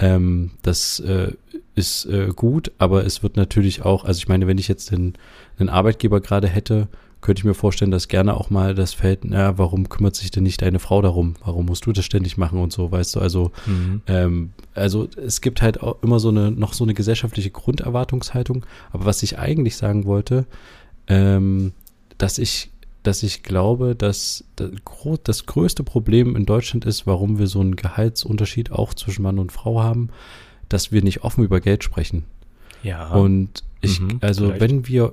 ähm, 0.00 0.50
das 0.62 0.98
äh, 0.98 1.32
ist 1.76 2.04
äh, 2.06 2.30
gut, 2.34 2.72
aber 2.78 3.06
es 3.06 3.22
wird 3.22 3.36
natürlich 3.36 3.84
auch, 3.84 4.04
also 4.04 4.18
ich 4.18 4.26
meine, 4.26 4.48
wenn 4.48 4.58
ich 4.58 4.66
jetzt 4.66 4.90
den, 4.90 5.14
einen 5.60 5.68
Arbeitgeber 5.68 6.20
gerade 6.20 6.48
hätte, 6.48 6.88
könnte 7.20 7.40
ich 7.40 7.44
mir 7.44 7.54
vorstellen, 7.54 7.92
dass 7.92 8.08
gerne 8.08 8.34
auch 8.36 8.50
mal 8.50 8.74
das 8.74 8.92
fällt, 8.92 9.20
na, 9.24 9.56
warum 9.56 9.88
kümmert 9.88 10.16
sich 10.16 10.32
denn 10.32 10.42
nicht 10.42 10.62
deine 10.62 10.80
Frau 10.80 11.00
darum? 11.00 11.36
Warum 11.44 11.66
musst 11.66 11.86
du 11.86 11.92
das 11.92 12.04
ständig 12.04 12.36
machen 12.36 12.58
und 12.58 12.72
so, 12.72 12.90
weißt 12.90 13.14
du? 13.14 13.20
Also, 13.20 13.52
mhm. 13.66 14.02
ähm, 14.08 14.50
also 14.74 15.08
es 15.16 15.40
gibt 15.40 15.62
halt 15.62 15.80
auch 15.80 16.02
immer 16.02 16.18
so 16.18 16.30
eine, 16.30 16.50
noch 16.50 16.74
so 16.74 16.82
eine 16.82 16.92
gesellschaftliche 16.92 17.50
Grunderwartungshaltung. 17.50 18.66
Aber 18.90 19.06
was 19.06 19.22
ich 19.22 19.38
eigentlich 19.38 19.76
sagen 19.76 20.06
wollte, 20.06 20.44
ähm, 21.06 21.72
dass 22.18 22.38
ich 22.38 22.70
dass 23.04 23.22
ich 23.22 23.42
glaube, 23.42 23.94
dass 23.94 24.44
das 24.56 25.46
größte 25.46 25.84
Problem 25.84 26.34
in 26.34 26.46
Deutschland 26.46 26.84
ist, 26.84 27.06
warum 27.06 27.38
wir 27.38 27.46
so 27.46 27.60
einen 27.60 27.76
Gehaltsunterschied 27.76 28.72
auch 28.72 28.94
zwischen 28.94 29.22
Mann 29.22 29.38
und 29.38 29.52
Frau 29.52 29.82
haben, 29.82 30.08
dass 30.68 30.90
wir 30.90 31.02
nicht 31.02 31.22
offen 31.22 31.44
über 31.44 31.60
Geld 31.60 31.84
sprechen. 31.84 32.24
Ja. 32.82 33.12
Und 33.12 33.62
ich, 33.80 34.00
mhm, 34.00 34.18
also 34.20 34.46
vielleicht. 34.46 34.60
wenn 34.60 34.88
wir 34.88 35.12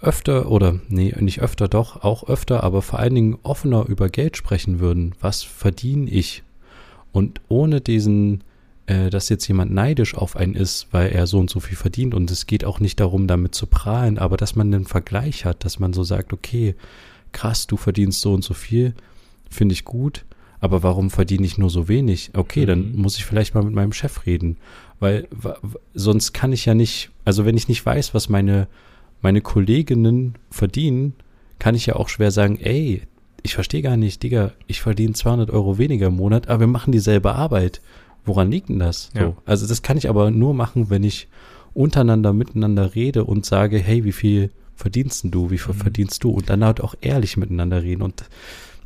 öfter 0.00 0.50
oder 0.50 0.78
nee, 0.88 1.14
nicht 1.18 1.40
öfter 1.40 1.66
doch, 1.66 2.04
auch 2.04 2.28
öfter, 2.28 2.62
aber 2.62 2.82
vor 2.82 2.98
allen 2.98 3.14
Dingen 3.14 3.38
offener 3.42 3.86
über 3.88 4.08
Geld 4.10 4.36
sprechen 4.36 4.78
würden, 4.78 5.14
was 5.20 5.42
verdiene 5.42 6.08
ich? 6.10 6.44
Und 7.10 7.40
ohne 7.48 7.80
diesen 7.80 8.44
äh, 8.88 9.10
dass 9.10 9.28
jetzt 9.28 9.46
jemand 9.46 9.70
neidisch 9.70 10.14
auf 10.14 10.34
einen 10.34 10.54
ist, 10.54 10.88
weil 10.92 11.10
er 11.10 11.26
so 11.26 11.38
und 11.38 11.50
so 11.50 11.60
viel 11.60 11.76
verdient. 11.76 12.14
Und 12.14 12.30
es 12.30 12.46
geht 12.46 12.64
auch 12.64 12.80
nicht 12.80 12.98
darum, 13.00 13.26
damit 13.26 13.54
zu 13.54 13.66
prahlen, 13.66 14.18
aber 14.18 14.38
dass 14.38 14.56
man 14.56 14.72
einen 14.72 14.86
Vergleich 14.86 15.44
hat, 15.44 15.64
dass 15.66 15.78
man 15.78 15.92
so 15.92 16.04
sagt, 16.04 16.32
okay, 16.32 16.74
krass, 17.32 17.66
du 17.66 17.76
verdienst 17.76 18.22
so 18.22 18.32
und 18.32 18.42
so 18.42 18.54
viel, 18.54 18.94
finde 19.50 19.74
ich 19.74 19.84
gut, 19.84 20.24
aber 20.60 20.82
warum 20.82 21.10
verdiene 21.10 21.44
ich 21.44 21.58
nur 21.58 21.68
so 21.68 21.86
wenig? 21.86 22.30
Okay, 22.34 22.62
mhm. 22.62 22.66
dann 22.66 22.96
muss 22.96 23.18
ich 23.18 23.26
vielleicht 23.26 23.54
mal 23.54 23.62
mit 23.62 23.74
meinem 23.74 23.92
Chef 23.92 24.24
reden, 24.24 24.56
weil 25.00 25.28
sonst 25.92 26.32
kann 26.32 26.54
ich 26.54 26.64
ja 26.64 26.74
nicht, 26.74 27.10
also 27.26 27.44
wenn 27.44 27.58
ich 27.58 27.68
nicht 27.68 27.84
weiß, 27.84 28.14
was 28.14 28.30
meine, 28.30 28.68
meine 29.20 29.42
Kolleginnen 29.42 30.36
verdienen, 30.50 31.12
kann 31.58 31.74
ich 31.74 31.84
ja 31.84 31.96
auch 31.96 32.08
schwer 32.08 32.30
sagen, 32.30 32.58
ey, 32.58 33.02
ich 33.42 33.54
verstehe 33.54 33.82
gar 33.82 33.98
nicht, 33.98 34.22
Digga, 34.22 34.52
ich 34.66 34.80
verdiene 34.80 35.12
200 35.12 35.50
Euro 35.50 35.76
weniger 35.76 36.06
im 36.06 36.16
Monat, 36.16 36.48
aber 36.48 36.60
wir 36.60 36.66
machen 36.68 36.92
dieselbe 36.92 37.34
Arbeit 37.34 37.82
woran 38.24 38.50
liegt 38.50 38.68
denn 38.68 38.78
das? 38.78 39.10
So. 39.18 39.36
Also 39.46 39.66
das 39.66 39.82
kann 39.82 39.96
ich 39.96 40.08
aber 40.08 40.30
nur 40.30 40.54
machen, 40.54 40.90
wenn 40.90 41.04
ich 41.04 41.28
untereinander 41.74 42.32
miteinander 42.32 42.94
rede 42.94 43.24
und 43.24 43.46
sage, 43.46 43.78
hey, 43.78 44.04
wie 44.04 44.12
viel 44.12 44.50
verdienst 44.74 45.26
du, 45.28 45.50
wie 45.50 45.58
viel 45.58 45.74
mhm. 45.74 45.78
verdienst 45.78 46.24
du? 46.24 46.30
Und 46.30 46.48
dann 46.50 46.64
halt 46.64 46.80
auch 46.80 46.94
ehrlich 47.00 47.36
miteinander 47.36 47.82
reden. 47.82 48.02
Und 48.02 48.24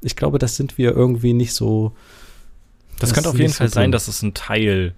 ich 0.03 0.17
glaube, 0.17 0.39
das 0.39 0.57
sind 0.57 0.79
wir 0.79 0.93
irgendwie 0.93 1.33
nicht 1.33 1.55
so. 1.55 1.95
Das, 2.99 3.11
das 3.11 3.15
könnte 3.15 3.31
auf 3.31 3.39
jeden 3.39 3.53
Fall 3.53 3.69
so 3.69 3.75
sein, 3.75 3.93
dass 3.93 4.09
es 4.09 4.23
ein 4.23 4.35
Teil, 4.35 4.95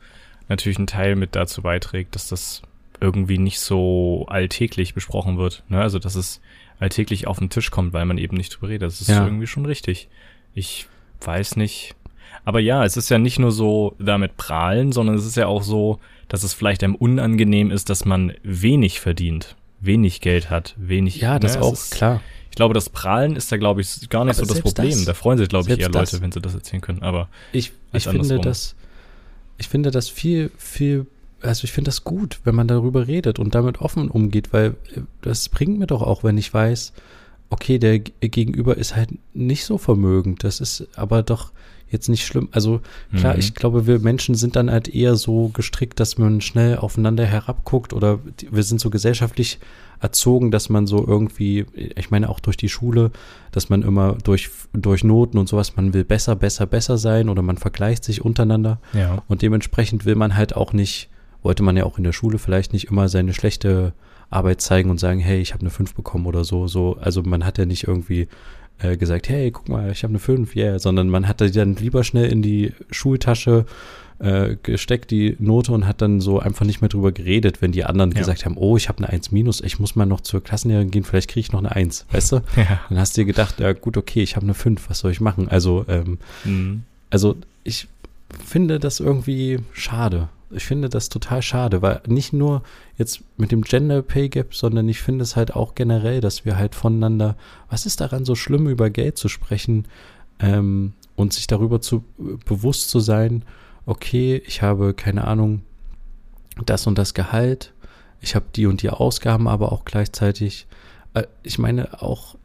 natürlich 0.49 0.79
ein 0.79 0.87
Teil 0.87 1.17
mit 1.17 1.35
dazu 1.37 1.63
beiträgt, 1.63 2.15
dass 2.15 2.29
das 2.29 2.63
irgendwie 3.01 3.39
nicht 3.39 3.61
so 3.61 4.27
alltäglich 4.29 4.95
besprochen 4.95 5.37
wird. 5.39 5.65
Ne? 5.69 5.81
Also, 5.81 5.99
dass 5.99 6.15
es 6.15 6.41
alltäglich 6.79 7.27
auf 7.27 7.39
den 7.39 7.51
Tisch 7.51 7.71
kommt, 7.71 7.93
weil 7.93 8.05
man 8.05 8.19
eben 8.19 8.37
nicht 8.37 8.55
drüber 8.55 8.69
redet. 8.69 8.89
Das 8.89 9.01
ist 9.01 9.09
ja. 9.09 9.25
irgendwie 9.25 9.47
schon 9.47 9.67
richtig. 9.67 10.09
Ich 10.55 10.87
weiß 11.21 11.57
nicht, 11.57 11.95
aber 12.45 12.61
ja, 12.61 12.85
es 12.85 12.97
ist 12.97 13.09
ja 13.09 13.19
nicht 13.19 13.39
nur 13.39 13.53
so 13.53 13.95
damit 13.99 14.37
prahlen, 14.37 14.93
sondern 14.93 15.17
es 15.17 15.25
ist 15.25 15.37
ja 15.37 15.47
auch 15.47 15.63
so, 15.63 15.99
dass 16.29 16.43
es 16.43 16.55
vielleicht 16.55 16.85
einem 16.85 16.95
unangenehm 16.95 17.71
ist, 17.71 17.91
dass 17.91 18.05
man 18.05 18.35
wenig 18.43 19.01
verdient, 19.01 19.57
wenig 19.81 20.21
Geld 20.21 20.51
hat, 20.51 20.75
wenig. 20.77 21.17
Ja, 21.17 21.39
das 21.39 21.57
ne, 21.57 21.63
auch, 21.63 21.73
ist, 21.73 21.93
klar. 21.93 22.21
Ich 22.51 22.57
glaube, 22.57 22.75
das 22.75 22.89
Prahlen 22.89 23.35
ist 23.35 23.51
da, 23.51 23.57
glaube 23.57 23.81
ich, 23.81 24.09
gar 24.11 24.25
nicht 24.25 24.39
Aber 24.39 24.47
so 24.47 24.55
das 24.55 24.63
Problem. 24.63 24.91
Das, 24.91 25.05
da 25.07 25.15
freuen 25.15 25.39
sich, 25.39 25.49
glaube 25.49 25.73
ich, 25.73 25.79
eher 25.79 25.89
Leute, 25.89 26.13
das, 26.13 26.21
wenn 26.21 26.31
sie 26.31 26.41
das 26.41 26.55
erzählen 26.55 26.81
können. 26.81 27.03
Aber 27.03 27.29
ich, 27.53 27.73
ich 27.93 28.05
finde 28.05 28.39
das, 28.39 28.77
ich 29.59 29.69
finde 29.69 29.91
das 29.91 30.09
viel, 30.09 30.53
viel, 30.57 31.07
also 31.41 31.65
ich 31.65 31.73
finde 31.73 31.89
das 31.89 32.05
gut, 32.05 32.39
wenn 32.45 32.55
man 32.55 32.69
darüber 32.69 33.09
redet 33.09 33.39
und 33.39 33.55
damit 33.57 33.81
offen 33.81 34.09
umgeht, 34.09 34.53
weil 34.53 34.77
äh, 34.95 35.01
das 35.23 35.49
bringt 35.49 35.79
mir 35.79 35.87
doch 35.87 36.03
auch, 36.03 36.23
wenn 36.23 36.39
ich 36.39 36.55
weiß, 36.55 36.93
okay, 37.51 37.79
der 37.79 38.01
Gegenüber 38.01 38.77
ist 38.77 38.97
halt 38.97 39.11
nicht 39.33 39.65
so 39.65 39.79
vermögend. 39.79 40.45
Das 40.45 40.61
ist 40.61 40.89
aber 40.97 41.23
doch 41.23 41.53
jetzt 41.95 42.09
nicht 42.09 42.27
schlimm. 42.27 42.49
Also 42.51 42.81
klar, 43.17 43.35
mhm. 43.35 43.39
ich 43.39 43.55
glaube, 43.55 43.87
wir 43.87 44.01
Menschen 44.01 44.35
sind 44.35 44.57
dann 44.57 44.71
halt 44.71 44.89
eher 44.89 45.17
so 45.17 45.49
gestrickt, 45.49 46.01
dass 46.01 46.19
man 46.19 46.41
schnell 46.41 46.77
aufeinander 46.77 47.25
herabguckt 47.25 47.93
oder 47.93 48.19
wir 48.51 48.63
sind 48.63 48.81
so 48.81 48.91
gesellschaftlich 48.91 49.59
erzogen, 50.01 50.51
dass 50.51 50.69
man 50.69 50.87
so 50.87 51.07
irgendwie, 51.07 51.65
ich 51.75 52.11
meine 52.11 52.29
auch 52.29 52.41
durch 52.41 52.57
die 52.57 52.69
Schule, 52.69 53.11
dass 53.53 53.71
man 53.71 53.83
immer 53.83 54.19
durch, 54.25 54.51
durch 54.73 55.05
Noten 55.05 55.39
und 55.39 55.49
sowas, 55.49 55.77
man 55.77 55.95
will 55.95 56.05
besser, 56.05 56.37
besser, 56.37 56.67
besser 56.67 56.99
sein 56.99 57.29
oder 57.29 57.43
man 57.43 57.57
vergleicht 57.57 58.05
sich 58.05 58.23
untereinander. 58.23 58.81
Ja. 58.93 59.23
Und 59.29 59.41
dementsprechend 59.43 60.05
will 60.05 60.17
man 60.17 60.37
halt 60.37 60.57
auch 60.57 60.73
nicht, 60.73 61.09
wollte 61.43 61.63
man 61.63 61.77
ja 61.77 61.85
auch 61.85 61.97
in 61.97 62.05
der 62.05 62.13
Schule 62.13 62.39
vielleicht 62.39 62.73
nicht 62.73 62.91
immer 62.91 63.09
seine 63.09 63.33
schlechte 63.33 63.95
Arbeit 64.35 64.61
zeigen 64.61 64.91
und 64.91 64.99
sagen, 64.99 65.21
hey, 65.21 65.41
ich 65.41 65.53
habe 65.53 65.61
eine 65.61 65.71
5 65.71 65.95
bekommen 65.95 66.27
oder 66.27 66.45
so. 66.45 66.67
So, 66.69 66.97
also 67.01 67.23
man 67.23 67.45
hat 67.45 67.59
ja 67.59 67.67
nicht 67.67 67.87
irgendwie 67.87 68.29
äh, 68.79 68.97
gesagt, 68.97 69.29
hey, 69.29 69.51
guck 69.51 69.69
mal, 69.69 69.91
ich 69.91 70.03
habe 70.03 70.11
eine 70.11 70.19
5, 70.19 70.57
yeah, 70.57 70.79
sondern 70.79 71.09
man 71.09 71.29
hat 71.29 71.41
die 71.41 71.51
dann 71.51 71.77
lieber 71.77 72.05
schnell 72.05 72.31
in 72.31 72.43
die 72.43 72.73
Schultasche 72.91 73.67
äh, 74.19 74.57
gesteckt, 74.63 75.11
die 75.11 75.37
Note, 75.39 75.73
und 75.73 75.87
hat 75.87 76.01
dann 76.01 76.21
so 76.21 76.39
einfach 76.39 76.65
nicht 76.65 76.81
mehr 76.81 76.89
drüber 76.89 77.13
geredet, 77.13 77.63
wenn 77.63 77.73
die 77.73 77.85
anderen 77.85 78.13
ja. 78.13 78.19
gesagt 78.19 78.45
haben, 78.45 78.57
oh, 78.57 78.77
ich 78.77 78.89
habe 78.89 78.99
eine 78.99 79.09
1 79.09 79.33
minus, 79.33 79.61
ich 79.61 79.79
muss 79.79 79.97
mal 79.97 80.07
noch 80.07 80.21
zur 80.21 80.43
Klassenlehrerin 80.43 80.91
gehen, 80.91 81.05
vielleicht 81.05 81.31
kriege 81.31 81.41
ich 81.41 81.53
noch 81.53 81.61
eine 81.61 81.73
1, 81.73 82.07
weißt 82.11 82.33
du? 82.33 82.41
Ja. 82.57 82.81
Dann 82.89 82.99
hast 82.99 83.17
du 83.17 83.21
dir 83.21 83.27
gedacht, 83.27 83.61
ja 83.61 83.73
gut, 83.73 83.97
okay, 83.97 84.23
ich 84.23 84.37
habe 84.37 84.45
eine 84.45 84.55
5, 84.55 84.89
was 84.89 85.01
soll 85.01 85.11
ich 85.11 85.21
machen? 85.21 85.49
Also, 85.49 85.85
ähm, 85.89 86.19
mhm. 86.45 86.83
also 87.11 87.37
ich 87.65 87.89
finde 88.45 88.79
das 88.79 89.01
irgendwie 89.01 89.59
schade. 89.73 90.29
Ich 90.55 90.65
finde 90.65 90.89
das 90.89 91.09
total 91.09 91.43
schade, 91.43 91.83
weil 91.83 92.01
nicht 92.07 92.33
nur 92.33 92.63
jetzt 92.97 93.23
mit 93.37 93.53
dem 93.53 93.63
Gender 93.63 94.03
Pay 94.03 94.29
Gap, 94.29 94.55
sondern 94.55 94.89
ich 94.89 95.01
finde 95.01 95.23
es 95.23 95.37
halt 95.37 95.55
auch 95.55 95.75
generell, 95.75 96.21
dass 96.21 96.45
wir 96.45 96.57
halt 96.57 96.75
voneinander, 96.75 97.37
was 97.69 97.87
ist 97.87 98.01
daran 98.01 98.25
so 98.25 98.35
schlimm, 98.35 98.69
über 98.69 98.91
Geld 98.91 99.19
zu 99.19 99.29
sprechen 99.29 99.87
ähm, 100.41 100.95
und 101.17 101.33
sich 101.33 101.47
darüber 101.47 101.81
zu 101.81 102.05
bewusst 102.45 102.91
zu 102.91 103.01
sein, 103.01 103.45
okay, 103.87 104.43
ich 104.47 104.63
habe 104.63 104.95
keine 104.95 105.27
Ahnung, 105.27 105.63
das 106.65 106.87
und 106.87 106.99
das 106.99 107.15
Gehalt, 107.15 107.73
ich 108.21 108.35
habe 108.35 108.47
die 108.55 108.67
und 108.67 108.83
die 108.83 108.91
Ausgaben, 108.91 109.49
aber 109.49 109.73
auch 109.73 109.85
gleichzeitig, 109.85 110.67
äh, 111.15 111.25
ich 111.43 111.59
meine 111.59 112.03
auch, 112.03 112.37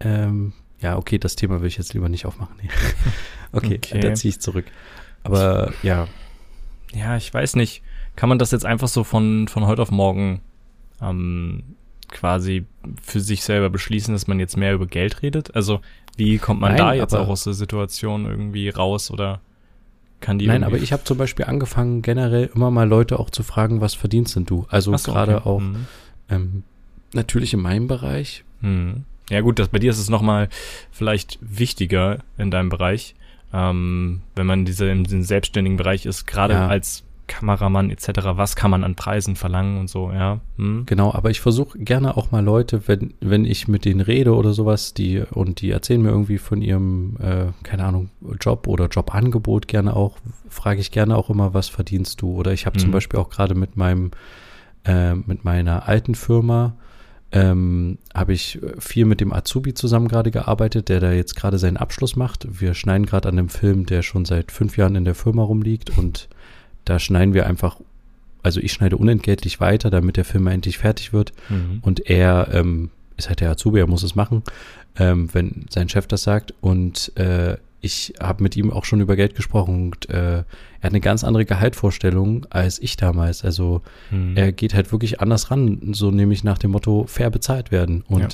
ähm, 0.00 0.52
ja, 0.80 0.96
okay, 0.96 1.18
das 1.18 1.36
Thema 1.36 1.60
will 1.60 1.68
ich 1.68 1.78
jetzt 1.78 1.94
lieber 1.94 2.08
nicht 2.08 2.26
aufmachen. 2.26 2.56
Nee. 2.62 2.68
okay, 3.52 3.80
okay. 3.84 4.00
da 4.00 4.14
ziehe 4.14 4.30
ich 4.30 4.40
zurück. 4.40 4.66
Aber 5.24 5.72
ja, 5.82 6.06
ja, 6.94 7.16
ich 7.16 7.32
weiß 7.32 7.56
nicht, 7.56 7.82
kann 8.16 8.28
man 8.28 8.38
das 8.38 8.50
jetzt 8.50 8.66
einfach 8.66 8.88
so 8.88 9.04
von, 9.04 9.48
von 9.48 9.66
heute 9.66 9.82
auf 9.82 9.90
morgen 9.90 10.40
ähm, 11.00 11.62
quasi 12.08 12.64
für 13.02 13.20
sich 13.20 13.44
selber 13.44 13.70
beschließen, 13.70 14.14
dass 14.14 14.26
man 14.26 14.40
jetzt 14.40 14.56
mehr 14.56 14.74
über 14.74 14.86
Geld 14.86 15.22
redet? 15.22 15.54
Also, 15.54 15.80
wie 16.16 16.38
kommt 16.38 16.60
man 16.60 16.72
Nein, 16.72 16.78
da 16.78 16.94
jetzt 16.94 17.14
auch 17.14 17.28
aus 17.28 17.44
der 17.44 17.52
Situation 17.52 18.26
irgendwie 18.26 18.68
raus 18.68 19.10
oder 19.10 19.40
kann 20.20 20.38
die 20.38 20.48
Nein, 20.48 20.64
aber 20.64 20.78
ich 20.78 20.92
habe 20.92 21.04
zum 21.04 21.16
Beispiel 21.16 21.44
angefangen, 21.44 22.02
generell 22.02 22.50
immer 22.54 22.70
mal 22.70 22.88
Leute 22.88 23.20
auch 23.20 23.30
zu 23.30 23.44
fragen, 23.44 23.80
was 23.80 23.94
verdienst 23.94 24.34
denn 24.34 24.46
du? 24.46 24.66
Also 24.68 24.96
so, 24.96 25.12
gerade 25.12 25.36
okay. 25.36 25.48
auch 25.48 25.60
mhm. 25.60 25.86
ähm, 26.28 26.62
natürlich 27.12 27.54
in 27.54 27.60
meinem 27.60 27.86
Bereich. 27.86 28.44
Mhm. 28.60 29.04
Ja 29.30 29.42
gut, 29.42 29.58
das, 29.58 29.68
bei 29.68 29.78
dir 29.78 29.90
ist 29.90 29.98
es 29.98 30.08
nochmal 30.08 30.48
vielleicht 30.90 31.38
wichtiger 31.40 32.18
in 32.36 32.50
deinem 32.50 32.68
Bereich, 32.68 33.14
ähm, 33.52 34.22
wenn 34.34 34.46
man 34.46 34.64
diese 34.64 34.88
in 34.88 35.04
diesem 35.04 35.22
selbstständigen 35.22 35.76
Bereich 35.76 36.06
ist, 36.06 36.26
gerade 36.26 36.54
ja. 36.54 36.68
als 36.68 37.04
Kameramann 37.28 37.90
etc., 37.90 38.08
was 38.32 38.56
kann 38.56 38.70
man 38.70 38.82
an 38.82 38.96
Preisen 38.96 39.36
verlangen 39.36 39.78
und 39.78 39.88
so, 39.88 40.10
ja. 40.10 40.40
Hm. 40.56 40.84
Genau, 40.86 41.12
aber 41.12 41.30
ich 41.30 41.40
versuche 41.40 41.78
gerne 41.78 42.16
auch 42.16 42.32
mal 42.32 42.42
Leute, 42.42 42.88
wenn, 42.88 43.14
wenn 43.20 43.44
ich 43.44 43.68
mit 43.68 43.84
denen 43.84 44.00
rede 44.00 44.34
oder 44.34 44.52
sowas, 44.52 44.94
die 44.94 45.22
und 45.30 45.60
die 45.60 45.70
erzählen 45.70 46.02
mir 46.02 46.08
irgendwie 46.08 46.38
von 46.38 46.60
ihrem, 46.60 47.16
äh, 47.20 47.46
keine 47.62 47.84
Ahnung, 47.84 48.10
Job 48.40 48.66
oder 48.66 48.88
Jobangebot 48.88 49.68
gerne 49.68 49.94
auch, 49.94 50.16
frage 50.48 50.80
ich 50.80 50.90
gerne 50.90 51.16
auch 51.16 51.30
immer, 51.30 51.54
was 51.54 51.68
verdienst 51.68 52.20
du? 52.22 52.32
Oder 52.32 52.52
ich 52.52 52.66
habe 52.66 52.74
hm. 52.74 52.80
zum 52.80 52.90
Beispiel 52.90 53.20
auch 53.20 53.30
gerade 53.30 53.54
mit 53.54 53.76
meinem, 53.76 54.10
äh, 54.84 55.14
mit 55.14 55.44
meiner 55.44 55.86
alten 55.86 56.14
Firma, 56.14 56.74
ähm, 57.30 57.98
habe 58.14 58.32
ich 58.32 58.58
viel 58.78 59.04
mit 59.04 59.20
dem 59.20 59.32
Azubi 59.32 59.74
zusammen 59.74 60.08
gerade 60.08 60.30
gearbeitet, 60.30 60.88
der 60.88 61.00
da 61.00 61.12
jetzt 61.12 61.36
gerade 61.36 61.58
seinen 61.58 61.76
Abschluss 61.76 62.16
macht. 62.16 62.46
Wir 62.60 62.74
schneiden 62.74 63.06
gerade 63.06 63.28
an 63.28 63.38
einem 63.38 63.48
Film, 63.48 63.86
der 63.86 64.02
schon 64.02 64.24
seit 64.24 64.50
fünf 64.50 64.76
Jahren 64.76 64.96
in 64.96 65.04
der 65.04 65.14
Firma 65.14 65.42
rumliegt 65.42 65.96
und 65.98 66.28
da 66.84 66.98
schneiden 66.98 67.34
wir 67.34 67.46
einfach, 67.46 67.76
also 68.42 68.60
ich 68.60 68.72
schneide 68.72 68.96
unentgeltlich 68.96 69.60
weiter, 69.60 69.90
damit 69.90 70.16
der 70.16 70.24
Film 70.24 70.46
endlich 70.46 70.78
fertig 70.78 71.12
wird. 71.12 71.32
Mhm. 71.50 71.80
Und 71.82 72.08
er 72.08 72.48
ähm, 72.52 72.90
ist 73.18 73.28
halt 73.28 73.40
der 73.40 73.50
Azubi, 73.50 73.78
er 73.78 73.86
muss 73.86 74.02
es 74.02 74.14
machen, 74.14 74.42
ähm, 74.96 75.28
wenn 75.34 75.66
sein 75.68 75.90
Chef 75.90 76.06
das 76.06 76.22
sagt. 76.22 76.54
Und 76.62 77.12
äh, 77.18 77.58
ich 77.80 78.14
habe 78.20 78.42
mit 78.42 78.56
ihm 78.56 78.72
auch 78.72 78.84
schon 78.84 79.00
über 79.00 79.14
Geld 79.14 79.34
gesprochen 79.34 79.86
und 79.86 80.10
äh, 80.10 80.38
er 80.38 80.44
hat 80.82 80.92
eine 80.92 81.00
ganz 81.00 81.22
andere 81.24 81.44
Gehaltvorstellung 81.44 82.46
als 82.50 82.78
ich 82.80 82.96
damals. 82.96 83.44
Also 83.44 83.82
mhm. 84.10 84.36
er 84.36 84.52
geht 84.52 84.74
halt 84.74 84.90
wirklich 84.90 85.20
anders 85.20 85.50
ran, 85.50 85.92
so 85.92 86.10
nämlich 86.10 86.42
nach 86.42 86.58
dem 86.58 86.72
Motto 86.72 87.04
fair 87.06 87.30
bezahlt 87.30 87.70
werden. 87.70 88.02
Und 88.08 88.20
ja. 88.20 88.28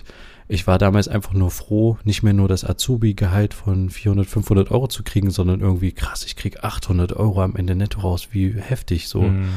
ich 0.48 0.66
war 0.66 0.78
damals 0.78 1.08
einfach 1.08 1.34
nur 1.34 1.50
froh, 1.50 1.98
nicht 2.04 2.22
mehr 2.22 2.32
nur 2.32 2.48
das 2.48 2.64
Azubi-Gehalt 2.64 3.52
von 3.52 3.90
400, 3.90 4.26
500 4.26 4.70
Euro 4.70 4.88
zu 4.88 5.02
kriegen, 5.02 5.30
sondern 5.30 5.60
irgendwie 5.60 5.92
krass, 5.92 6.24
ich 6.24 6.36
krieg 6.36 6.64
800 6.64 7.12
Euro 7.14 7.42
am 7.42 7.56
Ende 7.56 7.74
netto 7.74 8.00
raus, 8.00 8.28
wie 8.32 8.54
heftig 8.54 9.08
so. 9.08 9.22
Mhm. 9.22 9.48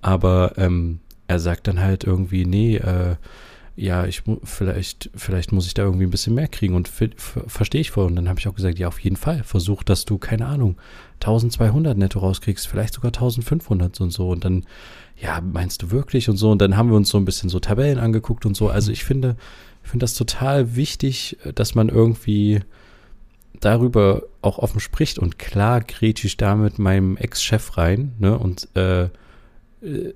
Aber 0.00 0.52
ähm, 0.56 1.00
er 1.28 1.40
sagt 1.40 1.66
dann 1.66 1.80
halt 1.80 2.04
irgendwie, 2.04 2.46
nee, 2.46 2.76
äh, 2.76 3.16
ja, 3.76 4.06
ich 4.06 4.22
vielleicht, 4.42 5.10
vielleicht 5.14 5.52
muss 5.52 5.66
ich 5.66 5.74
da 5.74 5.82
irgendwie 5.82 6.06
ein 6.06 6.10
bisschen 6.10 6.34
mehr 6.34 6.48
kriegen 6.48 6.74
und 6.74 6.88
verstehe 6.88 7.82
ich 7.82 7.90
voll. 7.90 8.06
Und 8.06 8.16
dann 8.16 8.28
habe 8.28 8.40
ich 8.40 8.48
auch 8.48 8.54
gesagt, 8.54 8.78
ja, 8.78 8.88
auf 8.88 8.98
jeden 9.00 9.16
Fall, 9.16 9.44
versuch, 9.44 9.82
dass 9.82 10.06
du, 10.06 10.16
keine 10.16 10.46
Ahnung, 10.46 10.76
1200 11.20 11.96
netto 11.96 12.20
rauskriegst, 12.20 12.66
vielleicht 12.66 12.94
sogar 12.94 13.10
1500 13.10 14.00
und 14.00 14.10
so. 14.10 14.30
Und 14.30 14.46
dann, 14.46 14.64
ja, 15.20 15.42
meinst 15.42 15.82
du 15.82 15.90
wirklich 15.90 16.30
und 16.30 16.38
so. 16.38 16.50
Und 16.50 16.62
dann 16.62 16.76
haben 16.78 16.88
wir 16.88 16.96
uns 16.96 17.10
so 17.10 17.18
ein 17.18 17.26
bisschen 17.26 17.50
so 17.50 17.60
Tabellen 17.60 17.98
angeguckt 17.98 18.46
und 18.46 18.56
so. 18.56 18.70
Also 18.70 18.90
ich 18.92 19.04
finde, 19.04 19.36
ich 19.84 19.90
finde 19.90 20.04
das 20.04 20.14
total 20.14 20.74
wichtig, 20.74 21.36
dass 21.54 21.74
man 21.74 21.90
irgendwie 21.90 22.62
darüber 23.60 24.22
auch 24.40 24.58
offen 24.58 24.80
spricht. 24.80 25.18
Und 25.18 25.38
klar 25.38 25.82
grätsche 25.82 26.28
ich 26.28 26.38
da 26.38 26.54
mit 26.54 26.78
meinem 26.78 27.18
Ex-Chef 27.18 27.76
rein, 27.76 28.14
ne, 28.18 28.38
und, 28.38 28.68
äh, 28.74 29.04
äh 29.82 30.14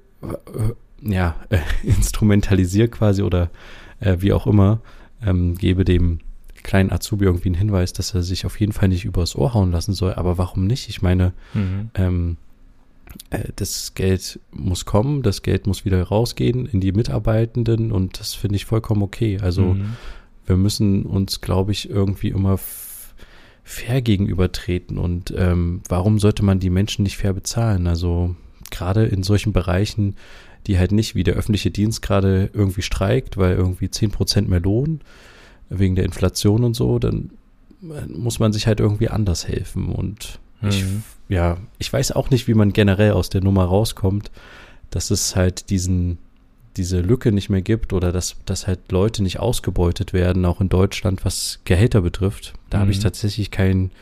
ja, 1.02 1.36
äh, 1.50 1.58
instrumentalisiere 1.82 2.88
quasi 2.88 3.22
oder 3.22 3.50
äh, 4.00 4.16
wie 4.20 4.32
auch 4.32 4.46
immer, 4.46 4.80
ähm, 5.24 5.56
gebe 5.56 5.84
dem 5.84 6.20
kleinen 6.62 6.92
Azubi 6.92 7.24
irgendwie 7.24 7.48
einen 7.48 7.56
Hinweis, 7.56 7.92
dass 7.92 8.14
er 8.14 8.22
sich 8.22 8.46
auf 8.46 8.60
jeden 8.60 8.72
Fall 8.72 8.88
nicht 8.88 9.04
übers 9.04 9.34
Ohr 9.36 9.54
hauen 9.54 9.72
lassen 9.72 9.94
soll. 9.94 10.14
Aber 10.14 10.38
warum 10.38 10.66
nicht? 10.66 10.88
Ich 10.88 11.02
meine, 11.02 11.32
mhm. 11.54 11.90
ähm, 11.94 12.36
äh, 13.30 13.44
das 13.56 13.94
Geld 13.94 14.40
muss 14.50 14.84
kommen, 14.84 15.22
das 15.22 15.42
Geld 15.42 15.66
muss 15.66 15.84
wieder 15.84 16.02
rausgehen 16.02 16.66
in 16.66 16.80
die 16.80 16.92
Mitarbeitenden 16.92 17.92
und 17.92 18.20
das 18.20 18.34
finde 18.34 18.56
ich 18.56 18.64
vollkommen 18.64 19.02
okay. 19.02 19.38
Also 19.40 19.74
mhm. 19.74 19.96
wir 20.46 20.56
müssen 20.56 21.04
uns, 21.04 21.40
glaube 21.40 21.72
ich, 21.72 21.88
irgendwie 21.88 22.28
immer 22.28 22.58
fair 23.62 24.02
gegenübertreten 24.02 24.98
und 24.98 25.32
ähm, 25.36 25.82
warum 25.88 26.18
sollte 26.18 26.44
man 26.44 26.58
die 26.58 26.70
Menschen 26.70 27.02
nicht 27.04 27.16
fair 27.16 27.32
bezahlen? 27.32 27.86
Also 27.86 28.34
gerade 28.70 29.04
in 29.04 29.22
solchen 29.22 29.52
Bereichen, 29.52 30.16
die 30.66 30.78
halt 30.78 30.92
nicht 30.92 31.14
wie 31.14 31.24
der 31.24 31.34
öffentliche 31.34 31.70
Dienst 31.70 32.02
gerade 32.02 32.50
irgendwie 32.52 32.82
streikt, 32.82 33.36
weil 33.36 33.56
irgendwie 33.56 33.90
zehn 33.90 34.10
Prozent 34.10 34.48
mehr 34.48 34.60
Lohn 34.60 35.00
wegen 35.68 35.94
der 35.94 36.04
Inflation 36.04 36.64
und 36.64 36.74
so, 36.74 36.98
dann 36.98 37.30
muss 38.08 38.38
man 38.38 38.52
sich 38.52 38.66
halt 38.66 38.80
irgendwie 38.80 39.08
anders 39.08 39.48
helfen. 39.48 39.88
Und 39.88 40.38
mhm. 40.60 40.68
ich, 40.68 40.84
ja, 41.28 41.56
ich 41.78 41.92
weiß 41.92 42.12
auch 42.12 42.30
nicht, 42.30 42.48
wie 42.48 42.54
man 42.54 42.72
generell 42.72 43.12
aus 43.12 43.30
der 43.30 43.42
Nummer 43.42 43.64
rauskommt, 43.64 44.30
dass 44.90 45.10
es 45.10 45.36
halt 45.36 45.70
diesen, 45.70 46.18
diese 46.76 47.00
Lücke 47.00 47.32
nicht 47.32 47.48
mehr 47.48 47.62
gibt 47.62 47.92
oder 47.92 48.12
dass, 48.12 48.36
dass 48.44 48.66
halt 48.66 48.92
Leute 48.92 49.22
nicht 49.22 49.38
ausgebeutet 49.38 50.12
werden, 50.12 50.44
auch 50.44 50.60
in 50.60 50.68
Deutschland, 50.68 51.24
was 51.24 51.60
Gehälter 51.64 52.02
betrifft. 52.02 52.54
Da 52.68 52.78
mhm. 52.78 52.80
habe 52.82 52.90
ich 52.90 52.98
tatsächlich 52.98 53.50
kein, 53.50 53.92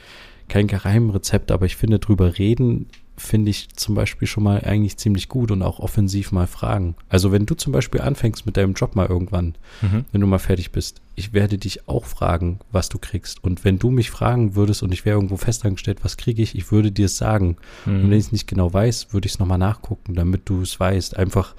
kein 0.49 0.67
Geheimrezept, 0.67 1.53
aber 1.53 1.67
ich 1.67 1.77
finde, 1.77 1.99
drüber 1.99 2.39
reden 2.39 2.87
finde 3.19 3.51
ich 3.51 3.69
zum 3.75 3.95
Beispiel 3.95 4.27
schon 4.27 4.45
mal 4.45 4.63
eigentlich 4.65 4.97
ziemlich 4.97 5.29
gut 5.29 5.51
und 5.51 5.63
auch 5.63 5.81
offensiv 5.81 6.33
mal 6.33 6.47
fragen. 6.47 6.95
Also 7.09 7.33
wenn 7.33 7.47
du 7.47 7.55
zum 7.55 7.73
Beispiel 7.73 8.01
anfängst 8.01 8.47
mit 8.47 8.57
deinem 8.57 8.75
Job 8.75 8.97
mal 8.97 9.07
irgendwann, 9.07 9.57
mhm. 9.83 10.05
wenn 10.13 10.21
du 10.21 10.27
mal 10.27 10.39
fertig 10.39 10.73
bist, 10.73 11.01
ich 11.15 11.33
werde 11.33 11.59
dich 11.59 11.89
auch 11.89 12.05
fragen, 12.05 12.61
was 12.71 12.89
du 12.89 12.99
kriegst. 12.99 13.43
Und 13.43 13.65
wenn 13.65 13.79
du 13.79 13.91
mich 13.91 14.11
fragen 14.11 14.55
würdest 14.55 14.83
und 14.83 14.93
ich 14.93 15.05
wäre 15.05 15.17
irgendwo 15.17 15.37
festangestellt, 15.37 15.99
was 16.03 16.17
kriege 16.17 16.43
ich, 16.43 16.55
ich 16.55 16.71
würde 16.71 16.93
dir 16.93 17.07
es 17.07 17.19
sagen. 17.19 17.57
Mhm. 17.85 17.97
Und 17.97 18.11
wenn 18.11 18.19
ich 18.19 18.27
es 18.27 18.33
nicht 18.33 18.47
genau 18.47 18.73
weiß, 18.73 19.13
würde 19.13 19.27
ich 19.27 19.33
es 19.33 19.39
nochmal 19.39 19.59
nachgucken, 19.59 20.15
damit 20.15 20.49
du 20.49 20.63
es 20.63 20.79
weißt. 20.79 21.17
Einfach, 21.17 21.55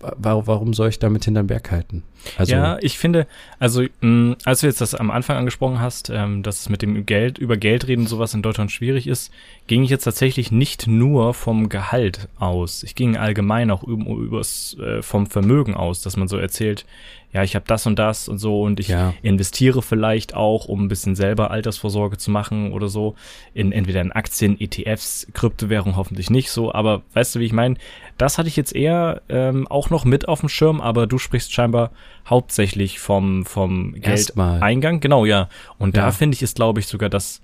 warum 0.00 0.74
soll 0.74 0.88
ich 0.88 0.98
damit 0.98 1.24
hinterm 1.24 1.46
Berg 1.46 1.70
halten? 1.70 2.02
Also, 2.36 2.52
ja, 2.52 2.78
ich 2.80 2.98
finde, 2.98 3.26
also 3.58 3.84
mh, 4.00 4.36
als 4.44 4.60
du 4.60 4.66
jetzt 4.66 4.80
das 4.80 4.94
am 4.94 5.10
Anfang 5.10 5.36
angesprochen 5.36 5.80
hast, 5.80 6.10
ähm, 6.10 6.42
dass 6.42 6.60
es 6.60 6.68
mit 6.68 6.82
dem 6.82 7.06
Geld, 7.06 7.38
über 7.38 7.56
Geld 7.56 7.86
reden 7.86 8.06
sowas 8.06 8.34
in 8.34 8.42
Deutschland 8.42 8.72
schwierig 8.72 9.06
ist, 9.06 9.32
ging 9.66 9.82
ich 9.82 9.90
jetzt 9.90 10.04
tatsächlich 10.04 10.50
nicht 10.50 10.86
nur 10.86 11.34
vom 11.34 11.68
Gehalt 11.68 12.28
aus. 12.38 12.82
Ich 12.82 12.94
ging 12.94 13.16
allgemein 13.16 13.70
auch 13.70 13.82
über, 13.82 14.10
übers, 14.14 14.76
äh, 14.80 15.02
vom 15.02 15.26
Vermögen 15.26 15.74
aus, 15.74 16.00
dass 16.02 16.16
man 16.16 16.28
so 16.28 16.38
erzählt, 16.38 16.84
ja, 17.32 17.42
ich 17.42 17.54
habe 17.54 17.66
das 17.66 17.86
und 17.86 17.98
das 17.98 18.28
und 18.28 18.38
so 18.38 18.62
und 18.62 18.80
ich 18.80 18.88
ja. 18.88 19.12
investiere 19.20 19.82
vielleicht 19.82 20.34
auch, 20.34 20.64
um 20.64 20.84
ein 20.84 20.88
bisschen 20.88 21.14
selber 21.14 21.50
Altersvorsorge 21.50 22.16
zu 22.16 22.30
machen 22.30 22.72
oder 22.72 22.88
so, 22.88 23.16
in 23.52 23.70
entweder 23.70 24.00
in 24.00 24.12
Aktien, 24.12 24.58
ETFs, 24.58 25.26
Kryptowährung 25.34 25.96
hoffentlich 25.96 26.30
nicht 26.30 26.50
so, 26.50 26.72
aber 26.72 27.02
weißt 27.12 27.34
du, 27.34 27.40
wie 27.40 27.44
ich 27.44 27.52
meine? 27.52 27.76
Das 28.16 28.38
hatte 28.38 28.48
ich 28.48 28.56
jetzt 28.56 28.74
eher 28.74 29.20
ähm, 29.28 29.68
auch 29.68 29.90
noch 29.90 30.04
mit 30.06 30.26
auf 30.26 30.40
dem 30.40 30.48
Schirm, 30.48 30.80
aber 30.80 31.06
du 31.06 31.18
sprichst 31.18 31.52
scheinbar 31.52 31.90
hauptsächlich 32.28 32.98
vom 32.98 33.44
vom 33.44 33.94
Geldeingang, 33.94 35.00
genau, 35.00 35.24
ja. 35.24 35.48
Und 35.78 35.96
ja. 35.96 36.04
da 36.04 36.10
finde 36.12 36.34
ich 36.34 36.42
ist 36.42 36.56
glaube 36.56 36.80
ich 36.80 36.86
sogar 36.86 37.08
das 37.08 37.40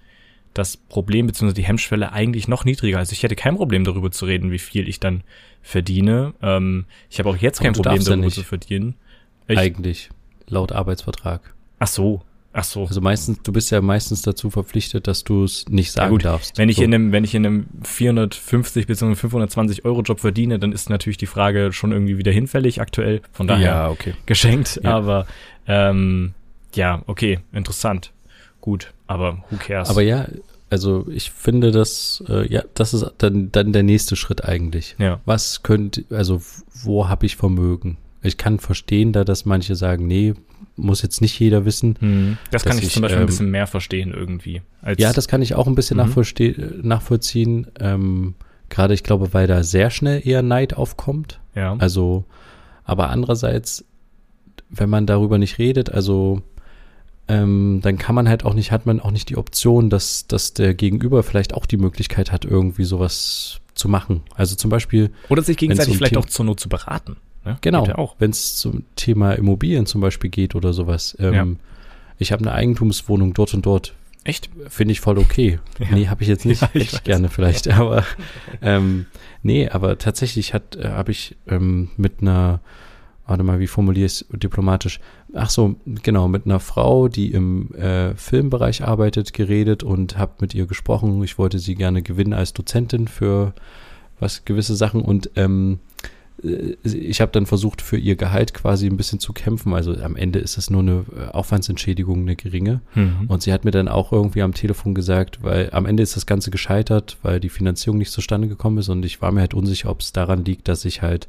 das 0.55 0.77
Problem 0.77 1.27
bzw. 1.27 1.53
die 1.53 1.65
Hemmschwelle 1.65 2.13
eigentlich 2.13 2.49
noch 2.49 2.65
niedriger. 2.65 2.99
Also 2.99 3.13
ich 3.13 3.23
hätte 3.23 3.35
kein 3.35 3.57
Problem 3.57 3.85
darüber 3.85 4.11
zu 4.11 4.25
reden, 4.25 4.53
wie 4.53 4.59
viel 4.59 4.89
ich 4.89 5.01
dann 5.01 5.25
verdiene. 5.63 6.33
Ähm, 6.41 6.87
ich 7.11 7.19
habe 7.19 7.29
auch 7.29 7.37
jetzt 7.37 7.61
kein 7.61 7.73
Problem 7.73 8.03
darüber 8.05 8.31
zu 8.31 8.45
verdienen. 8.45 8.95
Ich, 9.49 9.59
Eigentlich, 9.59 10.11
laut 10.47 10.73
Arbeitsvertrag. 10.73 11.55
Ach 11.81 11.89
so, 11.89 12.23
ach 12.55 12.65
so. 12.65 12.87
Also 12.87 13.01
meistens, 13.01 13.43
du 13.43 13.53
bist 13.53 13.71
ja 13.71 13.81
meistens 13.83 14.23
dazu 14.23 14.49
verpflichtet, 14.49 15.07
dass 15.07 15.25
du 15.25 15.45
es 15.45 15.69
nicht 15.69 15.93
sagen 15.93 16.07
ja 16.07 16.11
gut, 16.11 16.25
darfst. 16.25 16.57
Wenn 16.57 16.69
ich 16.69 16.77
so. 16.77 16.83
in 16.83 16.95
einem, 16.95 17.13
wenn 17.13 17.25
ich 17.25 17.35
in 17.35 17.45
einem 17.45 17.67
450 17.83 18.87
bzw. 18.87 19.15
520 19.17 19.85
Euro 19.85 20.03
Job 20.03 20.21
verdiene, 20.21 20.59
dann 20.59 20.73
ist 20.73 20.89
natürlich 20.89 21.19
die 21.19 21.27
Frage 21.27 21.73
schon 21.73 21.93
irgendwie 21.93 22.17
wieder 22.17 22.33
hinfällig 22.33 22.81
aktuell. 22.81 23.21
Von 23.33 23.47
daher 23.47 23.67
ja, 23.67 23.91
okay. 23.91 24.15
geschenkt. 24.25 24.81
Ja. 24.83 24.97
Aber 24.97 25.27
ähm, 25.67 26.35
ja, 26.75 27.03
okay, 27.07 27.41
interessant. 27.53 28.13
Gut, 28.61 28.93
aber 29.07 29.45
who 29.51 29.57
cares? 29.59 29.91
Aber 29.91 30.03
ja, 30.03 30.27
also 30.71 31.07
ich 31.11 31.31
finde 31.31 31.71
das, 31.71 32.25
äh, 32.29 32.51
ja, 32.51 32.63
das 32.75 32.95
ist 32.95 33.05
dann, 33.19 33.53
dann 33.53 33.73
der 33.73 33.83
nächste 33.83 34.17
Schritt 34.17 34.45
eigentlich. 34.45 34.97
Ja. 34.99 35.21
Was 35.25 35.63
könnte, 35.63 36.05
also 36.11 36.41
wo 36.83 37.09
habe 37.09 37.27
ich 37.27 37.37
Vermögen? 37.37 37.99
Ich 38.23 38.39
kann 38.39 38.59
verstehen 38.59 39.13
da, 39.13 39.25
dass 39.25 39.45
manche 39.45 39.77
sagen, 39.77 40.07
nee, 40.07 40.35
muss 40.77 41.03
jetzt 41.03 41.21
nicht 41.21 41.39
jeder 41.39 41.65
wissen. 41.65 41.97
Hm. 41.99 42.39
Das 42.51 42.65
kann 42.65 42.79
ich, 42.79 42.91
zum 42.91 43.03
Beispiel 43.03 43.19
ähm, 43.19 43.25
ein 43.25 43.27
bisschen 43.27 43.51
mehr 43.51 43.67
verstehen 43.67 44.13
irgendwie. 44.13 44.63
ja, 44.99 45.13
das 45.13 45.29
kann 45.29 45.43
ich 45.43 45.55
auch 45.55 45.67
ein 45.67 45.75
bisschen 45.75 45.97
mhm. 45.97 46.83
nachvollziehen. 46.83 47.67
Ähm, 47.81 48.35
Gerade 48.71 48.95
ich 48.95 49.03
glaube, 49.03 49.33
weil 49.33 49.47
da 49.47 49.63
sehr 49.63 49.91
schnell 49.91 50.27
eher 50.27 50.43
Neid 50.43 50.75
aufkommt. 50.75 51.41
Ja. 51.55 51.77
Also, 51.79 52.25
aber 52.85 53.11
andererseits, 53.11 53.85
wenn 54.71 54.91
man 54.91 55.07
darüber 55.07 55.39
nicht 55.39 55.59
redet, 55.59 55.91
also 55.91 56.43
ähm, 57.29 57.81
dann 57.83 57.99
kann 57.99 58.15
man 58.15 58.29
halt 58.29 58.45
auch 58.45 58.55
nicht, 58.55 58.73
hat 58.73 58.87
man 58.87 59.01
auch 59.01 59.11
nicht 59.11 59.29
die 59.29 59.37
Option, 59.37 59.91
dass, 59.91 60.27
dass 60.27 60.55
der 60.55 60.75
Gegenüber 60.75 61.23
vielleicht 61.23 61.55
auch 61.55 61.67
die 61.67 61.77
Möglichkeit 61.77 62.33
hat, 62.33 62.45
irgendwie 62.45 62.85
sowas 62.85 63.61
zu 63.75 63.89
machen. 63.89 64.23
Also 64.35 64.57
zum 64.57 64.71
Beispiel. 64.71 65.11
Oder 65.29 65.43
sich 65.43 65.57
gegenseitig 65.57 65.93
um 65.93 65.99
vielleicht 65.99 66.17
auch 66.17 66.27
zur 66.27 66.45
Not 66.45 66.61
zu 66.61 66.69
beraten. 66.69 67.17
Ne? 67.45 67.59
Genau, 67.61 67.87
ja 67.87 68.09
wenn 68.19 68.31
es 68.31 68.57
zum 68.57 68.85
Thema 68.97 69.33
Immobilien 69.33 69.87
zum 69.87 70.01
Beispiel 70.01 70.31
geht 70.31 70.55
oder 70.55 70.73
sowas. 70.73 71.17
Ähm, 71.21 71.35
ja. 71.35 71.47
Ich 72.19 72.33
habe 72.33 72.43
eine 72.43 72.53
Eigentumswohnung 72.53 73.35
dort 73.35 73.55
und 73.55 73.67
dort. 73.67 73.95
Echt? 74.25 74.49
Finde 74.69 74.93
ich 74.93 75.01
voll 75.01 75.19
okay. 75.19 75.59
Ja. 75.79 75.87
Nee, 75.91 76.09
habe 76.09 76.23
ich 76.23 76.29
jetzt 76.29 76.47
nicht. 76.47 76.63
Ja, 76.63 76.69
ich 76.75 76.95
Echt 76.95 77.05
gerne 77.05 77.29
vielleicht. 77.29 77.69
Aber 77.79 78.05
ähm, 78.63 79.07
nee, 79.43 79.69
aber 79.69 79.99
tatsächlich 79.99 80.55
hat 80.55 80.77
äh, 80.77 80.89
habe 80.89 81.11
ich 81.11 81.37
ähm, 81.47 81.91
mit 81.97 82.23
einer 82.23 82.61
warte 83.27 83.43
mal, 83.43 83.59
wie 83.59 83.67
formuliere 83.67 84.07
ich 84.07 84.13
es 84.13 84.27
diplomatisch? 84.31 85.01
Ach 85.33 85.51
so, 85.51 85.77
genau, 85.87 86.29
mit 86.29 86.45
einer 86.45 86.61
Frau, 86.61 87.09
die 87.09 87.33
im 87.33 87.75
äh, 87.75 88.15
Filmbereich 88.17 88.85
arbeitet, 88.85 89.33
geredet 89.33 89.83
und 89.83 90.19
habe 90.19 90.33
mit 90.41 90.55
ihr 90.55 90.67
gesprochen. 90.67 91.23
Ich 91.25 91.39
wollte 91.39 91.59
sie 91.59 91.75
gerne 91.75 92.03
gewinnen 92.03 92.35
als 92.35 92.53
Dozentin 92.53 93.09
für 93.09 93.55
was 94.21 94.45
gewisse 94.45 94.77
Sachen 94.77 95.01
und 95.01 95.31
ähm, 95.37 95.81
äh, 95.81 95.94
ich 96.83 97.21
habe 97.21 97.33
dann 97.33 97.47
versucht, 97.47 97.81
für 97.81 97.97
ihr 97.97 98.17
Gehalt 98.17 98.55
quasi 98.55 98.87
ein 98.87 98.97
bisschen 98.97 99.19
zu 99.19 99.33
kämpfen. 99.33 99.73
Also 99.75 99.95
am 99.95 100.17
Ende 100.17 100.39
ist 100.39 100.59
es 100.59 100.71
nur 100.71 100.83
eine 100.83 101.05
äh, 101.17 101.31
Aufwandsentschädigung, 101.31 102.21
eine 102.21 102.37
geringe. 102.37 102.81
Mhm. 102.95 103.27
Und 103.29 103.43
sie 103.43 103.53
hat 103.53 103.65
mir 103.65 103.71
dann 103.71 103.89
auch 103.89 104.13
irgendwie 104.13 104.43
am 104.43 104.55
Telefon 104.55 104.95
gesagt, 104.95 105.43
weil 105.43 105.71
am 105.73 105.87
Ende 105.87 106.03
ist 106.03 106.17
das 106.17 106.27
Ganze 106.27 106.51
gescheitert, 106.51 107.17
weil 107.23 107.41
die 107.41 107.49
Finanzierung 107.49 107.99
nicht 107.99 108.11
zustande 108.11 108.49
gekommen 108.49 108.79
ist. 108.79 108.89
Und 108.89 109.05
ich 109.05 109.23
war 109.23 109.33
mir 109.33 109.41
halt 109.41 109.55
unsicher, 109.55 109.91
ob 109.91 110.01
es 110.01 110.13
daran 110.13 110.45
liegt, 110.45 110.69
dass 110.69 110.85
ich 110.85 111.03
halt 111.03 111.29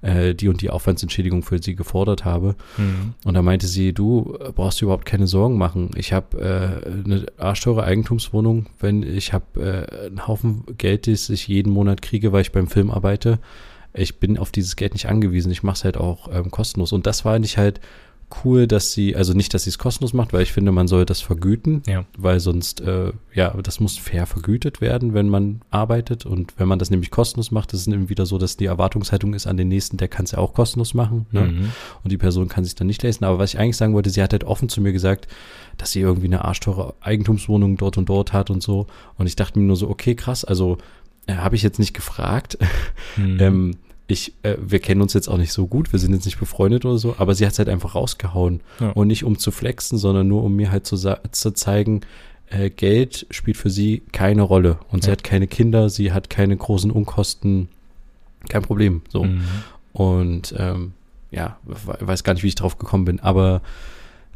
äh, 0.00 0.34
die 0.34 0.48
und 0.48 0.62
die 0.62 0.70
Aufwandsentschädigung 0.70 1.42
für 1.42 1.62
sie 1.62 1.74
gefordert 1.74 2.24
habe. 2.24 2.54
Mhm. 2.78 3.14
Und 3.24 3.34
da 3.34 3.42
meinte 3.42 3.66
sie, 3.66 3.92
du 3.92 4.38
brauchst 4.54 4.80
dir 4.80 4.86
überhaupt 4.86 5.06
keine 5.06 5.26
Sorgen 5.26 5.58
machen. 5.58 5.90
Ich 5.96 6.12
habe 6.12 6.38
äh, 6.38 7.04
eine 7.04 7.26
arschteure 7.36 7.84
Eigentumswohnung, 7.84 8.66
wenn 8.80 9.02
ich 9.02 9.32
habe 9.32 9.88
äh, 9.92 10.06
einen 10.06 10.26
Haufen 10.26 10.64
Geld, 10.78 11.06
das 11.06 11.28
ich 11.28 11.48
jeden 11.48 11.72
Monat 11.72 12.02
kriege, 12.02 12.32
weil 12.32 12.42
ich 12.42 12.52
beim 12.52 12.66
Film 12.66 12.90
arbeite 12.90 13.38
ich 13.94 14.18
bin 14.18 14.38
auf 14.38 14.50
dieses 14.50 14.76
Geld 14.76 14.92
nicht 14.92 15.08
angewiesen. 15.08 15.52
Ich 15.52 15.62
mache 15.62 15.76
es 15.76 15.84
halt 15.84 15.96
auch 15.96 16.28
ähm, 16.32 16.50
kostenlos. 16.50 16.92
Und 16.92 17.06
das 17.06 17.24
war 17.24 17.38
nicht 17.38 17.56
halt 17.56 17.80
cool, 18.44 18.66
dass 18.66 18.92
sie, 18.92 19.14
also 19.14 19.32
nicht, 19.32 19.54
dass 19.54 19.64
sie 19.64 19.70
es 19.70 19.78
kostenlos 19.78 20.12
macht, 20.12 20.32
weil 20.32 20.42
ich 20.42 20.52
finde, 20.52 20.72
man 20.72 20.88
soll 20.88 21.04
das 21.04 21.20
vergüten, 21.20 21.82
ja. 21.86 22.04
weil 22.16 22.40
sonst, 22.40 22.80
äh, 22.80 23.12
ja, 23.32 23.54
das 23.62 23.80
muss 23.80 23.98
fair 23.98 24.26
vergütet 24.26 24.80
werden, 24.80 25.14
wenn 25.14 25.28
man 25.28 25.60
arbeitet. 25.70 26.26
Und 26.26 26.54
wenn 26.56 26.68
man 26.68 26.78
das 26.78 26.90
nämlich 26.90 27.10
kostenlos 27.10 27.50
macht, 27.50 27.72
ist 27.72 27.82
es 27.82 27.86
eben 27.86 28.08
wieder 28.08 28.26
so, 28.26 28.38
dass 28.38 28.56
die 28.56 28.66
Erwartungshaltung 28.66 29.34
ist 29.34 29.46
an 29.46 29.56
den 29.56 29.68
nächsten, 29.68 29.96
der 29.96 30.08
kann 30.08 30.24
es 30.24 30.32
ja 30.32 30.38
auch 30.38 30.54
kostenlos 30.54 30.94
machen. 30.94 31.26
Ne? 31.30 31.42
Mhm. 31.42 31.72
Und 32.02 32.10
die 32.10 32.18
Person 32.18 32.48
kann 32.48 32.64
sich 32.64 32.74
dann 32.74 32.86
nicht 32.86 33.02
leisten. 33.02 33.24
Aber 33.24 33.38
was 33.38 33.54
ich 33.54 33.60
eigentlich 33.60 33.76
sagen 33.76 33.94
wollte, 33.94 34.10
sie 34.10 34.22
hat 34.22 34.32
halt 34.32 34.44
offen 34.44 34.68
zu 34.68 34.80
mir 34.80 34.92
gesagt, 34.92 35.28
dass 35.76 35.92
sie 35.92 36.00
irgendwie 36.00 36.26
eine 36.26 36.44
arschteure 36.44 36.94
Eigentumswohnung 37.00 37.76
dort 37.76 37.98
und 37.98 38.08
dort 38.08 38.32
hat 38.32 38.50
und 38.50 38.62
so. 38.62 38.86
Und 39.16 39.26
ich 39.26 39.36
dachte 39.36 39.58
mir 39.58 39.66
nur 39.66 39.76
so, 39.76 39.88
okay, 39.88 40.14
krass, 40.14 40.44
also 40.44 40.78
äh, 41.26 41.34
habe 41.34 41.56
ich 41.56 41.62
jetzt 41.62 41.78
nicht 41.78 41.94
gefragt. 41.94 42.58
Mhm. 43.16 43.38
ähm, 43.40 43.76
ich, 44.08 44.34
äh, 44.42 44.56
wir 44.60 44.80
kennen 44.80 45.00
uns 45.00 45.14
jetzt 45.14 45.28
auch 45.28 45.36
nicht 45.36 45.52
so 45.52 45.68
gut, 45.68 45.92
wir 45.92 46.00
sind 46.00 46.12
jetzt 46.12 46.24
nicht 46.24 46.40
befreundet 46.40 46.84
oder 46.84 46.98
so, 46.98 47.14
aber 47.18 47.36
sie 47.36 47.46
hat 47.46 47.52
es 47.52 47.58
halt 47.58 47.68
einfach 47.68 47.94
rausgehauen. 47.94 48.60
Ja. 48.80 48.90
Und 48.90 49.06
nicht 49.06 49.22
um 49.22 49.38
zu 49.38 49.52
flexen, 49.52 49.98
sondern 49.98 50.26
nur 50.26 50.42
um 50.42 50.56
mir 50.56 50.72
halt 50.72 50.84
zu, 50.84 50.96
zu 50.96 51.50
zeigen, 51.52 52.00
äh, 52.50 52.70
Geld 52.70 53.26
spielt 53.30 53.56
für 53.56 53.70
sie 53.70 54.02
keine 54.12 54.42
Rolle. 54.42 54.78
Und 54.90 55.04
ja. 55.04 55.06
sie 55.06 55.12
hat 55.12 55.24
keine 55.24 55.46
Kinder, 55.46 55.88
sie 55.90 56.12
hat 56.12 56.28
keine 56.28 56.56
großen 56.56 56.90
Unkosten, 56.90 57.68
kein 58.48 58.62
Problem. 58.62 59.02
So. 59.08 59.24
Mhm. 59.24 59.44
Und 59.92 60.54
ähm, 60.58 60.92
ja, 61.30 61.58
weiß 61.64 62.24
gar 62.24 62.34
nicht, 62.34 62.42
wie 62.42 62.48
ich 62.48 62.54
drauf 62.54 62.78
gekommen 62.78 63.04
bin, 63.04 63.20
aber 63.20 63.62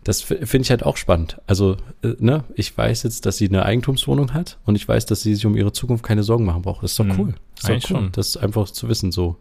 das 0.09 0.23
finde 0.23 0.61
ich 0.63 0.71
halt 0.71 0.87
auch 0.87 0.97
spannend. 0.97 1.39
Also, 1.47 1.77
äh, 2.03 2.15
ne, 2.19 2.43
ich 2.55 2.77
weiß 2.77 3.03
jetzt, 3.03 3.27
dass 3.27 3.37
sie 3.37 3.47
eine 3.47 3.67
Eigentumswohnung 3.67 4.33
hat 4.33 4.57
und 4.65 4.75
ich 4.75 4.89
weiß, 4.89 5.05
dass 5.05 5.21
sie 5.21 5.35
sich 5.35 5.45
um 5.45 5.55
ihre 5.55 5.71
Zukunft 5.73 6.03
keine 6.03 6.23
Sorgen 6.23 6.47
machen 6.47 6.63
braucht. 6.63 6.83
Das 6.83 6.93
ist 6.93 6.99
doch 6.99 7.05
mhm. 7.05 7.21
cool. 7.21 7.35
Das 7.57 7.65
ist 7.65 7.69
doch 7.69 7.91
cool. 7.91 8.01
Schon. 8.01 8.13
Das 8.13 8.29
ist 8.29 8.37
einfach 8.39 8.71
zu 8.71 8.89
wissen 8.89 9.13
so. 9.13 9.37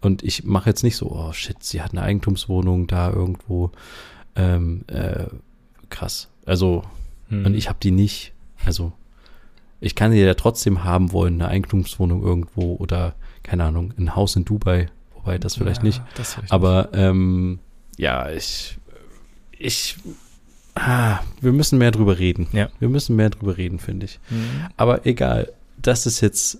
Und 0.00 0.22
ich 0.22 0.44
mache 0.44 0.70
jetzt 0.70 0.84
nicht 0.84 0.96
so, 0.96 1.10
oh 1.10 1.32
shit, 1.32 1.60
sie 1.64 1.82
hat 1.82 1.90
eine 1.90 2.02
Eigentumswohnung 2.02 2.86
da 2.86 3.10
irgendwo. 3.10 3.72
Ähm, 4.36 4.84
äh, 4.86 5.26
krass. 5.90 6.28
Also, 6.46 6.84
mhm. 7.28 7.46
und 7.46 7.54
ich 7.54 7.68
habe 7.68 7.80
die 7.82 7.90
nicht. 7.90 8.32
Also, 8.64 8.92
ich 9.80 9.96
kann 9.96 10.12
sie 10.12 10.20
ja 10.20 10.34
trotzdem 10.34 10.84
haben 10.84 11.10
wollen, 11.10 11.42
eine 11.42 11.48
Eigentumswohnung 11.48 12.22
irgendwo 12.22 12.76
oder, 12.76 13.16
keine 13.42 13.64
Ahnung, 13.64 13.92
ein 13.98 14.14
Haus 14.14 14.36
in 14.36 14.44
Dubai. 14.44 14.86
Wobei 15.16 15.38
das 15.38 15.56
vielleicht 15.56 15.78
ja, 15.78 15.86
nicht. 15.86 16.02
Das 16.14 16.34
vielleicht 16.34 16.52
Aber 16.52 16.90
ähm, 16.92 17.58
ja, 17.96 18.30
ich 18.30 18.78
ich, 19.62 19.96
ah, 20.74 21.20
wir 21.40 21.52
müssen 21.52 21.78
mehr 21.78 21.90
drüber 21.90 22.18
reden. 22.18 22.48
Ja. 22.52 22.68
Wir 22.78 22.88
müssen 22.88 23.16
mehr 23.16 23.30
drüber 23.30 23.56
reden, 23.56 23.78
finde 23.78 24.06
ich. 24.06 24.18
Mhm. 24.30 24.66
Aber 24.76 25.06
egal, 25.06 25.52
das 25.80 26.06
ist 26.06 26.20
jetzt 26.20 26.58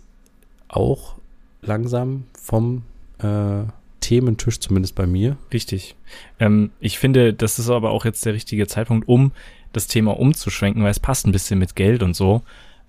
auch 0.69 1.17
langsam 1.61 2.25
vom 2.41 2.83
äh, 3.19 3.65
Thementisch, 4.01 4.59
zumindest 4.61 4.95
bei 4.95 5.07
mir. 5.07 5.37
Richtig. 5.53 5.95
Ähm, 6.41 6.71
ich 6.81 6.99
finde, 6.99 7.33
das 7.33 7.59
ist 7.59 7.71
aber 7.71 7.91
auch 7.91 8.05
jetzt 8.05 8.25
der 8.27 8.35
richtige 8.35 8.67
Zeitpunkt, 8.67 9.09
um 9.09 9.33
das 9.73 9.87
Thema 9.87 10.19
umzuschwenken, 10.19 10.83
weil 10.83 10.91
es 10.91 11.01
passt 11.01 11.27
ein 11.27 11.33
bisschen 11.33 11.59
mit 11.59 11.77
Geld 11.77 12.03
und 12.03 12.15
so. 12.15 12.43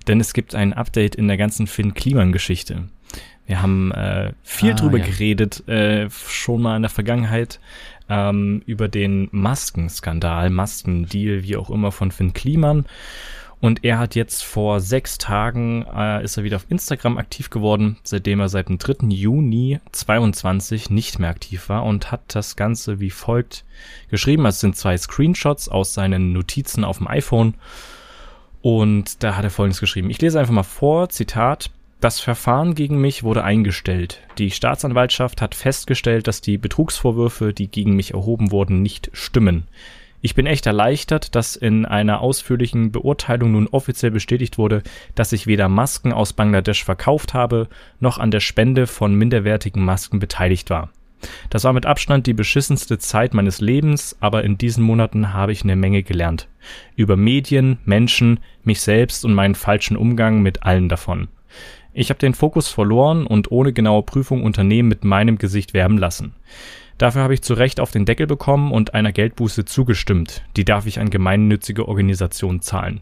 Denn 0.08 0.20
es 0.20 0.34
gibt 0.34 0.54
ein 0.56 0.74
Update 0.74 1.16
in 1.16 1.28
der 1.28 1.38
ganzen 1.38 1.68
Finn-Kliman-Geschichte. 1.68 2.90
Wir 3.46 3.62
haben 3.62 3.92
äh, 3.92 4.34
viel 4.44 4.72
ah, 4.72 4.76
drüber 4.76 4.98
ja. 4.98 5.06
geredet, 5.06 5.68
äh, 5.68 6.10
schon 6.10 6.62
mal 6.62 6.76
in 6.76 6.82
der 6.82 6.90
Vergangenheit 6.90 7.60
ähm, 8.14 8.62
über 8.68 8.88
den 8.88 9.28
Maskenskandal, 9.32 10.52
Maskendeal, 10.52 11.44
wie 11.44 11.58
auch 11.58 11.72
immer, 11.72 11.92
von 11.92 12.12
Finn 12.12 12.34
Kliman. 12.34 12.86
Und 13.60 13.84
er 13.86 13.98
hat 13.98 14.14
jetzt 14.14 14.44
vor 14.44 14.82
sechs 14.82 15.18
Tagen, 15.18 15.86
äh, 15.96 16.24
ist 16.24 16.38
er 16.38 16.44
wieder 16.44 16.58
auf 16.58 16.66
Instagram 16.70 17.18
aktiv 17.18 17.50
geworden, 17.50 17.98
seitdem 18.04 18.42
er 18.42 18.50
seit 18.50 18.68
dem 18.68 18.78
3. 18.78 19.08
Juni 19.08 19.80
22 19.94 20.90
nicht 20.90 21.18
mehr 21.18 21.30
aktiv 21.30 21.70
war 21.70 21.86
und 21.86 22.12
hat 22.12 22.36
das 22.36 22.56
Ganze 22.56 23.00
wie 23.00 23.10
folgt 23.10 23.64
geschrieben. 24.10 24.46
Es 24.46 24.60
sind 24.60 24.76
zwei 24.76 24.98
Screenshots 24.98 25.70
aus 25.70 25.94
seinen 25.94 26.34
Notizen 26.34 26.84
auf 26.84 26.98
dem 26.98 27.08
iPhone. 27.08 27.56
Und 28.62 29.24
da 29.24 29.38
hat 29.38 29.44
er 29.44 29.50
folgendes 29.50 29.80
geschrieben. 29.80 30.10
Ich 30.10 30.22
lese 30.22 30.40
einfach 30.40 30.54
mal 30.54 30.64
vor, 30.64 31.10
Zitat. 31.10 31.72
Das 32.04 32.20
Verfahren 32.20 32.76
gegen 32.76 33.00
mich 33.00 33.24
wurde 33.24 33.46
eingestellt. 33.46 34.20
Die 34.38 34.52
Staatsanwaltschaft 34.52 35.42
hat 35.42 35.56
festgestellt, 35.56 36.28
dass 36.28 36.42
die 36.42 36.58
Betrugsvorwürfe, 36.58 37.54
die 37.54 37.72
gegen 37.72 37.96
mich 37.96 38.14
erhoben 38.14 38.52
wurden, 38.52 38.82
nicht 38.82 39.10
stimmen. 39.14 39.70
Ich 40.20 40.36
bin 40.36 40.46
echt 40.46 40.66
erleichtert, 40.66 41.34
dass 41.34 41.56
in 41.56 41.86
einer 41.86 42.20
ausführlichen 42.20 42.92
Beurteilung 42.92 43.54
nun 43.54 43.70
offiziell 43.70 44.12
bestätigt 44.12 44.58
wurde, 44.58 44.84
dass 45.16 45.32
ich 45.32 45.48
weder 45.48 45.70
Masken 45.70 46.12
aus 46.12 46.34
Bangladesch 46.34 46.84
verkauft 46.84 47.34
habe, 47.34 47.70
noch 48.02 48.18
an 48.18 48.32
der 48.32 48.42
Spende 48.42 48.86
von 48.86 49.16
minderwertigen 49.16 49.86
Masken 49.86 50.20
beteiligt 50.20 50.70
war. 50.70 50.90
Das 51.50 51.64
war 51.64 51.72
mit 51.72 51.86
Abstand 51.86 52.28
die 52.28 52.34
beschissenste 52.34 52.98
Zeit 52.98 53.34
meines 53.34 53.62
Lebens, 53.62 54.18
aber 54.20 54.44
in 54.44 54.58
diesen 54.58 54.84
Monaten 54.84 55.32
habe 55.32 55.54
ich 55.54 55.64
eine 55.64 55.78
Menge 55.78 56.04
gelernt. 56.04 56.50
Über 56.98 57.16
Medien, 57.16 57.78
Menschen, 57.86 58.42
mich 58.66 58.82
selbst 58.82 59.24
und 59.24 59.34
meinen 59.34 59.56
falschen 59.56 59.96
Umgang 59.96 60.42
mit 60.42 60.64
allen 60.64 60.90
davon. 60.90 61.30
Ich 61.94 62.10
habe 62.10 62.20
den 62.20 62.34
Fokus 62.34 62.68
verloren 62.70 63.28
und 63.28 63.52
ohne 63.52 63.72
genaue 63.72 64.04
Prüfung 64.04 64.44
Unternehmen 64.44 64.90
mit 64.90 65.04
meinem 65.04 65.38
Gesicht 65.38 65.74
werben 65.74 65.98
lassen. 65.98 66.34
Dafür 66.98 67.22
habe 67.22 67.34
ich 67.34 67.42
zu 67.42 67.54
Recht 67.54 67.80
auf 67.80 67.92
den 67.92 68.06
Deckel 68.06 68.28
bekommen 68.28 68.72
und 68.72 68.94
einer 68.94 69.12
Geldbuße 69.12 69.66
zugestimmt. 69.66 70.44
Die 70.56 70.66
darf 70.66 70.86
ich 70.86 71.00
an 71.00 71.10
gemeinnützige 71.10 71.88
Organisationen 71.88 72.62
zahlen. 72.62 73.02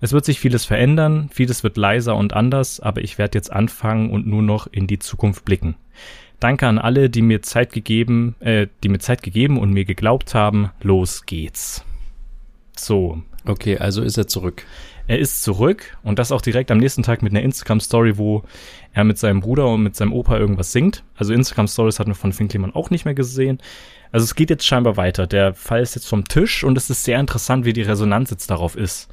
Es 0.00 0.12
wird 0.12 0.24
sich 0.24 0.40
vieles 0.40 0.64
verändern, 0.64 1.28
vieles 1.32 1.62
wird 1.62 1.76
leiser 1.76 2.16
und 2.16 2.32
anders, 2.32 2.80
aber 2.80 3.02
ich 3.02 3.18
werde 3.18 3.38
jetzt 3.38 3.52
anfangen 3.52 4.10
und 4.10 4.26
nur 4.26 4.42
noch 4.42 4.66
in 4.66 4.86
die 4.86 4.98
Zukunft 4.98 5.44
blicken. 5.44 5.76
Danke 6.40 6.66
an 6.66 6.78
alle, 6.78 7.08
die 7.08 7.22
mir 7.22 7.42
Zeit 7.42 7.72
gegeben, 7.72 8.36
äh, 8.40 8.66
die 8.82 8.88
mir 8.88 8.98
Zeit 8.98 9.22
gegeben 9.22 9.58
und 9.58 9.72
mir 9.72 9.84
geglaubt 9.84 10.34
haben. 10.34 10.70
Los 10.82 11.24
geht's. 11.24 11.84
So. 12.76 13.22
Okay, 13.46 13.78
also 13.78 14.02
ist 14.02 14.18
er 14.18 14.26
zurück. 14.26 14.64
Er 15.08 15.18
ist 15.20 15.42
zurück 15.42 15.96
und 16.02 16.18
das 16.18 16.32
auch 16.32 16.40
direkt 16.40 16.70
am 16.70 16.78
nächsten 16.78 17.04
Tag 17.04 17.22
mit 17.22 17.32
einer 17.32 17.42
Instagram-Story, 17.42 18.18
wo 18.18 18.42
er 18.92 19.04
mit 19.04 19.18
seinem 19.18 19.40
Bruder 19.40 19.68
und 19.68 19.82
mit 19.82 19.94
seinem 19.94 20.12
Opa 20.12 20.36
irgendwas 20.36 20.72
singt. 20.72 21.04
Also 21.14 21.32
Instagram-Stories 21.32 22.00
hatten 22.00 22.10
wir 22.10 22.16
von 22.16 22.32
Finn 22.32 22.48
Kliman 22.48 22.74
auch 22.74 22.90
nicht 22.90 23.04
mehr 23.04 23.14
gesehen. 23.14 23.58
Also 24.10 24.24
es 24.24 24.34
geht 24.34 24.50
jetzt 24.50 24.66
scheinbar 24.66 24.96
weiter. 24.96 25.26
Der 25.26 25.54
Fall 25.54 25.80
ist 25.80 25.94
jetzt 25.94 26.08
vom 26.08 26.24
Tisch 26.26 26.64
und 26.64 26.76
es 26.76 26.90
ist 26.90 27.04
sehr 27.04 27.20
interessant, 27.20 27.64
wie 27.64 27.72
die 27.72 27.82
Resonanz 27.82 28.30
jetzt 28.30 28.50
darauf 28.50 28.76
ist. 28.76 29.08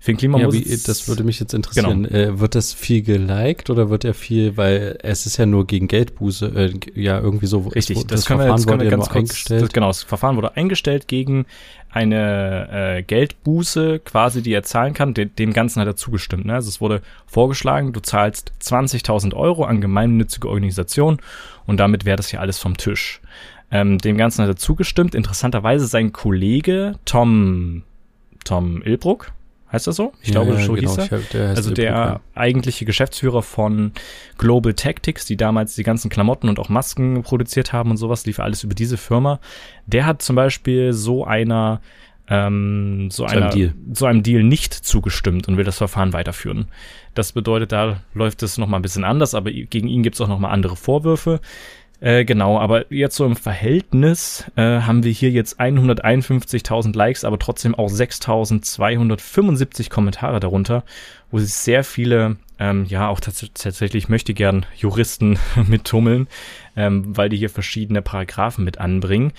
Finn 0.00 0.16
Kliman 0.16 0.40
ja, 0.40 0.52
wie, 0.52 0.62
das 0.62 1.08
würde 1.08 1.24
mich 1.24 1.40
jetzt 1.40 1.54
interessieren. 1.54 2.04
Genau. 2.04 2.14
Äh, 2.14 2.38
wird 2.38 2.54
das 2.54 2.72
viel 2.72 3.02
geliked 3.02 3.68
oder 3.68 3.90
wird 3.90 4.04
er 4.04 4.14
viel, 4.14 4.56
weil 4.56 4.96
es 5.02 5.26
ist 5.26 5.38
ja 5.38 5.46
nur 5.46 5.66
gegen 5.66 5.88
Geldbuße, 5.88 6.46
äh, 6.54 7.00
ja 7.00 7.18
irgendwie 7.18 7.46
so. 7.46 7.60
Richtig, 7.60 7.96
das, 8.06 8.06
das, 8.06 8.26
Verfahren 8.26 8.56
jetzt, 8.56 8.68
wurde 8.68 8.84
ja 8.84 8.90
ganz 8.90 9.08
kurz, 9.08 9.16
eingestellt. 9.16 9.62
Das, 9.62 9.70
genau, 9.70 9.88
das 9.88 10.04
Verfahren 10.04 10.36
wurde 10.36 10.56
eingestellt 10.56 11.08
gegen 11.08 11.46
eine 11.90 12.68
äh, 12.98 13.02
Geldbuße 13.02 13.98
quasi, 13.98 14.40
die 14.40 14.52
er 14.52 14.62
zahlen 14.62 14.94
kann. 14.94 15.14
De 15.14 15.24
dem 15.26 15.52
Ganzen 15.52 15.80
hat 15.80 15.88
er 15.88 15.96
zugestimmt. 15.96 16.46
Ne? 16.46 16.54
Also 16.54 16.68
es 16.68 16.80
wurde 16.80 17.02
vorgeschlagen, 17.26 17.92
du 17.92 18.00
zahlst 18.00 18.52
20.000 18.62 19.34
Euro 19.34 19.64
an 19.64 19.80
gemeinnützige 19.80 20.48
Organisation 20.48 21.18
und 21.66 21.78
damit 21.80 22.04
wäre 22.04 22.16
das 22.16 22.30
ja 22.30 22.38
alles 22.38 22.58
vom 22.58 22.76
Tisch. 22.76 23.20
Ähm, 23.70 23.98
dem 23.98 24.16
Ganzen 24.16 24.42
hat 24.42 24.48
er 24.48 24.56
zugestimmt. 24.56 25.16
Interessanterweise 25.16 25.86
sein 25.86 26.12
Kollege 26.12 26.94
Tom 27.04 27.82
Tom 28.44 28.82
Ilbruck, 28.82 29.32
Heißt 29.70 29.86
das 29.86 29.96
so? 29.96 30.12
Ich 30.22 30.28
ja, 30.28 30.42
glaube, 30.42 30.56
so 30.62 30.72
genau. 30.72 30.90
hieß 30.90 30.98
er. 30.98 31.18
Hab, 31.18 31.30
der 31.30 31.48
also 31.50 31.74
der 31.74 31.90
Bruder. 31.92 32.20
eigentliche 32.34 32.84
Geschäftsführer 32.84 33.42
von 33.42 33.92
Global 34.38 34.72
Tactics, 34.72 35.26
die 35.26 35.36
damals 35.36 35.74
die 35.74 35.82
ganzen 35.82 36.08
Klamotten 36.08 36.48
und 36.48 36.58
auch 36.58 36.70
Masken 36.70 37.22
produziert 37.22 37.72
haben 37.72 37.90
und 37.90 37.98
sowas, 37.98 38.24
lief 38.24 38.40
alles 38.40 38.64
über 38.64 38.74
diese 38.74 38.96
Firma. 38.96 39.40
Der 39.86 40.06
hat 40.06 40.22
zum 40.22 40.36
Beispiel 40.36 40.92
so 40.92 41.24
einer 41.24 41.80
ähm, 42.30 43.08
so, 43.10 43.24
einer, 43.24 43.48
Deal. 43.48 43.74
so 43.92 44.06
einem 44.06 44.22
Deal 44.22 44.42
nicht 44.42 44.74
zugestimmt 44.74 45.48
und 45.48 45.56
will 45.56 45.64
das 45.64 45.78
Verfahren 45.78 46.12
weiterführen. 46.12 46.68
Das 47.14 47.32
bedeutet, 47.32 47.72
da 47.72 48.00
läuft 48.12 48.42
es 48.42 48.58
nochmal 48.58 48.80
ein 48.80 48.82
bisschen 48.82 49.04
anders, 49.04 49.34
aber 49.34 49.50
gegen 49.50 49.88
ihn 49.88 50.02
gibt 50.02 50.16
es 50.16 50.20
auch 50.20 50.28
nochmal 50.28 50.52
andere 50.52 50.76
Vorwürfe. 50.76 51.40
Äh, 52.00 52.24
genau, 52.24 52.60
aber 52.60 52.92
jetzt 52.92 53.16
so 53.16 53.26
im 53.26 53.34
Verhältnis 53.34 54.48
äh, 54.54 54.82
haben 54.82 55.02
wir 55.02 55.10
hier 55.10 55.30
jetzt 55.30 55.60
151.000 55.60 56.96
Likes, 56.96 57.24
aber 57.24 57.40
trotzdem 57.40 57.74
auch 57.74 57.90
6.275 57.90 59.90
Kommentare 59.90 60.38
darunter, 60.38 60.84
wo 61.32 61.38
sich 61.38 61.54
sehr 61.54 61.82
viele, 61.82 62.36
ähm, 62.60 62.84
ja, 62.84 63.08
auch 63.08 63.18
tats 63.18 63.44
tatsächlich 63.52 64.08
möchte 64.08 64.32
gern 64.32 64.64
Juristen 64.76 65.40
mittummeln, 65.66 66.28
ähm, 66.76 67.16
weil 67.16 67.30
die 67.30 67.38
hier 67.38 67.50
verschiedene 67.50 68.00
Paragraphen 68.00 68.64
mit 68.64 68.78
anbringen. 68.78 69.32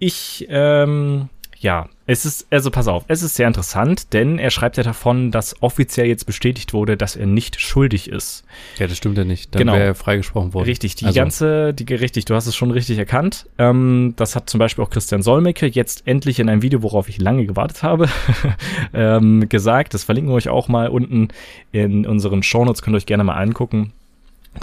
Ich 0.00 0.46
ähm, 0.48 1.28
ja, 1.62 1.88
es 2.06 2.26
ist, 2.26 2.48
also 2.50 2.72
pass 2.72 2.88
auf, 2.88 3.04
es 3.06 3.22
ist 3.22 3.36
sehr 3.36 3.46
interessant, 3.46 4.12
denn 4.12 4.40
er 4.40 4.50
schreibt 4.50 4.78
ja 4.78 4.82
davon, 4.82 5.30
dass 5.30 5.62
offiziell 5.62 6.08
jetzt 6.08 6.26
bestätigt 6.26 6.72
wurde, 6.72 6.96
dass 6.96 7.14
er 7.14 7.26
nicht 7.26 7.60
schuldig 7.60 8.10
ist. 8.10 8.44
Ja, 8.78 8.88
das 8.88 8.96
stimmt 8.96 9.16
ja 9.16 9.22
nicht. 9.22 9.54
Dann 9.54 9.60
genau. 9.60 9.74
wäre 9.74 9.84
er 9.84 9.94
freigesprochen 9.94 10.54
worden. 10.54 10.64
Richtig, 10.64 10.96
die 10.96 11.06
also. 11.06 11.20
ganze, 11.20 11.72
die, 11.72 11.94
richtig, 11.94 12.24
du 12.24 12.34
hast 12.34 12.48
es 12.48 12.56
schon 12.56 12.72
richtig 12.72 12.98
erkannt. 12.98 13.46
Ähm, 13.58 14.14
das 14.16 14.34
hat 14.34 14.50
zum 14.50 14.58
Beispiel 14.58 14.82
auch 14.82 14.90
Christian 14.90 15.22
Solmecke 15.22 15.66
jetzt 15.66 16.02
endlich 16.04 16.40
in 16.40 16.48
einem 16.48 16.62
Video, 16.62 16.82
worauf 16.82 17.08
ich 17.08 17.18
lange 17.18 17.46
gewartet 17.46 17.84
habe, 17.84 18.08
ähm, 18.92 19.48
gesagt. 19.48 19.94
Das 19.94 20.02
verlinken 20.02 20.32
wir 20.32 20.36
euch 20.36 20.48
auch 20.48 20.66
mal 20.66 20.88
unten 20.88 21.28
in 21.70 22.04
unseren 22.06 22.42
Shownotes, 22.42 22.82
könnt 22.82 22.94
ihr 22.94 22.98
euch 22.98 23.06
gerne 23.06 23.22
mal 23.22 23.36
angucken. 23.36 23.92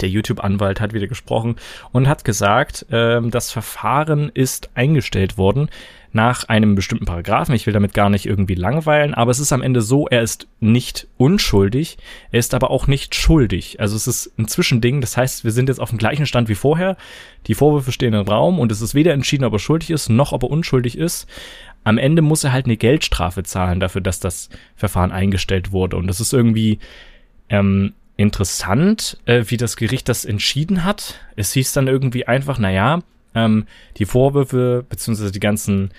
Der 0.00 0.08
YouTube-Anwalt 0.08 0.80
hat 0.80 0.92
wieder 0.92 1.08
gesprochen 1.08 1.56
und 1.92 2.08
hat 2.08 2.24
gesagt, 2.24 2.86
ähm, 2.90 3.30
das 3.30 3.50
Verfahren 3.50 4.30
ist 4.32 4.70
eingestellt 4.74 5.36
worden 5.36 5.68
nach 6.12 6.48
einem 6.48 6.74
bestimmten 6.74 7.04
Paragraphen. 7.04 7.54
Ich 7.54 7.66
will 7.66 7.72
damit 7.72 7.94
gar 7.94 8.10
nicht 8.10 8.26
irgendwie 8.26 8.54
langweilen, 8.54 9.14
aber 9.14 9.30
es 9.30 9.38
ist 9.38 9.52
am 9.52 9.62
Ende 9.62 9.80
so, 9.80 10.08
er 10.08 10.22
ist 10.22 10.48
nicht 10.58 11.06
unschuldig, 11.16 11.98
er 12.32 12.40
ist 12.40 12.54
aber 12.54 12.70
auch 12.70 12.86
nicht 12.86 13.14
schuldig. 13.14 13.78
Also 13.80 13.96
es 13.96 14.06
ist 14.06 14.32
ein 14.38 14.48
Zwischending, 14.48 15.00
das 15.00 15.16
heißt, 15.16 15.44
wir 15.44 15.52
sind 15.52 15.68
jetzt 15.68 15.80
auf 15.80 15.90
dem 15.90 15.98
gleichen 15.98 16.26
Stand 16.26 16.48
wie 16.48 16.54
vorher. 16.54 16.96
Die 17.46 17.54
Vorwürfe 17.54 17.92
stehen 17.92 18.14
im 18.14 18.26
Raum 18.26 18.58
und 18.58 18.72
es 18.72 18.80
ist 18.80 18.94
weder 18.94 19.12
entschieden, 19.12 19.44
ob 19.44 19.52
er 19.52 19.58
schuldig 19.58 19.90
ist, 19.90 20.08
noch 20.08 20.32
ob 20.32 20.42
er 20.42 20.50
unschuldig 20.50 20.98
ist. 20.98 21.28
Am 21.84 21.96
Ende 21.96 22.22
muss 22.22 22.44
er 22.44 22.52
halt 22.52 22.66
eine 22.66 22.76
Geldstrafe 22.76 23.42
zahlen 23.42 23.80
dafür, 23.80 24.00
dass 24.00 24.20
das 24.20 24.50
Verfahren 24.76 25.12
eingestellt 25.12 25.72
wurde. 25.72 25.96
Und 25.96 26.08
das 26.08 26.20
ist 26.20 26.32
irgendwie 26.32 26.78
ähm, 27.48 27.94
interessant, 28.20 29.16
äh, 29.24 29.44
wie 29.46 29.56
das 29.56 29.76
Gericht 29.76 30.08
das 30.08 30.24
entschieden 30.24 30.84
hat. 30.84 31.20
Es 31.36 31.52
hieß 31.52 31.72
dann 31.72 31.88
irgendwie 31.88 32.26
einfach, 32.26 32.58
naja, 32.58 33.00
ähm, 33.34 33.66
die 33.96 34.04
Vorwürfe, 34.04 34.84
beziehungsweise 34.88 35.32
die 35.32 35.40
ganzen, 35.40 35.90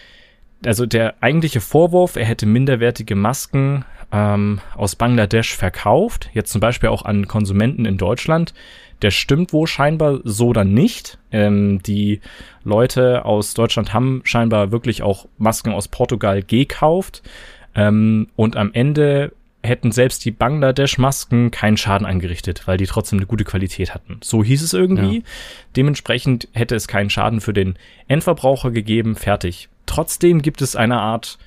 also 0.64 0.86
der 0.86 1.16
eigentliche 1.22 1.62
Vorwurf, 1.62 2.16
er 2.16 2.26
hätte 2.26 2.46
minderwertige 2.46 3.16
Masken 3.16 3.86
ähm, 4.12 4.60
aus 4.76 4.96
Bangladesch 4.96 5.56
verkauft, 5.56 6.30
jetzt 6.34 6.52
zum 6.52 6.62
Beispiel 6.62 6.90
auch 6.90 7.06
an 7.06 7.28
Konsumenten 7.28 7.86
in 7.86 7.98
Deutschland, 7.98 8.54
der 9.02 9.10
stimmt 9.10 9.52
wohl 9.52 9.66
scheinbar 9.66 10.20
so 10.24 10.54
dann 10.54 10.76
nicht. 10.76 11.18
Ähm, 11.32 11.82
die 11.82 12.22
Leute 12.64 13.26
aus 13.26 13.56
Deutschland 13.56 13.96
haben 13.96 14.22
scheinbar 14.26 14.72
wirklich 14.72 15.02
auch 15.02 15.28
Masken 15.40 15.74
aus 15.74 15.88
Portugal 15.88 16.44
gekauft. 16.44 17.24
Ähm, 17.74 18.28
und 18.36 18.58
am 18.58 18.74
Ende 18.74 19.32
hätten 19.64 19.92
selbst 19.92 20.26
die 20.26 20.32
Bangladesch-Masken 20.32 21.52
keinen 21.52 21.78
Schaden 21.78 22.08
angerichtet, 22.08 22.64
weil 22.68 22.78
die 22.78 22.88
trotzdem 22.88 23.20
eine 23.20 23.28
gute 23.28 23.44
Qualität 23.44 23.94
hatten. 23.94 24.20
So 24.24 24.44
hieß 24.44 24.62
es 24.62 24.74
irgendwie. 24.74 25.18
Ja. 25.18 25.24
Dementsprechend 25.76 26.48
hätte 26.54 26.76
es 26.76 26.88
keinen 26.88 27.10
Schaden 27.10 27.42
für 27.42 27.54
den 27.54 27.76
Endverbraucher 28.08 28.72
gegeben. 28.72 29.16
Fertig. 29.16 29.70
Trotzdem 29.86 30.42
gibt 30.42 30.62
es 30.62 30.76
eine 30.76 31.00
Art, 31.00 31.38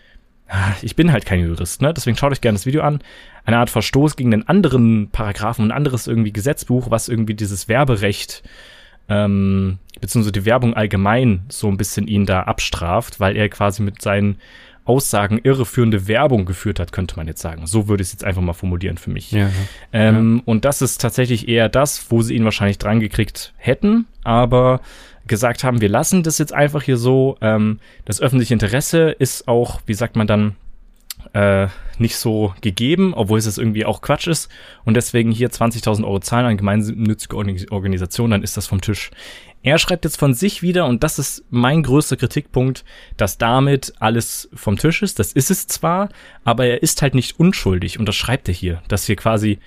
ich 0.82 0.96
bin 0.96 1.10
halt 1.10 1.26
kein 1.26 1.40
Jurist, 1.40 1.82
ne? 1.82 1.92
Deswegen 1.94 2.16
schaut 2.16 2.32
euch 2.32 2.40
gerne 2.40 2.56
das 2.56 2.66
Video 2.66 2.82
an. 2.82 3.00
Eine 3.44 3.58
Art 3.58 3.70
Verstoß 3.70 4.16
gegen 4.16 4.30
den 4.30 4.48
anderen 4.48 5.08
Paragraphen, 5.10 5.66
ein 5.66 5.72
anderes 5.72 6.06
irgendwie 6.06 6.32
Gesetzbuch, 6.32 6.90
was 6.90 7.08
irgendwie 7.08 7.34
dieses 7.34 7.68
Werberecht 7.68 8.42
ähm, 9.08 9.78
beziehungsweise 10.00 10.32
die 10.32 10.44
Werbung 10.44 10.74
allgemein 10.74 11.44
so 11.48 11.68
ein 11.68 11.76
bisschen 11.76 12.08
ihn 12.08 12.26
da 12.26 12.42
abstraft, 12.42 13.20
weil 13.20 13.36
er 13.36 13.48
quasi 13.48 13.82
mit 13.82 14.00
seinen 14.00 14.38
Aussagen 14.84 15.38
irreführende 15.42 16.08
Werbung 16.08 16.44
geführt 16.44 16.78
hat, 16.78 16.92
könnte 16.92 17.16
man 17.16 17.26
jetzt 17.26 17.40
sagen. 17.40 17.66
So 17.66 17.88
würde 17.88 18.02
ich 18.02 18.08
es 18.08 18.12
jetzt 18.12 18.24
einfach 18.24 18.42
mal 18.42 18.52
formulieren 18.52 18.98
für 18.98 19.10
mich. 19.10 19.32
Ja, 19.32 19.50
ähm, 19.92 20.36
ja. 20.36 20.42
Und 20.44 20.64
das 20.64 20.82
ist 20.82 21.00
tatsächlich 21.00 21.48
eher 21.48 21.68
das, 21.68 22.10
wo 22.10 22.22
sie 22.22 22.34
ihn 22.34 22.44
wahrscheinlich 22.44 22.78
dran 22.78 23.00
gekriegt 23.00 23.54
hätten, 23.56 24.06
aber 24.24 24.80
gesagt 25.26 25.64
haben, 25.64 25.80
wir 25.80 25.88
lassen 25.88 26.22
das 26.22 26.38
jetzt 26.38 26.52
einfach 26.52 26.82
hier 26.82 26.98
so. 26.98 27.38
Ähm, 27.40 27.80
das 28.04 28.20
öffentliche 28.20 28.52
Interesse 28.52 29.10
ist 29.10 29.48
auch, 29.48 29.80
wie 29.86 29.94
sagt 29.94 30.16
man 30.16 30.26
dann, 30.26 30.56
äh, 31.32 31.68
nicht 31.98 32.16
so 32.16 32.54
gegeben, 32.60 33.14
obwohl 33.14 33.38
es 33.38 33.58
irgendwie 33.58 33.84
auch 33.84 34.02
Quatsch 34.02 34.26
ist. 34.26 34.50
Und 34.84 34.94
deswegen 34.94 35.30
hier 35.30 35.50
20.000 35.50 36.04
Euro 36.04 36.20
zahlen 36.20 36.46
an 36.46 36.56
gemeinnützige 36.56 37.36
Organisation, 37.36 38.30
dann 38.30 38.42
ist 38.42 38.56
das 38.56 38.66
vom 38.66 38.80
Tisch. 38.80 39.10
Er 39.64 39.78
schreibt 39.78 40.04
jetzt 40.04 40.18
von 40.18 40.34
sich 40.34 40.60
wieder, 40.60 40.84
und 40.84 41.02
das 41.02 41.18
ist 41.18 41.42
mein 41.48 41.82
größter 41.82 42.18
Kritikpunkt, 42.18 42.84
dass 43.16 43.38
damit 43.38 43.94
alles 43.98 44.50
vom 44.52 44.76
Tisch 44.76 45.02
ist. 45.02 45.18
Das 45.18 45.32
ist 45.32 45.50
es 45.50 45.66
zwar, 45.66 46.10
aber 46.44 46.66
er 46.66 46.82
ist 46.82 47.00
halt 47.00 47.14
nicht 47.14 47.40
unschuldig. 47.40 47.98
Und 47.98 48.06
das 48.06 48.14
schreibt 48.14 48.46
er 48.46 48.54
hier, 48.54 48.82
dass 48.88 49.08
wir 49.08 49.16
quasi, 49.16 49.58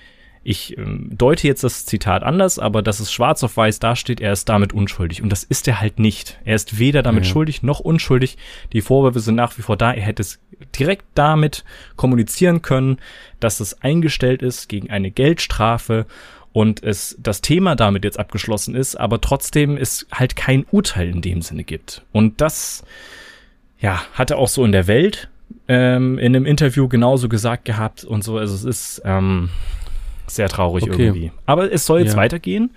ich 0.44 0.78
ähm, 0.78 1.10
deute 1.12 1.48
jetzt 1.48 1.64
das 1.64 1.84
Zitat 1.84 2.22
anders, 2.22 2.60
aber 2.60 2.80
dass 2.80 3.00
es 3.00 3.12
schwarz 3.12 3.42
auf 3.42 3.56
weiß 3.56 3.80
dasteht, 3.80 4.20
er 4.20 4.32
ist 4.32 4.48
damit 4.48 4.72
unschuldig. 4.72 5.20
Und 5.20 5.30
das 5.30 5.42
ist 5.42 5.66
er 5.66 5.80
halt 5.80 5.98
nicht. 5.98 6.38
Er 6.44 6.54
ist 6.54 6.78
weder 6.78 7.02
damit 7.02 7.26
ja. 7.26 7.32
schuldig 7.32 7.64
noch 7.64 7.80
unschuldig. 7.80 8.38
Die 8.72 8.82
Vorwürfe 8.82 9.18
sind 9.18 9.34
nach 9.34 9.58
wie 9.58 9.62
vor 9.62 9.76
da. 9.76 9.92
Er 9.92 10.02
hätte 10.02 10.22
es 10.22 10.38
direkt 10.78 11.06
damit 11.14 11.64
kommunizieren 11.96 12.62
können, 12.62 12.98
dass 13.40 13.58
es 13.58 13.82
eingestellt 13.82 14.42
ist 14.42 14.68
gegen 14.68 14.90
eine 14.90 15.10
Geldstrafe 15.10 16.06
und 16.58 16.82
es 16.82 17.16
das 17.20 17.40
Thema 17.40 17.76
damit 17.76 18.02
jetzt 18.02 18.18
abgeschlossen 18.18 18.74
ist, 18.74 18.96
aber 18.96 19.20
trotzdem 19.20 19.76
es 19.76 20.08
halt 20.10 20.34
kein 20.34 20.66
Urteil 20.72 21.08
in 21.08 21.22
dem 21.22 21.40
Sinne 21.40 21.62
gibt. 21.62 22.02
Und 22.10 22.40
das, 22.40 22.82
ja, 23.78 24.02
hat 24.12 24.32
er 24.32 24.38
auch 24.38 24.48
so 24.48 24.64
in 24.64 24.72
der 24.72 24.88
Welt 24.88 25.28
ähm, 25.68 26.18
in 26.18 26.34
einem 26.34 26.46
Interview 26.46 26.88
genauso 26.88 27.28
gesagt 27.28 27.64
gehabt 27.64 28.02
und 28.02 28.24
so. 28.24 28.38
Also 28.38 28.56
es 28.56 28.64
ist 28.64 29.02
ähm, 29.04 29.50
sehr 30.26 30.48
traurig 30.48 30.82
okay. 30.82 31.04
irgendwie. 31.04 31.30
Aber 31.46 31.70
es 31.72 31.86
soll 31.86 32.00
jetzt 32.00 32.14
ja. 32.14 32.18
weitergehen. 32.18 32.70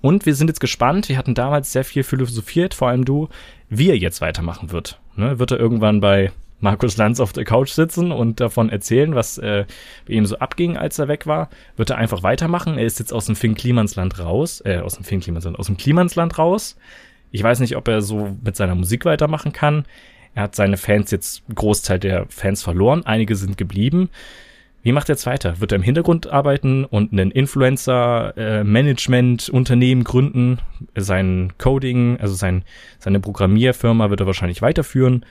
Und 0.00 0.24
wir 0.24 0.34
sind 0.34 0.48
jetzt 0.48 0.60
gespannt. 0.60 1.10
Wir 1.10 1.18
hatten 1.18 1.34
damals 1.34 1.72
sehr 1.72 1.84
viel 1.84 2.04
philosophiert, 2.04 2.72
vor 2.72 2.88
allem 2.88 3.04
du, 3.04 3.28
wie 3.68 3.90
er 3.90 3.98
jetzt 3.98 4.22
weitermachen 4.22 4.72
wird. 4.72 4.98
Ne? 5.14 5.38
Wird 5.38 5.50
er 5.50 5.58
irgendwann 5.58 6.00
bei 6.00 6.32
Markus 6.66 6.96
Lanz 6.96 7.20
auf 7.20 7.32
der 7.32 7.44
Couch 7.44 7.70
sitzen 7.70 8.10
und 8.10 8.40
davon 8.40 8.70
erzählen, 8.70 9.14
was 9.14 9.38
äh, 9.38 9.66
ihm 10.08 10.26
so 10.26 10.40
abging, 10.40 10.76
als 10.76 10.98
er 10.98 11.06
weg 11.06 11.28
war, 11.28 11.48
wird 11.76 11.90
er 11.90 11.98
einfach 11.98 12.24
weitermachen. 12.24 12.76
Er 12.76 12.86
ist 12.86 12.98
jetzt 12.98 13.12
aus 13.12 13.26
dem 13.26 13.36
Finn 13.36 13.54
Klimansland 13.54 14.18
raus, 14.18 14.64
äh, 14.64 14.78
aus 14.78 14.96
dem 14.96 15.04
Finn 15.04 15.20
Klimansland, 15.20 15.60
aus 15.60 15.66
dem 15.66 15.76
Klimansland 15.76 16.38
raus. 16.38 16.76
Ich 17.30 17.40
weiß 17.40 17.60
nicht, 17.60 17.76
ob 17.76 17.86
er 17.86 18.02
so 18.02 18.36
mit 18.42 18.56
seiner 18.56 18.74
Musik 18.74 19.04
weitermachen 19.04 19.52
kann. 19.52 19.84
Er 20.34 20.42
hat 20.42 20.56
seine 20.56 20.76
Fans 20.76 21.12
jetzt, 21.12 21.44
Großteil 21.54 22.00
der 22.00 22.26
Fans 22.30 22.64
verloren, 22.64 23.06
einige 23.06 23.36
sind 23.36 23.56
geblieben. 23.56 24.10
Wie 24.82 24.90
macht 24.90 25.08
er 25.08 25.14
jetzt 25.14 25.26
weiter? 25.26 25.60
Wird 25.60 25.70
er 25.70 25.76
im 25.76 25.82
Hintergrund 25.82 26.26
arbeiten 26.26 26.84
und 26.84 27.12
einen 27.12 27.30
Influencer-Management-Unternehmen 27.30 30.00
äh, 30.00 30.04
gründen? 30.04 30.58
Sein 30.96 31.52
Coding, 31.58 32.18
also 32.18 32.34
sein, 32.34 32.64
seine 32.98 33.20
Programmierfirma 33.20 34.10
wird 34.10 34.18
er 34.18 34.26
wahrscheinlich 34.26 34.62
weiterführen. 34.62 35.24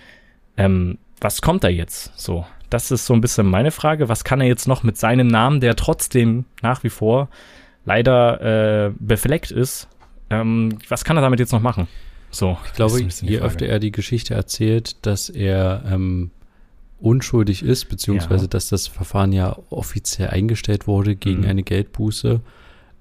Ähm, 0.56 0.98
was 1.22 1.42
kommt 1.42 1.64
da 1.64 1.70
jetzt? 1.70 2.12
So, 2.20 2.46
das 2.70 2.92
ist 2.92 3.06
so 3.06 3.14
ein 3.14 3.22
bisschen 3.22 3.48
meine 3.48 3.72
Frage. 3.72 4.10
Was 4.10 4.24
kann 4.24 4.42
er 4.42 4.48
jetzt 4.48 4.68
noch 4.68 4.84
mit 4.84 4.98
seinem 4.98 5.28
Namen, 5.28 5.60
der 5.60 5.76
trotzdem 5.76 6.46
nach 6.62 6.84
wie 6.84 6.90
vor 6.90 7.30
leider 7.86 8.88
äh, 8.88 8.92
befleckt 9.00 9.52
ist, 9.52 9.88
ähm, 10.30 10.80
was 10.90 11.06
kann 11.06 11.18
er 11.18 11.22
damit 11.22 11.40
jetzt 11.40 11.52
noch 11.52 11.62
machen? 11.62 11.88
So, 12.32 12.58
ich 12.66 12.74
glaube, 12.74 13.00
je 13.00 13.40
öfter 13.40 13.68
er 13.68 13.80
die 13.80 13.92
Geschichte 13.92 14.34
erzählt, 14.34 15.06
dass 15.06 15.30
er 15.30 15.84
ähm, 15.88 16.32
unschuldig 17.00 17.64
ist, 17.64 17.86
beziehungsweise 17.86 18.46
ja. 18.46 18.50
dass 18.50 18.68
das 18.68 18.88
Verfahren 18.88 19.32
ja 19.32 19.58
offiziell 19.70 20.30
eingestellt 20.30 20.88
wurde 20.88 21.16
gegen 21.16 21.42
mhm. 21.42 21.48
eine 21.48 21.64
Geldbuße, 21.64 22.42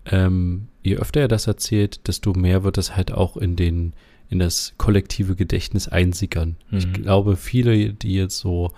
ähm, 0.07 0.69
je 0.83 0.97
öfter 0.97 1.21
er 1.21 1.29
das 1.29 1.47
erzählt, 1.47 2.07
desto 2.07 2.35
mehr 2.35 2.63
wird 2.63 2.79
es 2.79 2.95
halt 2.95 3.13
auch 3.13 3.37
in 3.37 3.57
den 3.57 3.95
in 4.35 4.41
das 4.41 4.75
kollektive 4.77 5.37
Gedächtnis 5.37 5.89
einsickern. 5.89 6.57
Mhm. 6.71 6.79
Ich 6.79 6.93
glaube, 6.93 7.37
viele, 7.37 7.95
die 7.95 8.15
jetzt 8.15 8.39
so 8.39 8.73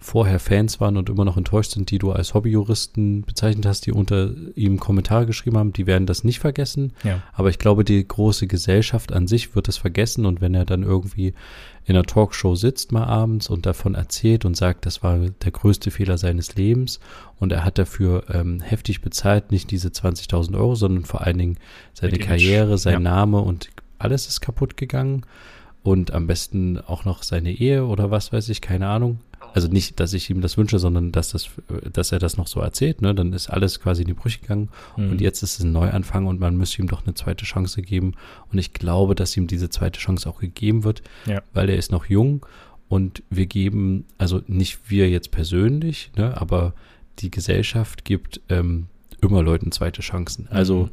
vorher 0.00 0.38
Fans 0.38 0.80
waren 0.80 0.96
und 0.96 1.08
immer 1.08 1.24
noch 1.24 1.36
enttäuscht 1.36 1.72
sind, 1.72 1.90
die 1.90 1.98
du 1.98 2.12
als 2.12 2.32
Hobbyjuristen 2.32 3.22
bezeichnet 3.22 3.66
hast, 3.66 3.84
die 3.86 3.92
unter 3.92 4.30
ihm 4.54 4.78
Kommentare 4.78 5.26
geschrieben 5.26 5.58
haben, 5.58 5.72
die 5.72 5.86
werden 5.86 6.06
das 6.06 6.22
nicht 6.22 6.38
vergessen. 6.38 6.92
Ja. 7.02 7.20
Aber 7.32 7.50
ich 7.50 7.58
glaube, 7.58 7.84
die 7.84 8.06
große 8.06 8.46
Gesellschaft 8.46 9.12
an 9.12 9.26
sich 9.26 9.56
wird 9.56 9.66
das 9.66 9.76
vergessen 9.76 10.24
und 10.24 10.40
wenn 10.40 10.54
er 10.54 10.64
dann 10.64 10.84
irgendwie 10.84 11.34
in 11.84 11.96
einer 11.96 12.04
Talkshow 12.04 12.54
sitzt 12.54 12.92
mal 12.92 13.04
abends 13.04 13.50
und 13.50 13.66
davon 13.66 13.94
erzählt 13.94 14.44
und 14.44 14.56
sagt, 14.56 14.86
das 14.86 15.02
war 15.02 15.18
der 15.18 15.50
größte 15.50 15.90
Fehler 15.90 16.16
seines 16.16 16.54
Lebens 16.54 17.00
und 17.38 17.50
er 17.50 17.64
hat 17.64 17.78
dafür 17.78 18.24
ähm, 18.30 18.60
heftig 18.60 19.00
bezahlt, 19.00 19.50
nicht 19.50 19.70
diese 19.70 19.88
20.000 19.88 20.56
Euro, 20.56 20.76
sondern 20.76 21.06
vor 21.06 21.22
allen 21.22 21.38
Dingen 21.38 21.56
seine 21.92 22.18
Karriere, 22.18 22.78
sein 22.78 22.92
ja. 22.94 23.00
Name 23.00 23.40
und 23.40 23.70
alles 23.98 24.26
ist 24.26 24.40
kaputt 24.40 24.76
gegangen 24.76 25.24
und 25.82 26.12
am 26.12 26.26
besten 26.26 26.78
auch 26.78 27.04
noch 27.04 27.22
seine 27.22 27.52
Ehe 27.52 27.86
oder 27.86 28.10
was 28.10 28.32
weiß 28.32 28.48
ich, 28.48 28.60
keine 28.60 28.88
Ahnung. 28.88 29.20
also 29.54 29.68
nicht, 29.68 30.00
dass 30.00 30.12
ich 30.12 30.28
ihm 30.30 30.40
das 30.40 30.58
wünsche, 30.58 30.78
sondern 30.78 31.12
dass, 31.12 31.30
das, 31.30 31.48
dass 31.92 32.12
er 32.12 32.18
das 32.18 32.36
noch 32.36 32.46
so 32.46 32.60
erzählt. 32.60 33.00
Ne? 33.00 33.14
Dann 33.14 33.32
ist 33.32 33.48
alles 33.48 33.80
quasi 33.80 34.02
in 34.02 34.08
die 34.08 34.14
Brüche 34.14 34.40
gegangen 34.40 34.68
mhm. 34.96 35.12
und 35.12 35.20
jetzt 35.20 35.42
ist 35.42 35.58
es 35.58 35.64
ein 35.64 35.72
Neuanfang 35.72 36.26
und 36.26 36.40
man 36.40 36.56
müsste 36.56 36.82
ihm 36.82 36.88
doch 36.88 37.04
eine 37.04 37.14
zweite 37.14 37.44
Chance 37.44 37.82
geben. 37.82 38.14
Und 38.52 38.58
ich 38.58 38.72
glaube, 38.72 39.14
dass 39.14 39.36
ihm 39.36 39.46
diese 39.46 39.70
zweite 39.70 39.98
Chance 39.98 40.28
auch 40.28 40.40
gegeben 40.40 40.84
wird, 40.84 41.02
ja. 41.26 41.42
weil 41.54 41.70
er 41.70 41.76
ist 41.76 41.92
noch 41.92 42.06
jung 42.06 42.44
und 42.88 43.22
wir 43.30 43.46
geben, 43.46 44.04
also 44.18 44.42
nicht 44.46 44.90
wir 44.90 45.08
jetzt 45.08 45.30
persönlich, 45.30 46.10
ne, 46.16 46.40
aber 46.40 46.74
die 47.20 47.30
Gesellschaft 47.30 48.04
gibt 48.04 48.40
ähm, 48.48 48.86
immer 49.20 49.42
Leuten 49.42 49.72
zweite 49.72 50.02
Chancen. 50.02 50.48
Also 50.48 50.84
mhm. 50.84 50.90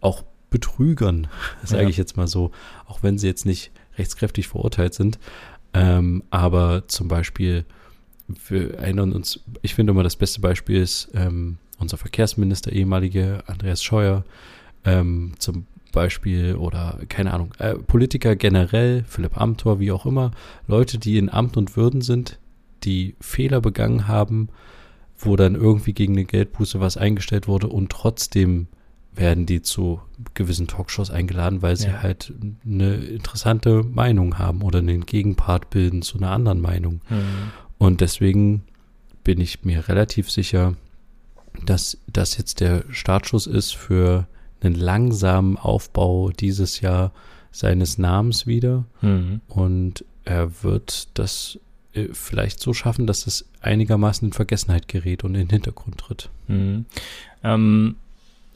auch 0.00 0.24
Betrügern, 0.54 1.26
sage 1.64 1.82
ja. 1.82 1.88
ich 1.88 1.96
jetzt 1.96 2.16
mal 2.16 2.28
so, 2.28 2.52
auch 2.86 3.02
wenn 3.02 3.18
sie 3.18 3.26
jetzt 3.26 3.44
nicht 3.44 3.72
rechtskräftig 3.98 4.46
verurteilt 4.46 4.94
sind. 4.94 5.18
Ähm, 5.72 6.22
aber 6.30 6.86
zum 6.86 7.08
Beispiel, 7.08 7.64
wir 8.48 8.74
erinnern 8.74 9.12
uns, 9.12 9.40
ich 9.62 9.74
finde 9.74 9.90
immer 9.90 10.04
das 10.04 10.14
beste 10.14 10.40
Beispiel 10.40 10.80
ist 10.80 11.10
ähm, 11.12 11.58
unser 11.78 11.96
Verkehrsminister, 11.96 12.70
ehemalige 12.72 13.42
Andreas 13.48 13.82
Scheuer, 13.82 14.24
ähm, 14.84 15.32
zum 15.40 15.66
Beispiel 15.90 16.54
oder 16.54 17.00
keine 17.08 17.34
Ahnung, 17.34 17.52
äh, 17.58 17.74
Politiker 17.74 18.36
generell, 18.36 19.04
Philipp 19.08 19.36
Amthor, 19.36 19.80
wie 19.80 19.90
auch 19.90 20.06
immer, 20.06 20.30
Leute, 20.68 20.98
die 20.98 21.18
in 21.18 21.28
Amt 21.28 21.56
und 21.56 21.76
Würden 21.76 22.00
sind, 22.00 22.38
die 22.84 23.16
Fehler 23.20 23.60
begangen 23.60 24.06
haben, 24.06 24.50
wo 25.18 25.34
dann 25.34 25.56
irgendwie 25.56 25.94
gegen 25.94 26.12
eine 26.12 26.24
Geldbuße 26.24 26.78
was 26.78 26.96
eingestellt 26.96 27.48
wurde 27.48 27.66
und 27.66 27.90
trotzdem 27.90 28.68
werden 29.14 29.46
die 29.46 29.62
zu 29.62 30.00
gewissen 30.34 30.66
Talkshows 30.66 31.10
eingeladen, 31.10 31.62
weil 31.62 31.76
sie 31.76 31.88
ja. 31.88 32.02
halt 32.02 32.32
eine 32.64 32.96
interessante 32.96 33.82
Meinung 33.82 34.38
haben 34.38 34.62
oder 34.62 34.80
einen 34.80 35.06
Gegenpart 35.06 35.70
bilden 35.70 36.02
zu 36.02 36.18
einer 36.18 36.30
anderen 36.30 36.60
Meinung. 36.60 37.00
Mhm. 37.08 37.52
Und 37.78 38.00
deswegen 38.00 38.64
bin 39.22 39.40
ich 39.40 39.64
mir 39.64 39.88
relativ 39.88 40.30
sicher, 40.30 40.74
dass 41.64 41.98
das 42.06 42.36
jetzt 42.36 42.60
der 42.60 42.84
Startschuss 42.90 43.46
ist 43.46 43.74
für 43.74 44.26
einen 44.60 44.74
langsamen 44.74 45.56
Aufbau 45.56 46.30
dieses 46.30 46.80
Jahr 46.80 47.12
seines 47.50 47.98
Namens 47.98 48.46
wieder. 48.46 48.84
Mhm. 49.00 49.40
Und 49.48 50.04
er 50.24 50.62
wird 50.62 51.08
das 51.14 51.58
äh, 51.92 52.08
vielleicht 52.12 52.60
so 52.60 52.72
schaffen, 52.72 53.06
dass 53.06 53.26
es 53.26 53.46
einigermaßen 53.60 54.28
in 54.28 54.32
Vergessenheit 54.32 54.88
gerät 54.88 55.24
und 55.24 55.34
in 55.34 55.42
den 55.42 55.50
Hintergrund 55.50 55.98
tritt. 55.98 56.30
Mhm. 56.48 56.86
Ähm, 57.42 57.96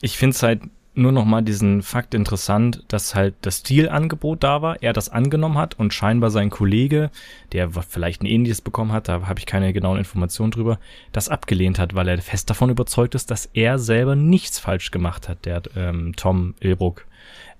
ich 0.01 0.16
finde 0.16 0.34
es 0.34 0.42
halt 0.42 0.62
nur 0.99 1.12
noch 1.12 1.24
mal 1.24 1.42
diesen 1.42 1.82
Fakt 1.82 2.12
interessant, 2.12 2.82
dass 2.88 3.14
halt 3.14 3.34
das 3.42 3.62
Deal-Angebot 3.62 4.42
da 4.42 4.62
war, 4.62 4.82
er 4.82 4.92
das 4.92 5.09
angenommen 5.09 5.57
hat 5.57 5.78
und 5.78 5.94
scheinbar 5.94 6.30
sein 6.30 6.51
Kollege, 6.51 7.11
der 7.53 7.70
vielleicht 7.70 8.22
ein 8.22 8.26
ähnliches 8.26 8.61
bekommen 8.61 8.92
hat, 8.92 9.09
da 9.09 9.28
habe 9.28 9.38
ich 9.38 9.46
keine 9.46 9.72
genauen 9.72 9.99
Informationen 9.99 10.51
drüber, 10.51 10.80
das 11.12 11.28
abgelehnt 11.28 11.78
hat, 11.78 11.94
weil 11.94 12.09
er 12.09 12.18
fest 12.18 12.51
davon 12.51 12.70
überzeugt 12.70 13.14
ist, 13.14 13.30
dass 13.30 13.49
er 13.55 13.78
selber 13.78 14.16
nichts 14.16 14.59
falsch 14.59 14.90
gemacht 14.90 15.28
hat, 15.28 15.46
der 15.46 15.62
ähm, 15.76 16.14
Tom 16.16 16.55
Ilbruck. 16.61 17.07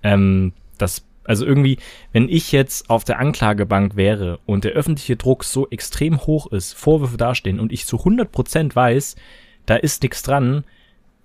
Ähm, 0.03 0.53
das 0.76 1.05
also 1.24 1.45
irgendwie, 1.45 1.78
wenn 2.12 2.30
ich 2.30 2.53
jetzt 2.53 2.89
auf 2.89 3.05
der 3.05 3.18
Anklagebank 3.18 3.97
wäre 3.97 4.41
und 4.47 4.64
der 4.64 4.72
öffentliche 4.72 5.16
Druck 5.16 5.45
so 5.45 5.68
extrem 5.68 6.22
hoch 6.22 6.51
ist, 6.51 6.72
Vorwürfe 6.72 7.18
dastehen 7.18 7.61
und 7.61 7.70
ich 7.70 7.84
zu 7.84 7.99
100% 7.99 8.74
weiß, 8.74 9.14
da 9.66 9.76
ist 9.76 10.03
nichts 10.03 10.22
dran, 10.22 10.64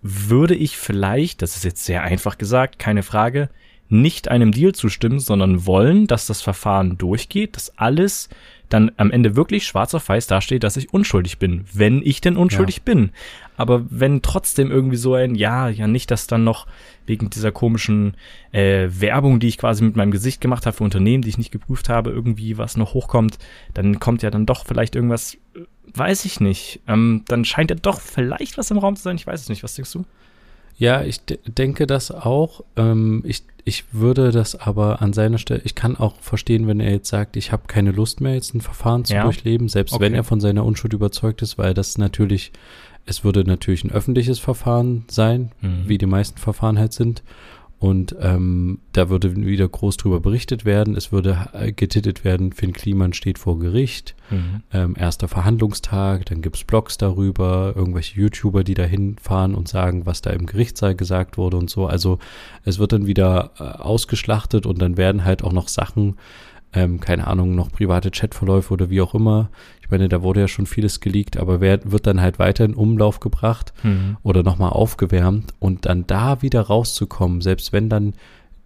würde 0.03 0.53
ich 0.53 0.77
vielleicht, 0.77 1.41
das 1.41 1.55
ist 1.55 1.63
jetzt 1.63 1.85
sehr 1.85 2.03
einfach 2.03 2.37
gesagt, 2.37 2.77
keine 2.77 3.03
Frage, 3.03 3.49
nicht 3.89 4.27
einem 4.27 4.51
Deal 4.51 4.73
zustimmen, 4.73 5.19
sondern 5.19 5.65
wollen, 5.65 6.07
dass 6.07 6.27
das 6.27 6.41
Verfahren 6.41 6.97
durchgeht, 6.97 7.55
dass 7.55 7.77
alles 7.77 8.29
dann 8.69 8.91
am 8.97 9.11
Ende 9.11 9.35
wirklich 9.35 9.67
schwarz 9.67 9.93
auf 9.93 10.09
weiß 10.09 10.25
dasteht, 10.27 10.63
dass 10.63 10.77
ich 10.77 10.93
unschuldig 10.93 11.37
bin, 11.37 11.65
wenn 11.73 12.01
ich 12.03 12.21
denn 12.21 12.37
unschuldig 12.37 12.77
ja. 12.77 12.83
bin. 12.85 13.11
Aber 13.55 13.85
wenn 13.89 14.23
trotzdem 14.23 14.71
irgendwie 14.71 14.97
so 14.97 15.13
ein, 15.13 15.35
ja, 15.35 15.69
ja 15.69 15.85
nicht, 15.87 16.09
dass 16.09 16.25
dann 16.25 16.43
noch 16.43 16.65
wegen 17.05 17.29
dieser 17.29 17.51
komischen 17.51 18.15
äh, 18.51 18.87
Werbung, 18.89 19.39
die 19.39 19.47
ich 19.47 19.59
quasi 19.59 19.83
mit 19.83 19.95
meinem 19.95 20.11
Gesicht 20.11 20.41
gemacht 20.41 20.65
habe 20.65 20.75
für 20.75 20.83
Unternehmen, 20.83 21.21
die 21.21 21.29
ich 21.29 21.37
nicht 21.37 21.51
geprüft 21.51 21.87
habe, 21.87 22.09
irgendwie 22.09 22.57
was 22.57 22.77
noch 22.77 22.95
hochkommt, 22.95 23.37
dann 23.75 23.99
kommt 23.99 24.23
ja 24.23 24.31
dann 24.31 24.47
doch 24.47 24.65
vielleicht 24.65 24.95
irgendwas, 24.95 25.35
äh, 25.55 25.59
weiß 25.95 26.25
ich 26.25 26.39
nicht. 26.39 26.81
Ähm, 26.87 27.23
dann 27.27 27.45
scheint 27.45 27.69
ja 27.69 27.75
doch 27.75 28.01
vielleicht 28.01 28.57
was 28.57 28.71
im 28.71 28.77
Raum 28.77 28.95
zu 28.95 29.03
sein. 29.03 29.15
Ich 29.15 29.27
weiß 29.27 29.41
es 29.41 29.49
nicht. 29.49 29.63
Was 29.63 29.75
denkst 29.75 29.91
du? 29.91 30.05
Ja, 30.77 31.03
ich 31.03 31.21
denke 31.45 31.87
das 31.87 32.11
auch. 32.11 32.63
Ähm, 32.75 33.21
ich, 33.25 33.43
ich 33.63 33.85
würde 33.91 34.31
das 34.31 34.55
aber 34.55 35.01
an 35.01 35.13
seiner 35.13 35.37
Stelle, 35.37 35.61
ich 35.63 35.75
kann 35.75 35.95
auch 35.95 36.15
verstehen, 36.19 36.67
wenn 36.67 36.79
er 36.79 36.91
jetzt 36.91 37.09
sagt, 37.09 37.37
ich 37.37 37.51
habe 37.51 37.63
keine 37.67 37.91
Lust 37.91 38.21
mehr, 38.21 38.33
jetzt 38.33 38.55
ein 38.55 38.61
Verfahren 38.61 39.05
zu 39.05 39.13
ja. 39.13 39.23
durchleben, 39.23 39.69
selbst 39.69 39.93
okay. 39.93 40.03
wenn 40.03 40.13
er 40.13 40.23
von 40.23 40.41
seiner 40.41 40.65
Unschuld 40.65 40.93
überzeugt 40.93 41.41
ist, 41.41 41.57
weil 41.57 41.73
das 41.73 41.97
natürlich, 41.97 42.51
es 43.05 43.23
würde 43.23 43.43
natürlich 43.43 43.83
ein 43.83 43.91
öffentliches 43.91 44.39
Verfahren 44.39 45.05
sein, 45.09 45.51
mhm. 45.61 45.83
wie 45.85 45.97
die 45.97 46.07
meisten 46.07 46.39
Verfahren 46.39 46.79
halt 46.79 46.93
sind. 46.93 47.23
Und 47.83 48.15
ähm, 48.21 48.79
da 48.93 49.09
würde 49.09 49.35
wieder 49.35 49.67
groß 49.67 49.97
drüber 49.97 50.21
berichtet 50.21 50.63
werden. 50.63 50.95
Es 50.95 51.11
würde 51.11 51.49
äh, 51.51 51.73
getitelt 51.73 52.23
werden, 52.23 52.53
Finn 52.53 52.71
Kliman 52.71 53.11
steht 53.11 53.37
vor 53.37 53.59
Gericht. 53.59 54.15
Mhm. 54.29 54.63
Ähm, 54.71 54.95
erster 54.97 55.27
Verhandlungstag, 55.27 56.25
dann 56.27 56.41
gibt's 56.41 56.63
Blogs 56.63 56.95
darüber, 56.95 57.73
irgendwelche 57.75 58.21
YouTuber, 58.21 58.63
die 58.63 58.73
da 58.73 58.83
hinfahren 58.83 59.53
und 59.53 59.67
sagen, 59.67 60.05
was 60.05 60.21
da 60.21 60.29
im 60.29 60.45
Gerichtssaal 60.45 60.95
gesagt 60.95 61.37
wurde 61.37 61.57
und 61.57 61.69
so. 61.69 61.85
Also 61.85 62.19
es 62.63 62.79
wird 62.79 62.93
dann 62.93 63.05
wieder 63.05 63.51
äh, 63.59 63.63
ausgeschlachtet 63.63 64.65
und 64.65 64.81
dann 64.81 64.95
werden 64.95 65.25
halt 65.25 65.43
auch 65.43 65.51
noch 65.51 65.67
Sachen 65.67 66.15
ähm, 66.73 66.99
keine 66.99 67.27
Ahnung, 67.27 67.53
noch 67.53 67.71
private 67.71 68.11
Chatverläufe 68.11 68.73
oder 68.73 68.89
wie 68.89 69.01
auch 69.01 69.13
immer. 69.13 69.49
Ich 69.83 69.91
meine, 69.91 70.07
da 70.07 70.23
wurde 70.23 70.39
ja 70.39 70.47
schon 70.47 70.65
vieles 70.65 71.01
geleakt, 71.01 71.35
aber 71.35 71.59
wer, 71.59 71.91
wird 71.91 72.07
dann 72.07 72.21
halt 72.21 72.39
weiter 72.39 72.63
in 72.63 72.73
Umlauf 72.73 73.19
gebracht 73.19 73.73
mhm. 73.83 74.15
oder 74.23 74.41
nochmal 74.41 74.69
aufgewärmt 74.69 75.53
und 75.59 75.85
dann 75.85 76.07
da 76.07 76.41
wieder 76.41 76.61
rauszukommen, 76.61 77.41
selbst 77.41 77.73
wenn 77.73 77.89
dann 77.89 78.13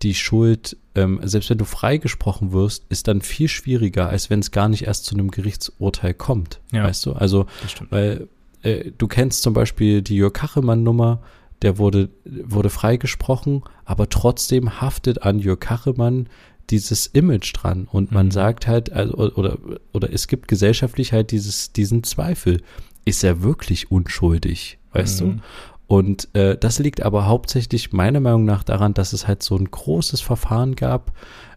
die 0.04 0.14
Schuld, 0.14 0.78
ähm, 0.94 1.20
selbst 1.24 1.50
wenn 1.50 1.58
du 1.58 1.66
freigesprochen 1.66 2.52
wirst, 2.52 2.86
ist 2.90 3.08
dann 3.08 3.22
viel 3.22 3.48
schwieriger, 3.48 4.10
als 4.10 4.30
wenn 4.30 4.42
es 4.42 4.52
gar 4.52 4.70
nicht 4.70 4.84
erst 4.84 5.06
zu 5.06 5.16
einem 5.16 5.32
Gerichtsurteil 5.32 6.14
kommt. 6.14 6.60
Ja, 6.72 6.84
weißt 6.84 7.08
du? 7.08 7.14
Also, 7.14 7.48
weil 7.90 8.28
äh, 8.62 8.92
du 8.96 9.08
kennst 9.08 9.42
zum 9.42 9.56
Beispiel 9.56 10.04
die 10.04 10.18
Jörg 10.18 10.34
Kachemann-Nummer, 10.34 11.24
der 11.64 11.80
wurde, 11.80 12.10
wurde 12.26 12.70
freigesprochen, 12.70 13.64
aber 13.86 14.08
trotzdem 14.10 14.80
haftet 14.80 15.24
an 15.24 15.40
Jörg 15.40 15.60
Kachemann 15.60 16.30
dieses 16.70 17.08
Image 17.08 17.54
dran 17.56 17.88
und 17.92 18.12
man 18.12 18.28
mhm. 18.28 18.32
sagt 18.32 18.68
halt, 18.68 18.92
also, 18.92 19.14
oder, 19.16 19.58
oder 19.94 20.12
es 20.12 20.28
gibt 20.28 20.48
gesellschaftlich 20.48 21.14
halt 21.14 21.32
dieses, 21.32 21.72
diesen 21.72 22.04
Zweifel. 22.04 22.62
Ist 23.06 23.24
er 23.24 23.42
wirklich 23.42 23.90
unschuldig? 23.90 24.80
Weißt 24.92 25.22
mhm. 25.22 25.38
du? 25.38 25.42
Und 25.88 26.36
äh, 26.36 26.58
das 26.58 26.80
liegt 26.80 27.02
aber 27.02 27.26
hauptsächlich 27.26 27.94
meiner 27.94 28.20
Meinung 28.20 28.44
nach 28.44 28.64
daran, 28.64 28.94
dass 28.94 29.14
es 29.14 29.28
halt 29.28 29.42
so 29.42 29.56
ein 29.56 29.72
großes 29.72 30.20
Verfahren 30.20 30.76
gab, 30.76 31.14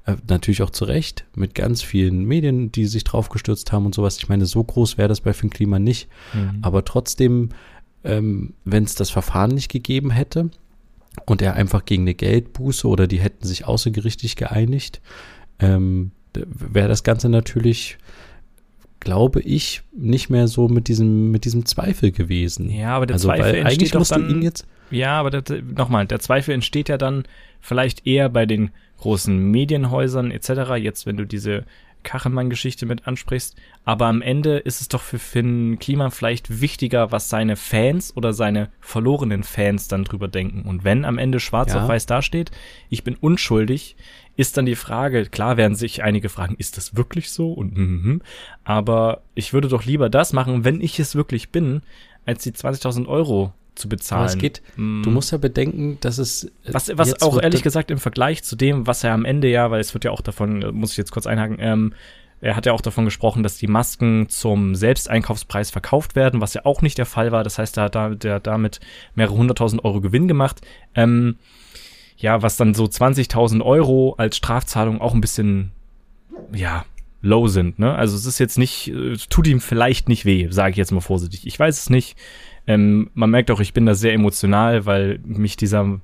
äh, 0.07 0.15
natürlich 0.29 0.63
auch 0.63 0.71
zu 0.71 0.85
Recht, 0.85 1.25
mit 1.35 1.57
ganz 1.57 1.83
vielen 1.83 2.25
Medien, 2.25 2.71
die 2.71 2.87
sich 2.87 3.03
drauf 3.03 3.29
gestürzt 3.29 3.73
haben 3.73 3.87
und 3.87 3.95
sowas. 3.95 4.19
Ich 4.19 4.29
meine, 4.29 4.47
so 4.47 4.63
groß 4.63 4.99
wäre 4.99 5.09
das 5.09 5.21
bei 5.21 5.33
Finn 5.33 5.51
Klima 5.51 5.81
nicht. 5.81 6.09
Mhm. 6.33 6.61
Aber 6.63 6.85
trotzdem, 6.85 7.49
ähm, 8.05 8.55
wenn 8.65 8.85
es 8.85 8.95
das 8.95 9.11
Verfahren 9.11 9.51
nicht 9.51 9.71
gegeben 9.71 10.11
hätte, 10.11 10.51
und 11.27 11.43
er 11.43 11.55
einfach 11.55 11.85
gegen 11.85 12.03
eine 12.03 12.15
Geldbuße 12.15 12.87
oder 12.87 13.07
die 13.07 13.21
hätten 13.21 13.47
sich 13.47 13.67
außergerichtlich 13.67 14.37
geeinigt, 14.37 15.01
ähm, 15.59 16.13
wäre 16.35 16.89
das 16.89 17.03
Ganze 17.03 17.29
natürlich, 17.29 17.99
glaube 19.01 19.41
ich, 19.41 19.83
nicht 19.93 20.31
mehr 20.31 20.47
so 20.47 20.69
mit 20.69 20.89
diesem, 20.89 21.31
mit 21.31 21.45
diesem 21.45 21.67
Zweifel 21.67 22.13
gewesen. 22.13 22.71
Ja, 22.71 22.97
aber 22.97 23.07
der 23.07 23.15
also, 23.15 23.29
Zweifel 23.29 23.55
entsteht 23.55 23.67
eigentlich 23.67 23.95
musst 23.95 24.13
dann, 24.13 24.29
du 24.29 24.35
ihn 24.35 24.43
jetzt. 24.43 24.67
Ja, 24.91 25.19
aber 25.19 25.43
nochmal, 25.77 26.07
der 26.07 26.21
Zweifel 26.21 26.53
entsteht 26.53 26.89
ja 26.89 26.99
dann 26.99 27.25
vielleicht 27.61 28.07
eher 28.07 28.29
bei 28.29 28.47
den 28.47 28.71
großen 28.99 29.37
Medienhäusern 29.37 30.31
etc. 30.31 30.75
Jetzt, 30.77 31.07
wenn 31.07 31.17
du 31.17 31.25
diese 31.25 31.65
Kachelmann-Geschichte 32.03 32.87
mit 32.87 33.07
ansprichst. 33.07 33.57
Aber 33.85 34.07
am 34.07 34.23
Ende 34.23 34.59
ist 34.59 34.81
es 34.81 34.89
doch 34.89 35.03
für 35.03 35.19
Finn 35.19 35.79
Kliman 35.79 36.11
vielleicht 36.11 36.61
wichtiger, 36.61 37.13
was 37.13 37.29
seine 37.29 37.57
Fans 37.57 38.17
oder 38.17 38.33
seine 38.33 38.71
verlorenen 38.81 39.43
Fans 39.43 39.89
dann 39.89 40.05
drüber 40.05 40.29
denken. 40.29 40.63
Und 40.63 40.85
wenn 40.85 41.05
am 41.05 41.19
Ende 41.19 41.41
schwarz 41.41 41.73
ja. 41.73 41.83
auf 41.83 41.89
weiß 41.89 42.07
dasteht, 42.07 42.51
ich 42.89 43.05
bin 43.05 43.17
unschuldig, 43.17 43.97
ist 44.37 44.57
dann 44.57 44.67
die 44.67 44.77
Frage, 44.77 45.27
klar 45.27 45.57
werden 45.57 45.75
sich 45.75 46.03
einige 46.03 46.29
fragen, 46.29 46.55
ist 46.57 46.77
das 46.77 46.97
wirklich 46.97 47.31
so? 47.31 47.53
Und 47.53 47.77
mm, 47.77 48.23
aber 48.65 49.23
ich 49.35 49.53
würde 49.53 49.69
doch 49.69 49.85
lieber 49.85 50.09
das 50.09 50.33
machen, 50.33 50.65
wenn 50.65 50.81
ich 50.81 50.99
es 50.99 51.15
wirklich 51.15 51.51
bin, 51.51 51.83
als 52.27 52.43
die 52.43 52.53
20.000 52.53 53.07
Euro 53.07 53.53
zu 53.81 53.89
bezahlen. 53.89 54.23
Aber 54.23 54.31
es 54.31 54.39
geht, 54.39 54.63
mm. 54.77 55.03
du 55.03 55.11
musst 55.11 55.33
ja 55.33 55.39
bedenken, 55.39 55.99
dass 56.01 56.19
es. 56.19 56.45
Äh, 56.45 56.73
was, 56.73 56.91
was 56.97 57.23
auch 57.23 57.41
ehrlich 57.41 57.63
gesagt 57.63 57.91
im 57.91 57.99
Vergleich 57.99 58.43
zu 58.45 58.57
dem, 58.57 58.87
was 58.87 59.03
er 59.03 59.13
am 59.13 59.25
Ende 59.25 59.49
ja, 59.49 59.71
weil 59.71 59.81
es 59.81 59.95
wird 59.95 60.05
ja 60.05 60.11
auch 60.11 60.21
davon, 60.21 60.63
äh, 60.63 60.73
muss 60.73 60.93
ich 60.93 60.97
jetzt 60.97 61.11
kurz 61.11 61.27
einhaken, 61.27 61.57
ähm, 61.61 61.95
er 62.43 62.57
hat 62.57 62.67
ja 62.67 62.73
auch 62.73 62.81
davon 62.81 63.05
gesprochen, 63.05 63.43
dass 63.43 63.59
die 63.59 63.67
Masken 63.67 64.29
zum 64.29 64.75
Selbsteinkaufspreis 64.75 65.71
verkauft 65.71 66.17
werden, 66.17 66.41
was 66.41 66.55
ja 66.55 66.65
auch 66.65 66.81
nicht 66.81 66.97
der 66.97 67.07
Fall 67.07 67.33
war. 67.33 67.45
Das 67.45 67.59
heißt, 67.59 67.77
er 67.77 67.85
hat 67.85 67.95
da, 67.95 68.11
der 68.11 68.41
damit 68.41 68.81
mehrere 69.15 69.37
hunderttausend 69.37 69.85
Euro 69.85 70.01
Gewinn 70.01 70.27
gemacht. 70.27 70.61
Ähm, 70.95 71.37
ja, 72.17 72.43
was 72.43 72.57
dann 72.57 72.75
so 72.75 72.85
20.000 72.85 73.63
Euro 73.63 74.15
als 74.17 74.37
Strafzahlung 74.37 75.01
auch 75.01 75.13
ein 75.13 75.21
bisschen, 75.21 75.73
ja, 76.53 76.85
low 77.23 77.49
sind. 77.49 77.79
Ne? 77.79 77.95
Also 77.95 78.17
es 78.17 78.27
ist 78.27 78.39
jetzt 78.39 78.59
nicht, 78.59 78.89
es 78.89 79.29
tut 79.29 79.47
ihm 79.47 79.61
vielleicht 79.61 80.09
nicht 80.09 80.25
weh, 80.25 80.49
sage 80.51 80.73
ich 80.73 80.77
jetzt 80.77 80.93
mal 80.93 81.01
vorsichtig. 81.01 81.47
Ich 81.47 81.59
weiß 81.59 81.79
es 81.79 81.91
nicht. 81.91 82.17
Ähm, 82.71 83.11
man 83.15 83.31
merkt 83.31 83.51
auch, 83.51 83.59
ich 83.59 83.73
bin 83.73 83.85
da 83.85 83.95
sehr 83.95 84.13
emotional, 84.13 84.87
weil 84.87 85.19
mich 85.25 85.57
dieser, 85.57 86.01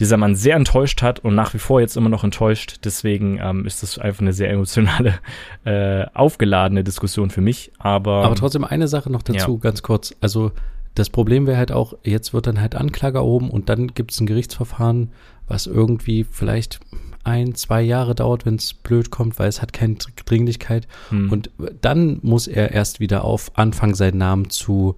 dieser 0.00 0.16
Mann 0.16 0.34
sehr 0.34 0.56
enttäuscht 0.56 1.02
hat 1.02 1.20
und 1.20 1.34
nach 1.34 1.52
wie 1.52 1.58
vor 1.58 1.82
jetzt 1.82 1.98
immer 1.98 2.08
noch 2.08 2.24
enttäuscht. 2.24 2.80
Deswegen 2.84 3.38
ähm, 3.42 3.66
ist 3.66 3.82
das 3.82 3.98
einfach 3.98 4.22
eine 4.22 4.32
sehr 4.32 4.50
emotionale, 4.50 5.18
äh, 5.64 6.06
aufgeladene 6.14 6.82
Diskussion 6.82 7.28
für 7.28 7.42
mich. 7.42 7.72
Aber, 7.78 8.24
Aber 8.24 8.34
trotzdem 8.36 8.64
eine 8.64 8.88
Sache 8.88 9.12
noch 9.12 9.22
dazu, 9.22 9.52
ja. 9.52 9.58
ganz 9.60 9.82
kurz. 9.82 10.14
Also 10.22 10.52
das 10.94 11.10
Problem 11.10 11.46
wäre 11.46 11.58
halt 11.58 11.72
auch, 11.72 11.94
jetzt 12.04 12.32
wird 12.32 12.46
dann 12.46 12.60
halt 12.60 12.74
Anklage 12.74 13.18
erhoben 13.18 13.50
und 13.50 13.68
dann 13.68 13.88
gibt 13.88 14.12
es 14.12 14.20
ein 14.20 14.26
Gerichtsverfahren, 14.26 15.10
was 15.46 15.66
irgendwie 15.66 16.24
vielleicht 16.24 16.80
ein, 17.24 17.54
zwei 17.54 17.82
Jahre 17.82 18.14
dauert, 18.14 18.46
wenn 18.46 18.54
es 18.54 18.72
blöd 18.72 19.10
kommt, 19.10 19.38
weil 19.38 19.48
es 19.48 19.60
hat 19.60 19.74
keine 19.74 19.96
Dringlichkeit. 20.24 20.88
Hm. 21.10 21.30
Und 21.30 21.50
dann 21.82 22.18
muss 22.22 22.46
er 22.46 22.72
erst 22.72 22.98
wieder 22.98 23.24
auf 23.24 23.52
anfangen, 23.58 23.94
seinen 23.94 24.18
Namen 24.18 24.48
zu 24.48 24.96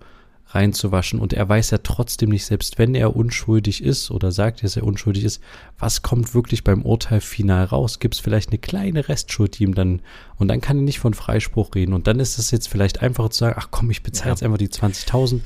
reinzuwaschen. 0.54 1.18
Und 1.18 1.32
er 1.32 1.48
weiß 1.48 1.70
ja 1.70 1.78
trotzdem 1.78 2.30
nicht, 2.30 2.44
selbst 2.44 2.78
wenn 2.78 2.94
er 2.94 3.16
unschuldig 3.16 3.82
ist 3.82 4.10
oder 4.10 4.32
sagt, 4.32 4.62
dass 4.62 4.76
er 4.76 4.84
unschuldig 4.84 5.24
ist, 5.24 5.42
was 5.78 6.02
kommt 6.02 6.34
wirklich 6.34 6.64
beim 6.64 6.82
Urteil 6.82 7.20
final 7.20 7.64
raus? 7.64 7.98
Gibt 7.98 8.14
es 8.14 8.20
vielleicht 8.20 8.50
eine 8.50 8.58
kleine 8.58 9.08
Restschuld, 9.08 9.58
die 9.58 9.64
ihm 9.64 9.74
dann, 9.74 10.00
und 10.36 10.48
dann 10.48 10.60
kann 10.60 10.78
er 10.78 10.82
nicht 10.82 10.98
von 11.00 11.14
Freispruch 11.14 11.74
reden. 11.74 11.92
Und 11.92 12.06
dann 12.06 12.20
ist 12.20 12.38
es 12.38 12.50
jetzt 12.50 12.68
vielleicht 12.68 13.02
einfacher 13.02 13.30
zu 13.30 13.40
sagen, 13.40 13.56
ach 13.58 13.68
komm, 13.70 13.90
ich 13.90 14.02
bezahle 14.02 14.30
ja. 14.30 14.34
jetzt 14.34 14.42
einfach 14.42 14.58
die 14.58 14.68
20.000 14.68 15.40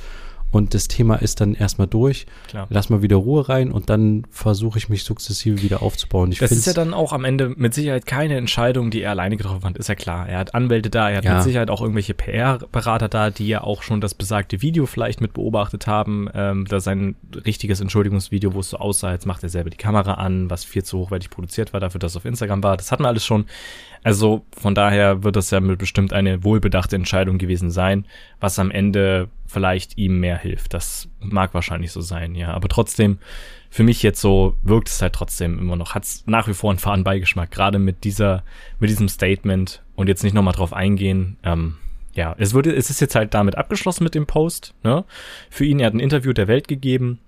und 0.51 0.75
das 0.75 0.89
Thema 0.89 1.17
ist 1.17 1.41
dann 1.41 1.55
erstmal 1.55 1.87
durch. 1.87 2.27
Klar. 2.49 2.67
Lass 2.71 2.89
mal 2.89 3.03
wieder 3.03 3.17
Ruhe 3.17 3.49
rein 3.49 3.71
und 3.71 3.91
dann 3.91 4.27
versuche 4.31 4.79
ich 4.79 4.89
mich 4.89 5.05
sukzessive 5.05 5.63
wieder 5.63 5.83
aufzubauen. 5.83 6.33
Ich 6.33 6.39
das 6.39 6.53
ist 6.53 6.67
ja 6.67 6.73
dann 6.73 6.95
auch 6.95 7.13
am 7.13 7.25
Ende 7.25 7.53
mit 7.57 7.75
Sicherheit 7.75 8.07
keine 8.07 8.37
Entscheidung, 8.37 8.91
die 8.91 9.03
er 9.03 9.11
alleine 9.11 9.37
getroffen 9.37 9.65
hat, 9.65 9.77
ist 9.77 9.89
ja 9.89 9.95
klar. 9.95 10.29
Er 10.29 10.39
hat 10.39 10.55
Anwälte 10.55 10.89
da, 10.91 11.11
er 11.11 11.19
hat 11.19 11.25
ja. 11.25 11.35
mit 11.35 11.43
Sicherheit 11.43 11.71
auch 11.71 11.83
irgendwelche 11.83 12.15
PR-Berater 12.15 13.09
da, 13.09 13.31
die 13.31 13.49
ja 13.49 13.63
auch 13.63 13.83
schon 13.83 14.01
das 14.01 14.15
besagte 14.15 14.63
Video 14.63 14.87
vielleicht 14.87 15.21
mit 15.21 15.35
beobachtet 15.35 15.87
haben. 15.87 16.29
Ähm, 16.35 16.65
da 16.67 16.81
sein 16.81 17.17
richtiges 17.45 17.81
Entschuldigungsvideo, 17.81 18.55
wo 18.55 18.61
es 18.61 18.71
so 18.71 18.79
aussah, 18.79 19.13
jetzt 19.13 19.27
macht 19.27 19.43
er 19.43 19.51
selber 19.51 19.71
die 19.71 19.77
Kamera 19.77 20.15
an, 20.15 20.49
was 20.49 20.65
viel 20.65 20.83
zu 20.83 20.99
hochwertig 20.99 21.31
produziert 21.31 21.73
war 21.73 21.81
dafür, 21.81 21.99
dass 21.99 22.13
es 22.13 22.17
auf 22.17 22.25
Instagram 22.25 22.63
war. 22.63 22.77
Das 22.77 22.91
hatten 22.91 23.03
wir 23.03 23.09
alles 23.09 23.25
schon. 23.25 23.45
Also 24.03 24.45
von 24.57 24.75
daher 24.75 25.23
wird 25.23 25.37
das 25.37 25.51
ja 25.51 25.61
bestimmt 25.61 26.13
eine 26.13 26.45
wohlbedachte 26.45 26.97
Entscheidung 26.97 27.39
gewesen 27.39 27.71
sein, 27.71 28.07
was 28.41 28.59
am 28.59 28.71
Ende 28.71 29.29
vielleicht 29.49 29.99
ihm 29.99 30.21
mehr 30.21 30.39
hilft. 30.39 30.75
Das 30.75 31.09
mag 31.21 31.55
wahrscheinlich 31.55 31.91
so 31.91 32.01
sein, 32.01 32.35
ja. 32.35 32.53
Aber 32.53 32.69
trotzdem, 32.69 33.19
für 33.71 33.83
mich 33.83 34.03
jetzt 34.03 34.21
so 34.21 34.57
wirkt 34.63 34.89
es 34.89 35.03
halt 35.03 35.15
trotzdem 35.15 35.59
immer 35.59 35.75
noch, 35.75 35.95
hat 35.95 36.05
es 36.05 36.25
nach 36.27 36.47
wie 36.47 36.55
vor 36.55 36.71
einen 36.71 36.79
fahren 36.79 37.03
Beigeschmack, 37.03 37.51
gerade 37.51 37.79
mit 37.79 38.05
dieser, 38.05 38.45
mit 38.79 38.91
diesem 38.91 39.09
Statement 39.09 39.83
und 39.97 40.09
jetzt 40.09 40.23
nicht 40.23 40.35
nochmal 40.35 40.55
drauf 40.55 40.73
eingehen. 40.73 41.39
Ähm, 41.43 41.77
ja, 42.13 42.35
es 42.39 42.55
wurde, 42.55 42.75
es 42.75 42.91
ist 42.91 43.01
jetzt 43.01 43.15
halt 43.15 43.35
damit 43.35 43.57
abgeschlossen 43.57 44.05
mit 44.05 44.15
dem 44.15 44.27
Post, 44.27 44.75
ne? 44.83 45.05
Für 45.51 45.65
ihn, 45.65 45.81
er 45.81 45.87
hat 45.87 45.95
ein 45.95 46.01
Interview 46.01 46.33
der 46.33 46.49
Welt 46.49 46.69
gegeben, 46.69 47.21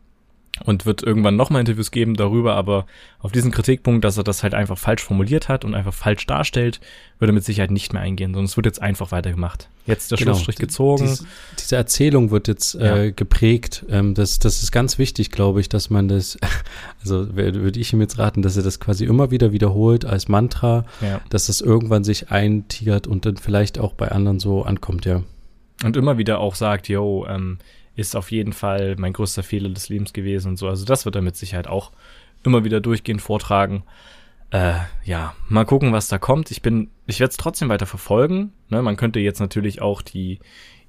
und 0.65 0.87
wird 0.87 1.03
irgendwann 1.03 1.37
nochmal 1.37 1.61
Interviews 1.61 1.91
geben 1.91 2.15
darüber, 2.15 2.55
aber 2.55 2.87
auf 3.21 3.33
diesen 3.33 3.51
Kritikpunkt, 3.51 4.05
dass 4.05 4.17
er 4.17 4.25
das 4.25 4.43
halt 4.43 4.55
einfach 4.55 4.79
falsch 4.79 5.03
formuliert 5.03 5.49
hat 5.49 5.65
und 5.65 5.75
einfach 5.75 5.95
falsch 5.95 6.27
darstellt, 6.27 6.81
würde 7.19 7.33
mit 7.33 7.45
Sicherheit 7.45 7.71
nicht 7.71 7.93
mehr 7.93 8.03
eingehen, 8.03 8.33
sondern 8.33 8.47
es 8.47 8.57
wird 8.57 8.67
jetzt 8.67 8.81
einfach 8.83 9.13
weitergemacht. 9.13 9.69
Jetzt 9.87 10.11
der 10.11 10.19
genau. 10.19 10.33
Schlussstrich 10.33 10.57
gezogen. 10.57 11.05
Dies, 11.05 11.27
diese 11.59 11.77
Erzählung 11.77 12.31
wird 12.31 12.49
jetzt 12.49 12.75
äh, 12.75 13.07
ja. 13.07 13.11
geprägt. 13.11 13.85
Ähm, 13.89 14.15
das, 14.15 14.39
das 14.39 14.63
ist 14.63 14.73
ganz 14.73 14.99
wichtig, 14.99 15.31
glaube 15.31 15.61
ich, 15.61 15.69
dass 15.69 15.91
man 15.91 16.09
das, 16.09 16.39
also 17.01 17.35
würde 17.37 17.81
ich 17.81 17.93
ihm 17.93 18.01
jetzt 18.01 18.19
raten, 18.19 18.43
dass 18.43 18.57
er 18.57 18.63
das 18.63 18.81
quasi 18.81 19.05
immer 19.05 19.31
wieder 19.31 19.53
wiederholt 19.53 20.05
als 20.05 20.29
Mantra, 20.29 20.85
ja. 21.01 21.21
dass 21.31 21.47
das 21.47 21.61
irgendwann 21.61 22.05
sich 22.05 22.31
eintigert 22.31 23.07
und 23.07 23.27
dann 23.27 23.37
vielleicht 23.37 23.79
auch 23.79 23.95
bei 23.95 24.11
anderen 24.11 24.41
so 24.41 24.63
ankommt, 24.63 25.05
ja. 25.07 25.23
Und 25.83 25.97
immer 25.97 26.19
wieder 26.19 26.41
auch 26.41 26.55
sagt, 26.55 26.89
yo, 26.89 27.27
ähm, 27.27 27.59
ist 28.01 28.17
auf 28.17 28.33
jeden 28.33 28.53
Fall 28.53 28.97
mein 28.99 29.13
größter 29.13 29.43
Fehler 29.43 29.69
des 29.69 29.89
Lebens 29.91 30.13
gewesen 30.13 30.49
und 30.49 30.57
so. 30.57 30.69
Also 30.69 30.85
das 30.85 31.05
wird 31.05 31.17
er 31.17 31.23
mit 31.23 31.37
Sicherheit 31.37 31.69
auch 31.69 31.93
immer 32.43 32.65
wieder 32.65 32.81
durchgehend 32.81 33.21
vortragen. 33.21 33.85
Äh, 34.51 34.75
ja, 35.05 35.35
mal 35.49 35.67
gucken, 35.67 35.93
was 35.93 36.09
da 36.09 36.19
kommt. 36.19 36.51
Ich 36.51 36.63
bin, 36.63 36.91
ich 37.07 37.21
werde 37.21 37.31
es 37.31 37.37
trotzdem 37.37 37.69
weiter 37.69 37.87
verfolgen. 37.87 38.53
Ne, 38.69 38.83
man 38.83 38.97
könnte 38.97 39.21
jetzt 39.21 39.39
natürlich 39.39 39.83
auch 39.83 40.03
die 40.03 40.41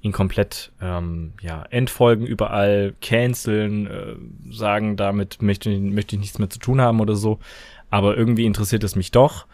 ihn 0.02 0.12
komplett 0.12 0.72
ähm, 0.82 1.34
ja 1.42 1.64
entfolgen, 1.70 2.26
überall 2.26 2.96
canceln, 3.02 3.86
äh, 3.86 4.16
sagen, 4.50 4.98
damit 4.98 5.44
möchte, 5.44 5.70
möchte 5.80 6.16
ich 6.16 6.22
nichts 6.22 6.40
mehr 6.40 6.50
zu 6.50 6.58
tun 6.58 6.82
haben 6.82 7.02
oder 7.02 7.16
so. 7.16 7.40
Aber 7.92 8.18
irgendwie 8.18 8.46
interessiert 8.46 8.84
es 8.84 8.96
mich 8.96 9.12
doch. 9.12 9.46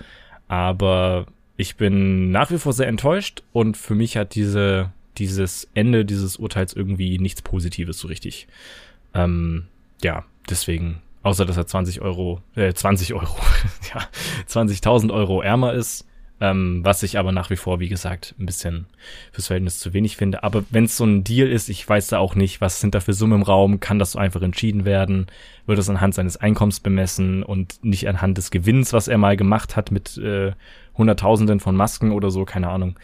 Aber 0.48 1.26
ich 1.58 1.76
bin 1.76 2.32
nach 2.32 2.52
wie 2.52 2.60
vor 2.60 2.72
sehr 2.72 2.88
enttäuscht 2.88 3.44
und 3.52 3.76
für 3.76 3.96
mich 3.96 4.16
hat 4.16 4.36
diese 4.36 4.92
dieses 5.18 5.68
Ende 5.74 6.06
dieses 6.06 6.38
Urteils 6.38 6.74
irgendwie 6.74 7.18
nichts 7.20 7.42
Positives 7.42 8.00
so 8.00 8.08
richtig. 8.08 8.48
Ähm, 9.14 9.68
ja, 10.02 10.26
deswegen, 10.50 11.02
außer 11.24 11.46
dass 11.46 11.58
er 11.58 11.68
20 11.68 12.02
Euro, 12.02 12.42
äh, 12.56 12.74
20 12.74 13.14
Euro, 13.14 13.36
ja, 13.94 14.08
20.000 14.48 15.12
Euro 15.12 15.42
ärmer 15.42 15.74
ist, 15.74 16.06
ähm, 16.40 16.82
was 16.84 17.02
ich 17.02 17.18
aber 17.18 17.32
nach 17.32 17.50
wie 17.50 17.56
vor, 17.56 17.80
wie 17.80 17.90
gesagt, 17.90 18.36
ein 18.40 18.46
bisschen 18.46 18.86
fürs 19.32 19.48
Verhältnis 19.48 19.80
zu 19.80 19.94
wenig 19.94 20.18
finde. 20.18 20.44
Aber 20.44 20.64
wenn 20.70 20.84
es 20.84 20.96
so 20.96 21.04
ein 21.04 21.24
Deal 21.24 21.48
ist, 21.48 21.68
ich 21.68 21.88
weiß 21.88 22.08
da 22.08 22.20
auch 22.20 22.36
nicht, 22.36 22.62
was 22.62 22.80
sind 22.80 22.94
da 22.94 23.00
für 23.00 23.14
Summen 23.14 23.40
im 23.40 23.42
Raum, 23.42 23.80
kann 23.80 23.98
das 23.98 24.12
so 24.12 24.20
einfach 24.20 24.44
entschieden 24.44 24.86
werden? 24.86 25.28
Wird 25.66 25.80
es 25.80 25.90
anhand 25.90 26.14
seines 26.14 26.38
Einkommens 26.38 26.80
bemessen 26.80 27.42
und 27.42 27.84
nicht 27.84 28.08
anhand 28.08 28.38
des 28.38 28.52
Gewinns, 28.52 28.94
was 28.94 29.08
er 29.08 29.18
mal 29.18 29.36
gemacht 29.36 29.76
hat 29.76 29.92
mit 29.92 30.18
äh, 30.20 30.52
Hunderttausenden 30.96 31.60
von 31.60 31.76
Masken 31.76 32.12
oder 32.12 32.30
so, 32.30 32.46
keine 32.46 32.70
Ahnung 32.70 32.98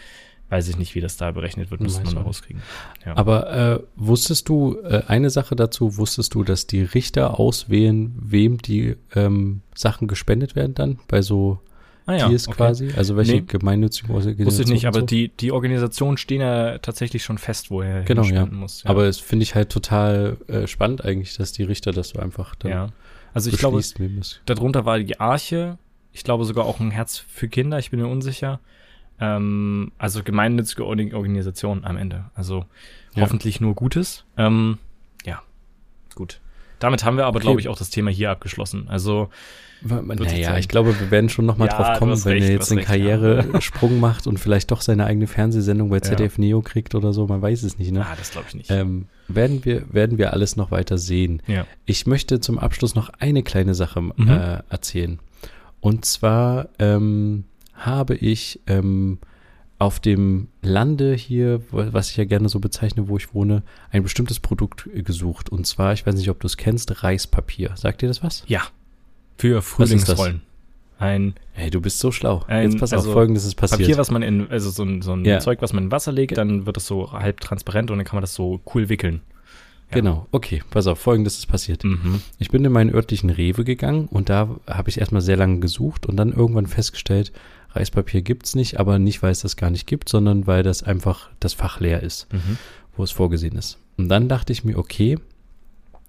weiß 0.54 0.68
ich 0.68 0.78
nicht, 0.78 0.93
wie 0.93 1.01
das 1.01 1.18
da 1.18 1.32
berechnet 1.32 1.72
wird, 1.72 1.82
müssen 1.82 2.06
wir 2.06 2.14
mal 2.14 2.22
rauskriegen. 2.22 2.62
Ja. 3.04 3.18
Aber 3.18 3.51
äh, 3.51 3.80
wusstest 3.95 4.47
du, 4.47 4.78
äh, 4.84 5.01
eine 5.08 5.32
Sache 5.32 5.56
dazu, 5.56 5.97
wusstest 5.97 6.36
du, 6.36 6.43
dass 6.43 6.68
die 6.68 6.84
Richter 6.84 7.39
auswählen, 7.39 8.14
wem 8.22 8.60
die 8.60 8.95
ähm, 9.16 9.62
Sachen 9.74 10.08
gespendet 10.08 10.56
werden 10.56 10.76
dann 10.76 10.99
bei 11.08 11.24
so 11.24 11.60
ah, 12.06 12.14
ja, 12.14 12.28
Deals 12.30 12.47
okay. 12.47 12.58
quasi? 12.58 12.91
Also 12.95 13.18
welche 13.18 13.38
nee, 13.38 13.43
gemeinnützigen 13.47 14.12
Organisationen? 14.12 14.45
Wusste 14.45 14.62
ich 14.62 14.70
nicht, 14.70 14.86
aber 14.86 14.99
so? 14.99 15.06
die, 15.08 15.30
die 15.30 15.51
Organisationen 15.51 16.18
stehen 16.18 16.41
ja 16.41 16.78
tatsächlich 16.78 17.24
schon 17.24 17.39
fest, 17.39 17.72
wo 17.72 17.82
er 17.82 18.04
genau, 18.04 18.22
ja. 18.22 18.45
muss. 18.45 18.84
Ja. 18.84 18.91
Aber 18.91 19.06
es 19.06 19.18
finde 19.18 19.41
ich 19.41 19.56
halt 19.56 19.72
total 19.72 20.38
äh, 20.47 20.68
spannend 20.68 21.04
eigentlich, 21.04 21.36
dass 21.36 21.51
die 21.51 21.64
Richter 21.64 21.93
das 21.93 22.10
so 22.10 22.20
einfach 22.20 22.54
dann 22.54 22.72
Ja, 22.72 22.88
also 23.34 23.49
ich 23.49 23.58
glaube, 23.58 23.82
darunter 24.45 24.86
war 24.86 24.99
die 24.99 25.20
Arche, 25.20 25.80
ich 26.12 26.24
glaube 26.24 26.45
sogar 26.45 26.66
auch 26.66 26.80
ein 26.80 26.91
Herz 26.91 27.18
für 27.18 27.47
Kinder, 27.47 27.80
ich 27.80 27.89
bin 27.89 27.99
mir 27.99 28.08
unsicher. 28.08 28.60
Ähm, 29.20 29.91
also 29.97 30.24
gemeinnützige 30.24 30.86
Organisation 30.86 31.86
am 31.86 31.97
Ende. 31.97 32.26
Also 32.36 32.66
ja. 33.16 33.24
hoffentlich 33.24 33.61
nur 33.61 33.76
Gutes. 33.76 34.26
Ähm, 34.38 34.78
ja, 35.26 35.41
gut. 36.16 36.39
Damit 36.80 37.05
haben 37.05 37.18
wir 37.18 37.26
aber, 37.26 37.38
okay. 37.38 37.45
glaube 37.45 37.61
ich, 37.61 37.70
auch 37.70 37.78
das 37.78 37.89
Thema 37.89 38.11
hier 38.11 38.32
abgeschlossen. 38.32 38.88
Also 38.89 39.30
naja, 39.84 40.57
ich 40.57 40.68
glaube, 40.68 40.97
wir 40.99 41.11
werden 41.11 41.30
schon 41.30 41.45
noch 41.45 41.57
mal 41.57 41.68
ja, 41.68 41.76
drauf 41.76 41.99
kommen, 41.99 42.24
wenn 42.26 42.34
recht, 42.34 42.45
er 42.45 42.51
jetzt 42.53 42.72
einen 42.72 42.84
Karrieresprung 42.84 43.93
ja. 43.93 43.99
macht 43.99 44.28
und 44.28 44.39
vielleicht 44.39 44.72
doch 44.72 44.82
seine 44.82 45.05
eigene 45.05 45.28
Fernsehsendung 45.28 45.89
bei 45.89 45.99
ZDF 45.99 46.38
ja. 46.38 46.41
Neo 46.41 46.61
kriegt 46.61 46.95
oder 46.95 47.11
so, 47.11 47.28
man 47.28 47.41
weiß 47.41 47.64
es 47.64 47.78
nicht, 47.78 47.91
ne? 47.91 48.05
Ah, 48.05 48.16
das 48.18 48.32
glaube 48.32 48.47
ich 48.47 48.55
nicht. 48.55 48.72
Ähm, 48.72 49.07
werden 49.28 49.66
wir, 49.66 49.93
werden 49.93 50.18
wir 50.18 50.32
alles 50.32 50.55
noch 50.55 50.72
weiter 50.72 50.97
sehen. 50.97 51.41
Ja. 51.47 51.66
Ich 51.86 52.07
möchte 52.07 52.39
zum 52.39 52.59
Abschluss 52.59 52.95
noch 52.95 53.09
eine 53.20 53.43
kleine 53.43 53.76
Sache 53.76 54.01
mhm. 54.01 54.14
äh, 54.30 54.59
erzählen. 54.70 55.20
Und 55.82 56.05
zwar 56.05 56.70
ähm, 56.80 57.43
habe 57.74 58.16
ich 58.16 58.60
ähm, 58.68 59.20
auf 59.80 60.00
dem 60.00 60.48
Lande 60.62 61.14
hier, 61.14 61.62
was 61.72 62.10
ich 62.10 62.18
ja 62.18 62.26
gerne 62.26 62.48
so 62.50 62.60
bezeichne, 62.60 63.08
wo 63.10 63.18
ich 63.18 63.34
wohne, 63.34 63.64
ein 63.92 64.04
bestimmtes 64.04 64.40
Produkt 64.40 64.90
gesucht. 64.94 65.50
Und 65.50 65.68
zwar, 65.68 65.94
ich 65.94 66.06
weiß 66.06 66.16
nicht, 66.16 66.30
ob 66.30 66.40
du 66.40 66.48
es 66.48 66.58
kennst, 66.58 67.04
Reispapier. 67.04 67.72
Sagt 67.76 68.02
dir 68.02 68.08
das 68.08 68.24
was? 68.24 68.44
Ja. 68.48 68.62
Für 69.38 69.62
Frühlingsrollen. 69.62 70.42
Ein. 71.00 71.34
Hey, 71.52 71.70
du 71.70 71.82
bist 71.82 72.00
so 72.00 72.12
schlau. 72.12 72.46
Ein, 72.48 72.72
Jetzt 72.72 72.80
pass 72.80 72.94
also 72.94 73.10
auf, 73.10 73.14
folgendes 73.14 73.46
ist 73.46 73.56
passiert. 73.56 73.82
Papier, 73.82 73.98
was 73.98 74.10
man 74.10 74.22
in, 74.22 74.50
also 74.50 74.70
so 74.70 74.84
ein, 74.84 75.02
so 75.02 75.14
ein 75.14 75.26
ja. 75.26 75.40
Zeug, 75.40 75.62
was 75.62 75.74
man 75.74 75.86
in 75.86 75.92
Wasser 75.92 76.14
legt, 76.14 76.38
dann 76.38 76.66
wird 76.66 76.78
das 76.78 76.86
so 76.86 77.12
halb 77.12 77.42
transparent 77.42 77.92
und 77.92 77.98
dann 77.98 78.06
kann 78.06 78.16
man 78.16 78.22
das 78.22 78.34
so 78.34 78.62
cool 78.74 78.88
wickeln. 78.88 79.22
Ja. 79.90 79.96
Genau, 79.96 80.28
okay, 80.32 80.62
pass 80.70 80.88
auf, 80.88 81.00
folgendes 81.00 81.38
ist 81.38 81.48
passiert. 81.48 81.84
Mhm. 81.84 82.22
Ich 82.40 82.50
bin 82.50 82.64
in 82.64 82.72
meinen 82.72 82.94
örtlichen 82.94 83.30
Rewe 83.30 83.64
gegangen 83.64 84.08
und 84.08 84.30
da 84.30 84.50
habe 84.66 84.90
ich 84.90 85.00
erstmal 85.00 85.22
sehr 85.22 85.36
lange 85.36 85.60
gesucht 85.60 86.06
und 86.06 86.16
dann 86.16 86.32
irgendwann 86.32 86.68
festgestellt, 86.68 87.34
Reispapier 87.76 88.22
gibt 88.22 88.46
es 88.46 88.56
nicht, 88.56 88.80
aber 88.80 89.00
nicht, 89.00 89.22
weil 89.24 89.32
es 89.32 89.42
das 89.42 89.56
gar 89.56 89.70
nicht 89.70 89.88
gibt, 89.88 90.10
sondern 90.10 90.48
weil 90.48 90.64
das 90.64 90.84
einfach 90.84 91.30
das 91.40 91.54
Fach 91.54 91.80
leer 91.80 92.04
ist, 92.04 92.32
mhm. 92.32 92.58
wo 92.96 93.04
es 93.04 93.12
vorgesehen 93.12 93.58
ist. 93.58 93.78
Und 93.98 94.10
dann 94.10 94.30
dachte 94.30 94.54
ich 94.54 94.64
mir, 94.64 94.78
okay, 94.78 95.18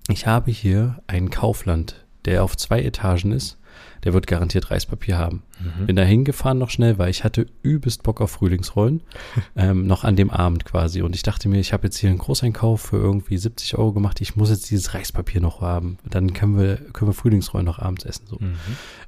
ich 0.09 0.27
habe 0.27 0.51
hier 0.51 1.03
einen 1.07 1.31
Kaufland, 1.31 2.05
der 2.25 2.45
auf 2.45 2.57
zwei 2.57 2.83
Etagen 2.83 3.33
ist. 3.33 3.59
Der 4.05 4.13
wird 4.13 4.27
garantiert 4.27 4.71
Reispapier 4.71 5.17
haben. 5.19 5.43
Mhm. 5.59 5.87
Bin 5.87 5.97
da 5.97 6.03
hingefahren 6.03 6.59
noch 6.59 6.71
schnell, 6.71 6.99
weil 6.99 7.11
ich 7.11 7.25
hatte 7.25 7.47
übelst 7.63 8.03
Bock 8.03 8.21
auf 8.21 8.31
Frühlingsrollen. 8.31 9.01
ähm, 9.57 9.87
noch 9.87 10.05
an 10.05 10.15
dem 10.15 10.31
Abend 10.31 10.65
quasi. 10.67 11.01
Und 11.01 11.17
ich 11.17 11.23
dachte 11.23 11.49
mir, 11.49 11.59
ich 11.59 11.73
habe 11.73 11.85
jetzt 11.85 11.97
hier 11.97 12.11
einen 12.11 12.19
Großeinkauf 12.19 12.83
für 12.83 12.99
irgendwie 12.99 13.39
70 13.39 13.77
Euro 13.79 13.93
gemacht. 13.93 14.21
Ich 14.21 14.37
muss 14.37 14.51
jetzt 14.51 14.71
dieses 14.71 14.95
Reispapier 14.95 15.41
noch 15.41 15.63
haben. 15.63 15.99
Dann 16.09 16.35
können 16.35 16.59
wir, 16.59 16.77
können 16.93 17.11
wir 17.11 17.15
Frühlingsrollen 17.15 17.65
noch 17.65 17.79
abends 17.79 18.05
essen. 18.05 18.27
So. 18.27 18.39
Mhm. 18.39 18.57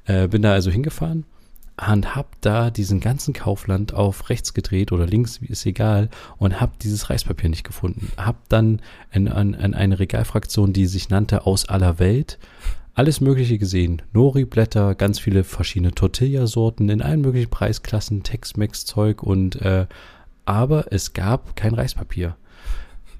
Äh, 0.06 0.28
bin 0.28 0.42
da 0.42 0.52
also 0.52 0.70
hingefahren 0.70 1.24
und 1.78 2.16
hab 2.16 2.40
da 2.40 2.70
diesen 2.70 3.00
ganzen 3.00 3.34
Kaufland 3.34 3.92
auf 3.92 4.30
rechts 4.30 4.54
gedreht 4.54 4.92
oder 4.92 5.06
links, 5.06 5.38
ist 5.38 5.66
egal, 5.66 6.08
und 6.38 6.60
hab 6.60 6.78
dieses 6.78 7.10
Reispapier 7.10 7.50
nicht 7.50 7.64
gefunden. 7.64 8.10
Hab 8.16 8.48
dann 8.48 8.80
in, 9.12 9.26
in, 9.26 9.54
in 9.54 9.74
eine 9.74 9.98
Regalfraktion, 9.98 10.72
die 10.72 10.86
sich 10.86 11.10
nannte 11.10 11.44
Aus 11.46 11.68
aller 11.68 11.98
Welt, 11.98 12.38
alles 12.94 13.20
Mögliche 13.20 13.58
gesehen. 13.58 14.00
Nori-Blätter, 14.14 14.94
ganz 14.94 15.18
viele 15.18 15.44
verschiedene 15.44 15.92
Tortilla-Sorten 15.92 16.88
in 16.88 17.02
allen 17.02 17.20
möglichen 17.20 17.50
Preisklassen, 17.50 18.22
Tex-Mex-Zeug 18.22 19.22
und 19.22 19.56
äh, 19.56 19.86
aber 20.46 20.92
es 20.92 21.12
gab 21.12 21.56
kein 21.56 21.74
Reispapier. 21.74 22.36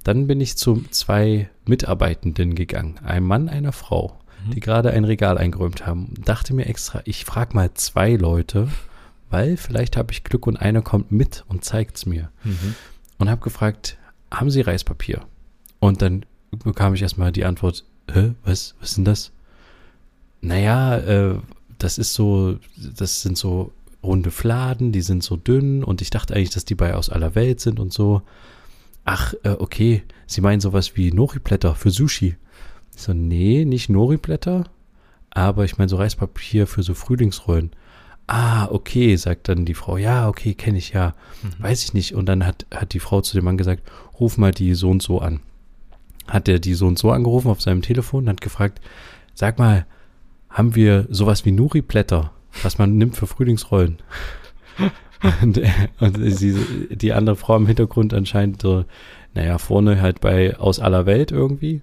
Dann 0.02 0.28
bin 0.28 0.40
ich 0.40 0.56
zu 0.56 0.84
zwei 0.90 1.50
Mitarbeitenden 1.66 2.54
gegangen, 2.54 2.98
einem 3.04 3.26
Mann, 3.26 3.48
einer 3.48 3.72
Frau, 3.72 4.18
mhm. 4.46 4.50
die 4.52 4.60
gerade 4.60 4.90
ein 4.90 5.04
Regal 5.04 5.38
eingeräumt 5.38 5.86
haben. 5.86 6.14
Dachte 6.24 6.54
mir 6.54 6.66
extra, 6.66 7.02
ich 7.04 7.24
frage 7.24 7.54
mal 7.54 7.72
zwei 7.74 8.14
Leute, 8.14 8.68
weil 9.30 9.56
vielleicht 9.56 9.96
habe 9.96 10.12
ich 10.12 10.24
Glück 10.24 10.46
und 10.46 10.56
einer 10.56 10.82
kommt 10.82 11.12
mit 11.12 11.44
und 11.48 11.64
zeigt 11.64 11.96
es 11.96 12.06
mir. 12.06 12.30
Mhm. 12.44 12.74
Und 13.18 13.30
habe 13.30 13.40
gefragt, 13.40 13.98
haben 14.30 14.50
Sie 14.50 14.60
Reispapier? 14.60 15.22
Und 15.78 16.02
dann 16.02 16.24
bekam 16.50 16.94
ich 16.94 17.02
erstmal 17.02 17.32
die 17.32 17.44
Antwort, 17.44 17.84
Hä, 18.10 18.34
was, 18.44 18.74
was 18.78 18.90
ist 18.90 18.96
denn 18.98 19.04
das? 19.04 19.32
Naja, 20.40 20.98
äh, 20.98 21.38
das 21.78 21.98
ist 21.98 22.14
so, 22.14 22.58
das 22.76 23.22
sind 23.22 23.36
so 23.36 23.72
runde 24.02 24.30
Fladen, 24.30 24.92
die 24.92 25.02
sind 25.02 25.22
so 25.22 25.36
dünn 25.36 25.82
und 25.82 26.00
ich 26.00 26.10
dachte 26.10 26.34
eigentlich, 26.34 26.50
dass 26.50 26.64
die 26.64 26.74
bei 26.74 26.94
aus 26.94 27.10
aller 27.10 27.34
Welt 27.34 27.60
sind 27.60 27.80
und 27.80 27.92
so. 27.92 28.22
Ach, 29.04 29.34
äh, 29.42 29.50
okay, 29.58 30.02
Sie 30.26 30.40
meinen 30.40 30.60
sowas 30.60 30.96
wie 30.96 31.12
Nori-Blätter 31.12 31.74
für 31.74 31.90
Sushi. 31.90 32.36
Ich 32.96 33.02
so, 33.02 33.12
nee, 33.12 33.66
nicht 33.66 33.90
Nori-Blätter, 33.90 34.64
aber 35.30 35.64
ich 35.64 35.76
meine 35.76 35.90
so 35.90 35.96
Reispapier 35.96 36.66
für 36.66 36.82
so 36.82 36.94
Frühlingsrollen. 36.94 37.72
Ah, 38.26 38.66
okay, 38.70 39.14
sagt 39.16 39.48
dann 39.48 39.66
die 39.66 39.74
Frau. 39.74 39.98
Ja, 39.98 40.28
okay, 40.28 40.54
kenne 40.54 40.78
ich 40.78 40.92
ja. 40.94 41.14
Mhm. 41.42 41.62
Weiß 41.62 41.84
ich 41.84 41.92
nicht. 41.94 42.14
Und 42.14 42.26
dann 42.26 42.44
hat, 42.44 42.66
hat 42.74 42.94
die 42.94 42.98
Frau 42.98 43.20
zu 43.20 43.36
dem 43.36 43.44
Mann 43.44 43.58
gesagt, 43.58 43.82
ruf 44.18 44.38
mal 44.38 44.50
die 44.50 44.74
so 44.74 44.90
und 44.90 45.02
so 45.02 45.20
an. 45.20 45.40
Hat 46.26 46.46
der 46.48 46.58
die 46.58 46.74
so 46.74 46.86
und 46.86 46.98
so 46.98 47.12
angerufen 47.12 47.50
auf 47.50 47.60
seinem 47.60 47.82
Telefon 47.82 48.24
und 48.24 48.30
hat 48.30 48.40
gefragt, 48.40 48.80
sag 49.34 49.58
mal, 49.58 49.86
haben 50.48 50.74
wir 50.74 51.06
sowas 51.10 51.44
wie 51.44 51.52
Nuri-Blätter, 51.52 52.32
was 52.62 52.78
man 52.78 52.96
nimmt 52.96 53.14
für 53.14 53.26
Frühlingsrollen? 53.26 53.98
und, 55.42 55.60
und 56.00 56.30
sie, 56.32 56.88
die 56.90 57.12
andere 57.12 57.36
Frau 57.36 57.56
im 57.56 57.66
Hintergrund 57.66 58.14
anscheinend 58.14 58.62
so, 58.62 58.86
naja, 59.34 59.58
vorne 59.58 60.00
halt 60.00 60.20
bei 60.22 60.56
Aus 60.56 60.80
aller 60.80 61.04
Welt 61.04 61.30
irgendwie. 61.30 61.82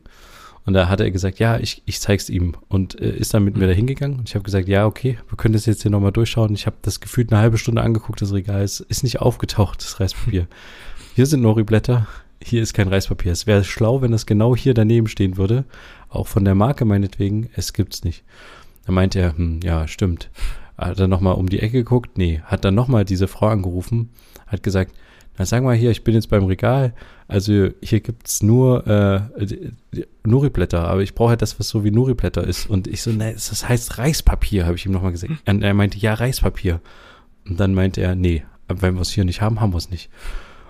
Und 0.66 0.74
da 0.74 0.88
hat 0.88 1.02
er 1.02 1.12
gesagt, 1.12 1.40
ja, 1.40 1.58
ich, 1.58 1.82
ich 1.86 2.00
zeig's 2.00 2.30
ihm. 2.30 2.56
Und 2.70 3.00
äh, 3.00 3.16
ist 3.16 3.34
dann 3.34 3.44
mit 3.44 3.58
mir 3.58 3.68
da 3.68 3.74
hingegangen. 3.74 4.20
Und 4.20 4.30
ich 4.30 4.36
habe 4.36 4.44
gesagt, 4.44 4.68
ja, 4.68 4.86
okay, 4.86 5.18
wir 5.28 5.38
können 5.38 5.54
das 5.54 5.66
jetzt 5.66 5.82
hier 5.82 5.92
nochmal 5.92 6.14
durchschauen. 6.14 6.54
Ich 6.54 6.66
habe 6.66 6.78
das 6.82 7.02
gefühlt 7.02 7.32
eine 7.32 7.42
halbe 7.42 7.58
Stunde 7.58 7.82
angeguckt, 7.82 8.22
das 8.22 8.34
Regal. 8.34 8.62
Es 8.62 8.80
ist 8.80 9.04
nicht 9.04 9.20
aufgetaucht, 9.20 9.84
das 9.84 10.00
Reispapier. 10.00 10.48
Hier 11.16 11.26
sind 11.26 11.42
Nori-Blätter. 11.42 12.08
Hier 12.42 12.62
ist 12.62 12.74
kein 12.74 12.88
Reispapier. 12.88 13.32
Es 13.32 13.46
wäre 13.46 13.64
schlau, 13.64 14.02
wenn 14.02 14.12
das 14.12 14.26
genau 14.26 14.56
hier 14.56 14.74
daneben 14.74 15.08
stehen 15.08 15.38
würde. 15.38 15.64
Auch 16.10 16.28
von 16.28 16.44
der 16.44 16.56
Marke 16.56 16.86
meinetwegen. 16.86 17.50
Es 17.56 17.74
gibt's 17.74 18.04
nicht. 18.04 18.24
Dann 18.86 18.96
meinte 18.96 19.20
er, 19.20 19.38
hm, 19.38 19.60
ja, 19.64 19.88
stimmt. 19.88 20.30
Hat 20.78 21.00
dann 21.00 21.10
nochmal 21.10 21.36
um 21.36 21.48
die 21.48 21.60
Ecke 21.60 21.78
geguckt? 21.78 22.18
Nee. 22.18 22.42
Hat 22.46 22.66
dann 22.66 22.76
nochmal 22.76 23.06
diese 23.06 23.28
Frau 23.28 23.48
angerufen, 23.48 24.10
hat 24.48 24.64
gesagt, 24.64 24.94
na 25.38 25.46
sag 25.46 25.64
mal 25.64 25.76
hier, 25.76 25.92
ich 25.92 26.04
bin 26.04 26.14
jetzt 26.14 26.30
beim 26.30 26.46
Regal. 26.46 26.94
Also 27.28 27.70
hier 27.82 28.00
gibt's 28.02 28.44
nur 28.44 28.86
äh, 28.86 29.22
Nuri-Blätter, 30.24 30.88
aber 30.88 31.02
ich 31.02 31.16
brauche 31.16 31.30
halt 31.30 31.42
das, 31.42 31.60
was 31.60 31.70
so 31.70 31.84
wie 31.84 31.92
Nuri-Blätter 31.92 32.44
ist. 32.44 32.70
Und 32.70 32.88
ich 32.88 33.02
so, 33.02 33.12
ne, 33.12 33.34
das 33.34 33.68
heißt 33.68 33.98
Reispapier, 33.98 34.66
habe 34.66 34.76
ich 34.76 34.86
ihm 34.86 34.92
nochmal 34.92 35.12
gesagt. 35.12 35.34
Und 35.48 35.64
er 35.64 35.74
meinte, 35.74 35.98
ja, 35.98 36.14
Reispapier. 36.14 36.82
Und 37.48 37.60
dann 37.60 37.74
meinte 37.74 38.02
er, 38.02 38.16
nee, 38.16 38.44
wenn 38.68 38.96
wir 38.96 39.02
es 39.02 39.12
hier 39.12 39.26
nicht 39.26 39.42
haben, 39.42 39.60
haben 39.60 39.74
wir 39.74 39.78
es 39.78 39.90
nicht. 39.90 40.10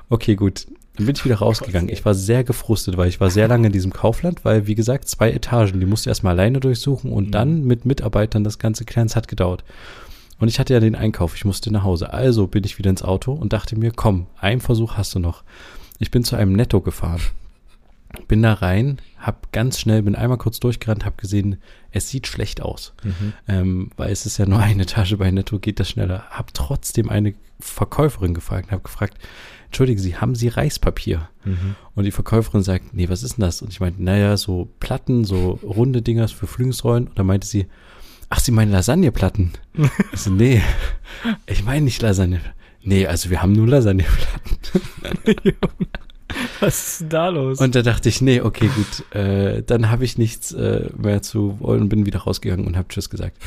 Okay, 0.09 0.35
gut. 0.35 0.67
Dann 0.95 1.07
bin 1.07 1.15
ich 1.15 1.25
wieder 1.25 1.37
rausgegangen. 1.37 1.89
Ich 1.89 2.05
war 2.05 2.13
sehr 2.13 2.43
gefrustet, 2.43 2.97
weil 2.97 3.09
ich 3.09 3.19
war 3.19 3.31
sehr 3.31 3.47
lange 3.47 3.67
in 3.67 3.73
diesem 3.73 3.91
Kaufland, 3.91 4.45
weil, 4.45 4.67
wie 4.67 4.75
gesagt, 4.75 5.09
zwei 5.09 5.31
Etagen. 5.31 5.79
Die 5.79 5.85
musste 5.85 6.09
erstmal 6.09 6.33
alleine 6.33 6.59
durchsuchen 6.59 7.11
und 7.11 7.27
mhm. 7.27 7.31
dann 7.31 7.63
mit 7.63 7.85
Mitarbeitern 7.85 8.43
das 8.43 8.59
ganze 8.59 8.85
klären. 8.85 9.07
Es 9.07 9.15
hat 9.15 9.27
gedauert. 9.27 9.63
Und 10.39 10.47
ich 10.47 10.59
hatte 10.59 10.73
ja 10.73 10.79
den 10.79 10.95
Einkauf, 10.95 11.35
ich 11.35 11.45
musste 11.45 11.71
nach 11.71 11.83
Hause. 11.83 12.11
Also 12.13 12.47
bin 12.47 12.63
ich 12.63 12.77
wieder 12.77 12.89
ins 12.89 13.03
Auto 13.03 13.33
und 13.33 13.53
dachte 13.53 13.77
mir, 13.77 13.91
komm, 13.91 14.27
einen 14.37 14.61
Versuch 14.61 14.95
hast 14.97 15.15
du 15.15 15.19
noch. 15.19 15.43
Ich 15.99 16.11
bin 16.11 16.23
zu 16.23 16.35
einem 16.35 16.53
Netto 16.53 16.81
gefahren. 16.81 17.21
Bin 18.27 18.43
da 18.43 18.53
rein, 18.53 18.99
hab 19.17 19.51
ganz 19.51 19.79
schnell, 19.79 20.03
bin 20.03 20.15
einmal 20.15 20.37
kurz 20.37 20.59
durchgerannt, 20.59 21.03
hab 21.03 21.17
gesehen, 21.17 21.57
es 21.91 22.09
sieht 22.09 22.27
schlecht 22.27 22.61
aus. 22.61 22.93
Mhm. 23.03 23.33
Ähm, 23.47 23.91
weil 23.97 24.11
es 24.11 24.25
ist 24.25 24.37
ja 24.37 24.45
nur 24.45 24.59
eine 24.61 24.83
Etage 24.83 25.15
bei 25.17 25.31
Netto, 25.31 25.59
geht 25.59 25.79
das 25.79 25.89
schneller. 25.89 26.25
Hab 26.29 26.53
trotzdem 26.53 27.09
eine 27.09 27.33
Verkäuferin 27.59 28.33
gefragt, 28.33 28.71
hab 28.71 28.83
gefragt, 28.83 29.17
entschuldigen 29.67 29.99
Sie, 29.99 30.17
haben 30.17 30.35
Sie 30.35 30.49
Reispapier? 30.49 31.29
Mhm. 31.43 31.75
Und 31.95 32.03
die 32.03 32.11
Verkäuferin 32.11 32.61
sagt, 32.61 32.93
nee, 32.93 33.09
was 33.09 33.23
ist 33.23 33.37
denn 33.37 33.45
das? 33.45 33.61
Und 33.61 33.71
ich 33.71 33.79
meinte, 33.79 34.03
naja, 34.03 34.37
so 34.37 34.69
Platten, 34.79 35.23
so 35.23 35.59
runde 35.63 36.01
Dinger 36.03 36.27
für 36.27 36.47
Flügelsrollen. 36.47 37.07
Und 37.07 37.17
dann 37.17 37.25
meinte 37.25 37.47
sie, 37.47 37.67
ach, 38.29 38.39
Sie 38.39 38.51
meinen 38.51 38.71
Lasagneplatten? 38.71 39.51
ich 40.13 40.19
so, 40.19 40.29
nee, 40.31 40.61
ich 41.45 41.63
meine 41.63 41.85
nicht 41.85 42.01
Lasagne. 42.01 42.41
Nee, 42.81 43.07
also 43.07 43.29
wir 43.29 43.41
haben 43.41 43.53
nur 43.53 43.67
Lasagneplatten. 43.67 45.53
Was 46.59 46.87
ist 46.87 47.01
denn 47.01 47.09
da 47.09 47.29
los? 47.29 47.59
Und 47.59 47.75
da 47.75 47.81
dachte 47.81 48.09
ich, 48.09 48.21
nee, 48.21 48.41
okay, 48.41 48.69
gut, 48.75 49.15
äh, 49.15 49.61
dann 49.63 49.89
habe 49.89 50.03
ich 50.03 50.17
nichts 50.17 50.51
äh, 50.51 50.89
mehr 50.97 51.21
zu 51.21 51.59
wollen 51.59 51.81
und 51.81 51.89
bin 51.89 52.05
wieder 52.05 52.19
rausgegangen 52.19 52.65
und 52.65 52.75
habe 52.75 52.87
Tschüss 52.87 53.09
gesagt. 53.09 53.37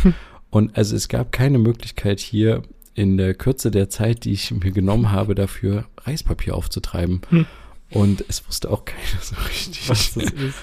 Und 0.51 0.77
also 0.77 0.95
es 0.95 1.09
gab 1.09 1.33
keine 1.33 1.59
Möglichkeit 1.59 2.21
hier 2.21 2.63
in 2.95 3.17
der 3.17 3.35
Kürze 3.35 3.71
der 3.71 3.91
Zeit, 3.91 4.25
die 4.25 4.33
ich 4.33 4.51
mir 4.53 4.71
genommen 4.71 5.11
habe, 5.11 5.35
dafür 5.35 5.87
Reispapier 5.99 6.55
aufzutreiben. 6.55 7.21
Hm. 7.29 7.47
Und 7.91 8.25
es 8.29 8.47
wusste 8.49 8.71
auch 8.71 8.85
keiner 8.85 9.21
so 9.21 9.37
richtig, 9.49 9.89
was 9.89 10.15
das 10.15 10.25
ist. 10.25 10.59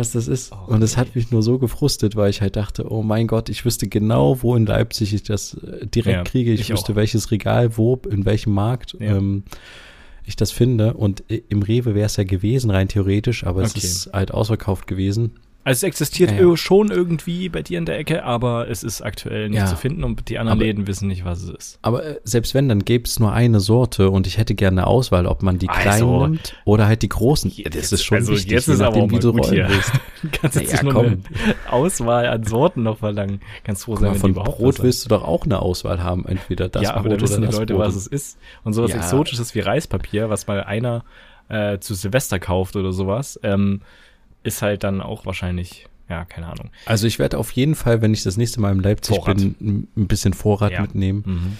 Was 0.00 0.12
das 0.12 0.28
ist. 0.28 0.52
Oh, 0.52 0.72
und 0.72 0.82
es 0.82 0.96
hat 0.96 1.14
mich 1.14 1.30
nur 1.30 1.42
so 1.42 1.58
gefrustet, 1.58 2.16
weil 2.16 2.30
ich 2.30 2.40
halt 2.40 2.56
dachte, 2.56 2.90
oh 2.90 3.02
mein 3.02 3.26
Gott, 3.26 3.48
ich 3.48 3.64
wüsste 3.64 3.86
genau, 3.86 4.42
wo 4.42 4.56
in 4.56 4.66
Leipzig 4.66 5.12
ich 5.12 5.22
das 5.22 5.54
äh, 5.54 5.86
direkt 5.86 6.16
ja, 6.16 6.24
kriege. 6.24 6.52
Ich, 6.52 6.62
ich 6.62 6.70
wüsste, 6.70 6.92
auch. 6.92 6.96
welches 6.96 7.30
Regal, 7.30 7.76
wo, 7.76 8.00
in 8.10 8.24
welchem 8.24 8.54
Markt 8.54 8.96
ja. 8.98 9.16
ähm, 9.16 9.44
ich 10.24 10.36
das 10.36 10.52
finde. 10.52 10.94
Und 10.94 11.24
im 11.28 11.62
Rewe 11.62 11.94
wäre 11.94 12.06
es 12.06 12.16
ja 12.16 12.24
gewesen, 12.24 12.70
rein 12.70 12.88
theoretisch, 12.88 13.44
aber 13.44 13.60
okay. 13.60 13.72
es 13.76 13.84
ist 13.84 14.12
halt 14.12 14.32
ausverkauft 14.32 14.86
gewesen. 14.86 15.34
Also 15.62 15.80
es 15.80 15.82
existiert 15.82 16.30
ja, 16.30 16.40
ja. 16.40 16.56
schon 16.56 16.90
irgendwie 16.90 17.50
bei 17.50 17.60
dir 17.60 17.76
in 17.76 17.84
der 17.84 17.98
Ecke, 17.98 18.24
aber 18.24 18.70
es 18.70 18.82
ist 18.82 19.02
aktuell 19.02 19.50
nicht 19.50 19.58
ja. 19.58 19.66
zu 19.66 19.76
finden 19.76 20.04
und 20.04 20.28
die 20.30 20.38
anderen 20.38 20.58
aber, 20.58 20.64
Läden 20.64 20.86
wissen 20.86 21.06
nicht, 21.06 21.26
was 21.26 21.42
es 21.42 21.50
ist. 21.50 21.78
Aber 21.82 22.02
äh, 22.02 22.20
selbst 22.24 22.54
wenn, 22.54 22.70
dann 22.70 22.82
gäbe 22.82 23.04
es 23.04 23.20
nur 23.20 23.32
eine 23.32 23.60
Sorte 23.60 24.08
und 24.10 24.26
ich 24.26 24.38
hätte 24.38 24.54
gerne 24.54 24.80
eine 24.80 24.86
Auswahl, 24.86 25.26
ob 25.26 25.42
man 25.42 25.58
die 25.58 25.68
also, 25.68 25.80
kleinen 25.82 26.20
nimmt 26.32 26.56
oder 26.64 26.86
halt 26.86 27.02
die 27.02 27.10
großen. 27.10 27.50
Jetzt, 27.50 27.76
das 27.76 27.92
ist 27.92 28.04
schon 28.04 28.18
also 28.18 28.32
wichtig, 28.32 28.52
jetzt 28.52 28.68
ist 28.68 28.80
aber 28.80 29.10
wie 29.10 29.18
du 29.18 29.30
rollen 29.30 29.52
hier. 29.52 29.68
willst. 29.68 29.92
Kannst 30.32 30.56
jetzt 30.58 30.72
ja, 30.72 30.82
nur 30.82 30.98
eine 30.98 31.18
Auswahl 31.68 32.26
an 32.26 32.44
Sorten 32.44 32.82
noch 32.82 32.98
verlangen. 32.98 33.42
Ganz 33.64 33.84
froh 33.84 33.96
sein, 33.96 34.12
wenn 34.12 34.18
von 34.18 34.32
Brot 34.32 34.82
willst 34.82 35.04
du 35.04 35.08
doch 35.10 35.24
auch 35.24 35.44
eine 35.44 35.60
Auswahl 35.60 36.02
haben, 36.02 36.24
entweder 36.24 36.70
das 36.70 36.84
ja, 36.84 36.92
Brot 36.92 37.00
aber 37.00 37.16
da 37.16 37.20
wissen 37.20 37.42
die 37.42 37.48
Leute, 37.48 37.74
Brot. 37.74 37.86
was 37.86 37.96
es 37.96 38.06
ist. 38.06 38.38
Und 38.64 38.72
sowas 38.72 38.94
Exotisches 38.94 39.54
wie 39.54 39.60
Reispapier, 39.60 40.30
was 40.30 40.46
mal 40.46 40.64
einer 40.64 41.04
äh, 41.50 41.78
zu 41.80 41.94
Silvester 41.94 42.38
kauft 42.38 42.76
oder 42.76 42.92
sowas, 42.92 43.38
ähm, 43.42 43.82
ist 44.42 44.62
halt 44.62 44.84
dann 44.84 45.00
auch 45.00 45.26
wahrscheinlich, 45.26 45.86
ja, 46.08 46.24
keine 46.24 46.48
Ahnung. 46.48 46.70
Also 46.86 47.06
ich 47.06 47.18
werde 47.18 47.38
auf 47.38 47.50
jeden 47.52 47.74
Fall, 47.74 48.02
wenn 48.02 48.12
ich 48.12 48.22
das 48.22 48.36
nächste 48.36 48.60
Mal 48.60 48.72
in 48.72 48.80
Leipzig 48.80 49.16
Vorrat. 49.16 49.36
bin, 49.36 49.88
ein 49.96 50.06
bisschen 50.06 50.34
Vorrat 50.34 50.72
ja. 50.72 50.82
mitnehmen. 50.82 51.22
Mhm. 51.26 51.56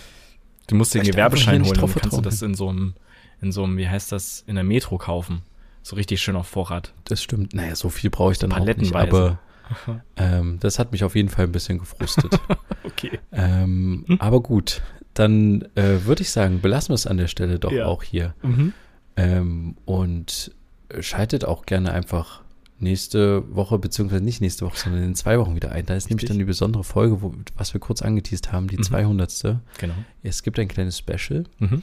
Du 0.67 0.77
musst 0.77 0.95
den 0.95 1.03
Gewerbeschein 1.03 1.65
holen, 1.65 1.75
dann 1.75 1.95
kannst 1.95 2.17
du 2.17 2.21
das 2.21 2.43
in 2.43 2.55
so 2.55 2.69
einem, 2.69 2.95
in 3.41 3.51
so 3.53 3.65
einem, 3.65 3.77
wie 3.77 3.89
heißt 3.89 4.13
das, 4.13 4.45
in 4.47 4.55
der 4.55 4.65
Metro 4.65 4.99
kaufen. 4.99 5.43
So 5.83 5.97
richtig 5.97 6.21
schön 6.21 6.37
auf 6.37 6.47
Vorrat. 6.47 6.93
Das 7.05 7.23
stimmt. 7.23 7.55
Naja, 7.55 7.75
so 7.75 7.89
viel 7.89 8.11
brauche 8.11 8.33
ich 8.33 8.39
dann 8.39 8.53
auch 8.53 8.65
nicht, 8.65 8.95
aber 8.95 9.39
ähm, 10.17 10.59
das 10.61 10.79
hat 10.79 10.93
mich 10.93 11.05
auf 11.05 11.17
jeden 11.17 11.29
Fall 11.29 11.47
ein 11.47 11.53
bisschen 11.53 11.79
gefrustet. 11.79 12.39
okay. 12.85 13.19
Ähm, 13.33 14.05
hm? 14.07 14.21
Aber 14.21 14.41
gut, 14.41 14.83
dann 15.15 15.63
äh, 15.75 16.05
würde 16.05 16.23
ich 16.23 16.31
sagen, 16.31 16.61
belassen 16.61 16.91
wir 16.91 16.95
es 16.95 17.07
an 17.07 17.17
der 17.17 17.29
Stelle 17.29 17.59
doch 17.59 17.73
ja. 17.73 17.87
auch 17.87 18.03
hier. 18.03 18.35
Mhm. 18.43 18.73
Ähm, 19.17 19.77
und 19.85 20.53
schaltet 21.01 21.45
auch 21.45 21.67
gerne 21.67 21.93
einfach 21.93 22.43
nächste 22.81 23.45
Woche, 23.55 23.79
beziehungsweise 23.79 24.25
nicht 24.25 24.41
nächste 24.41 24.67
Woche, 24.67 24.79
sondern 24.79 25.03
in 25.03 25.15
zwei 25.15 25.39
Wochen 25.39 25.55
wieder 25.55 25.73
ein. 25.73 25.87
Da 25.87 25.95
ist 25.95 26.05
Richtig. 26.05 26.11
nämlich 26.11 26.29
dann 26.29 26.39
die 26.39 26.45
besondere 26.45 26.85
Folge, 26.85 27.23
wo, 27.23 27.35
was 27.57 27.75
wir 27.75 27.81
kurz 27.81 28.03
angeteased 28.03 28.53
haben, 28.53 28.69
die 28.69 28.79
mhm. 28.79 28.83
200. 28.83 29.59
Genau. 29.79 29.95
Es 30.23 30.43
gibt 30.43 30.59
ein 30.59 30.69
kleines 30.69 30.99
Special. 30.99 31.45
Mhm. 31.59 31.83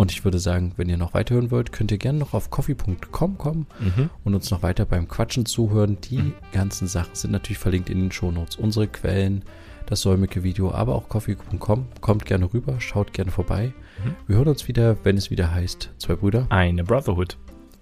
Und 0.00 0.12
ich 0.12 0.24
würde 0.24 0.38
sagen, 0.38 0.74
wenn 0.76 0.88
ihr 0.88 0.96
noch 0.96 1.12
weiterhören 1.12 1.50
wollt, 1.50 1.72
könnt 1.72 1.90
ihr 1.90 1.98
gerne 1.98 2.20
noch 2.20 2.32
auf 2.32 2.50
coffee.com 2.50 3.36
kommen 3.36 3.66
mhm. 3.80 4.10
und 4.22 4.34
uns 4.34 4.48
noch 4.50 4.62
weiter 4.62 4.84
beim 4.84 5.08
Quatschen 5.08 5.44
zuhören. 5.44 5.98
Die 6.02 6.18
mhm. 6.18 6.34
ganzen 6.52 6.86
Sachen 6.86 7.14
sind 7.14 7.32
natürlich 7.32 7.58
verlinkt 7.58 7.90
in 7.90 7.98
den 7.98 8.12
Shownotes. 8.12 8.56
Unsere 8.56 8.86
Quellen, 8.86 9.42
das 9.86 10.02
säumige 10.02 10.44
Video, 10.44 10.70
aber 10.70 10.94
auch 10.94 11.08
coffee.com. 11.08 11.86
Kommt 12.00 12.26
gerne 12.26 12.52
rüber, 12.54 12.80
schaut 12.80 13.12
gerne 13.12 13.32
vorbei. 13.32 13.72
Mhm. 14.04 14.14
Wir 14.28 14.36
hören 14.36 14.48
uns 14.48 14.68
wieder, 14.68 14.96
wenn 15.02 15.16
es 15.16 15.30
wieder 15.32 15.52
heißt, 15.52 15.90
zwei 15.98 16.14
Brüder. 16.14 16.46
Eine 16.50 16.84
Brotherhood. 16.84 17.36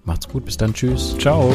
Macht's 0.05 0.27
gut, 0.27 0.47
bis 0.47 0.57
dann, 0.57 0.73
tschüss. 0.73 1.19
Ciao. 1.19 1.53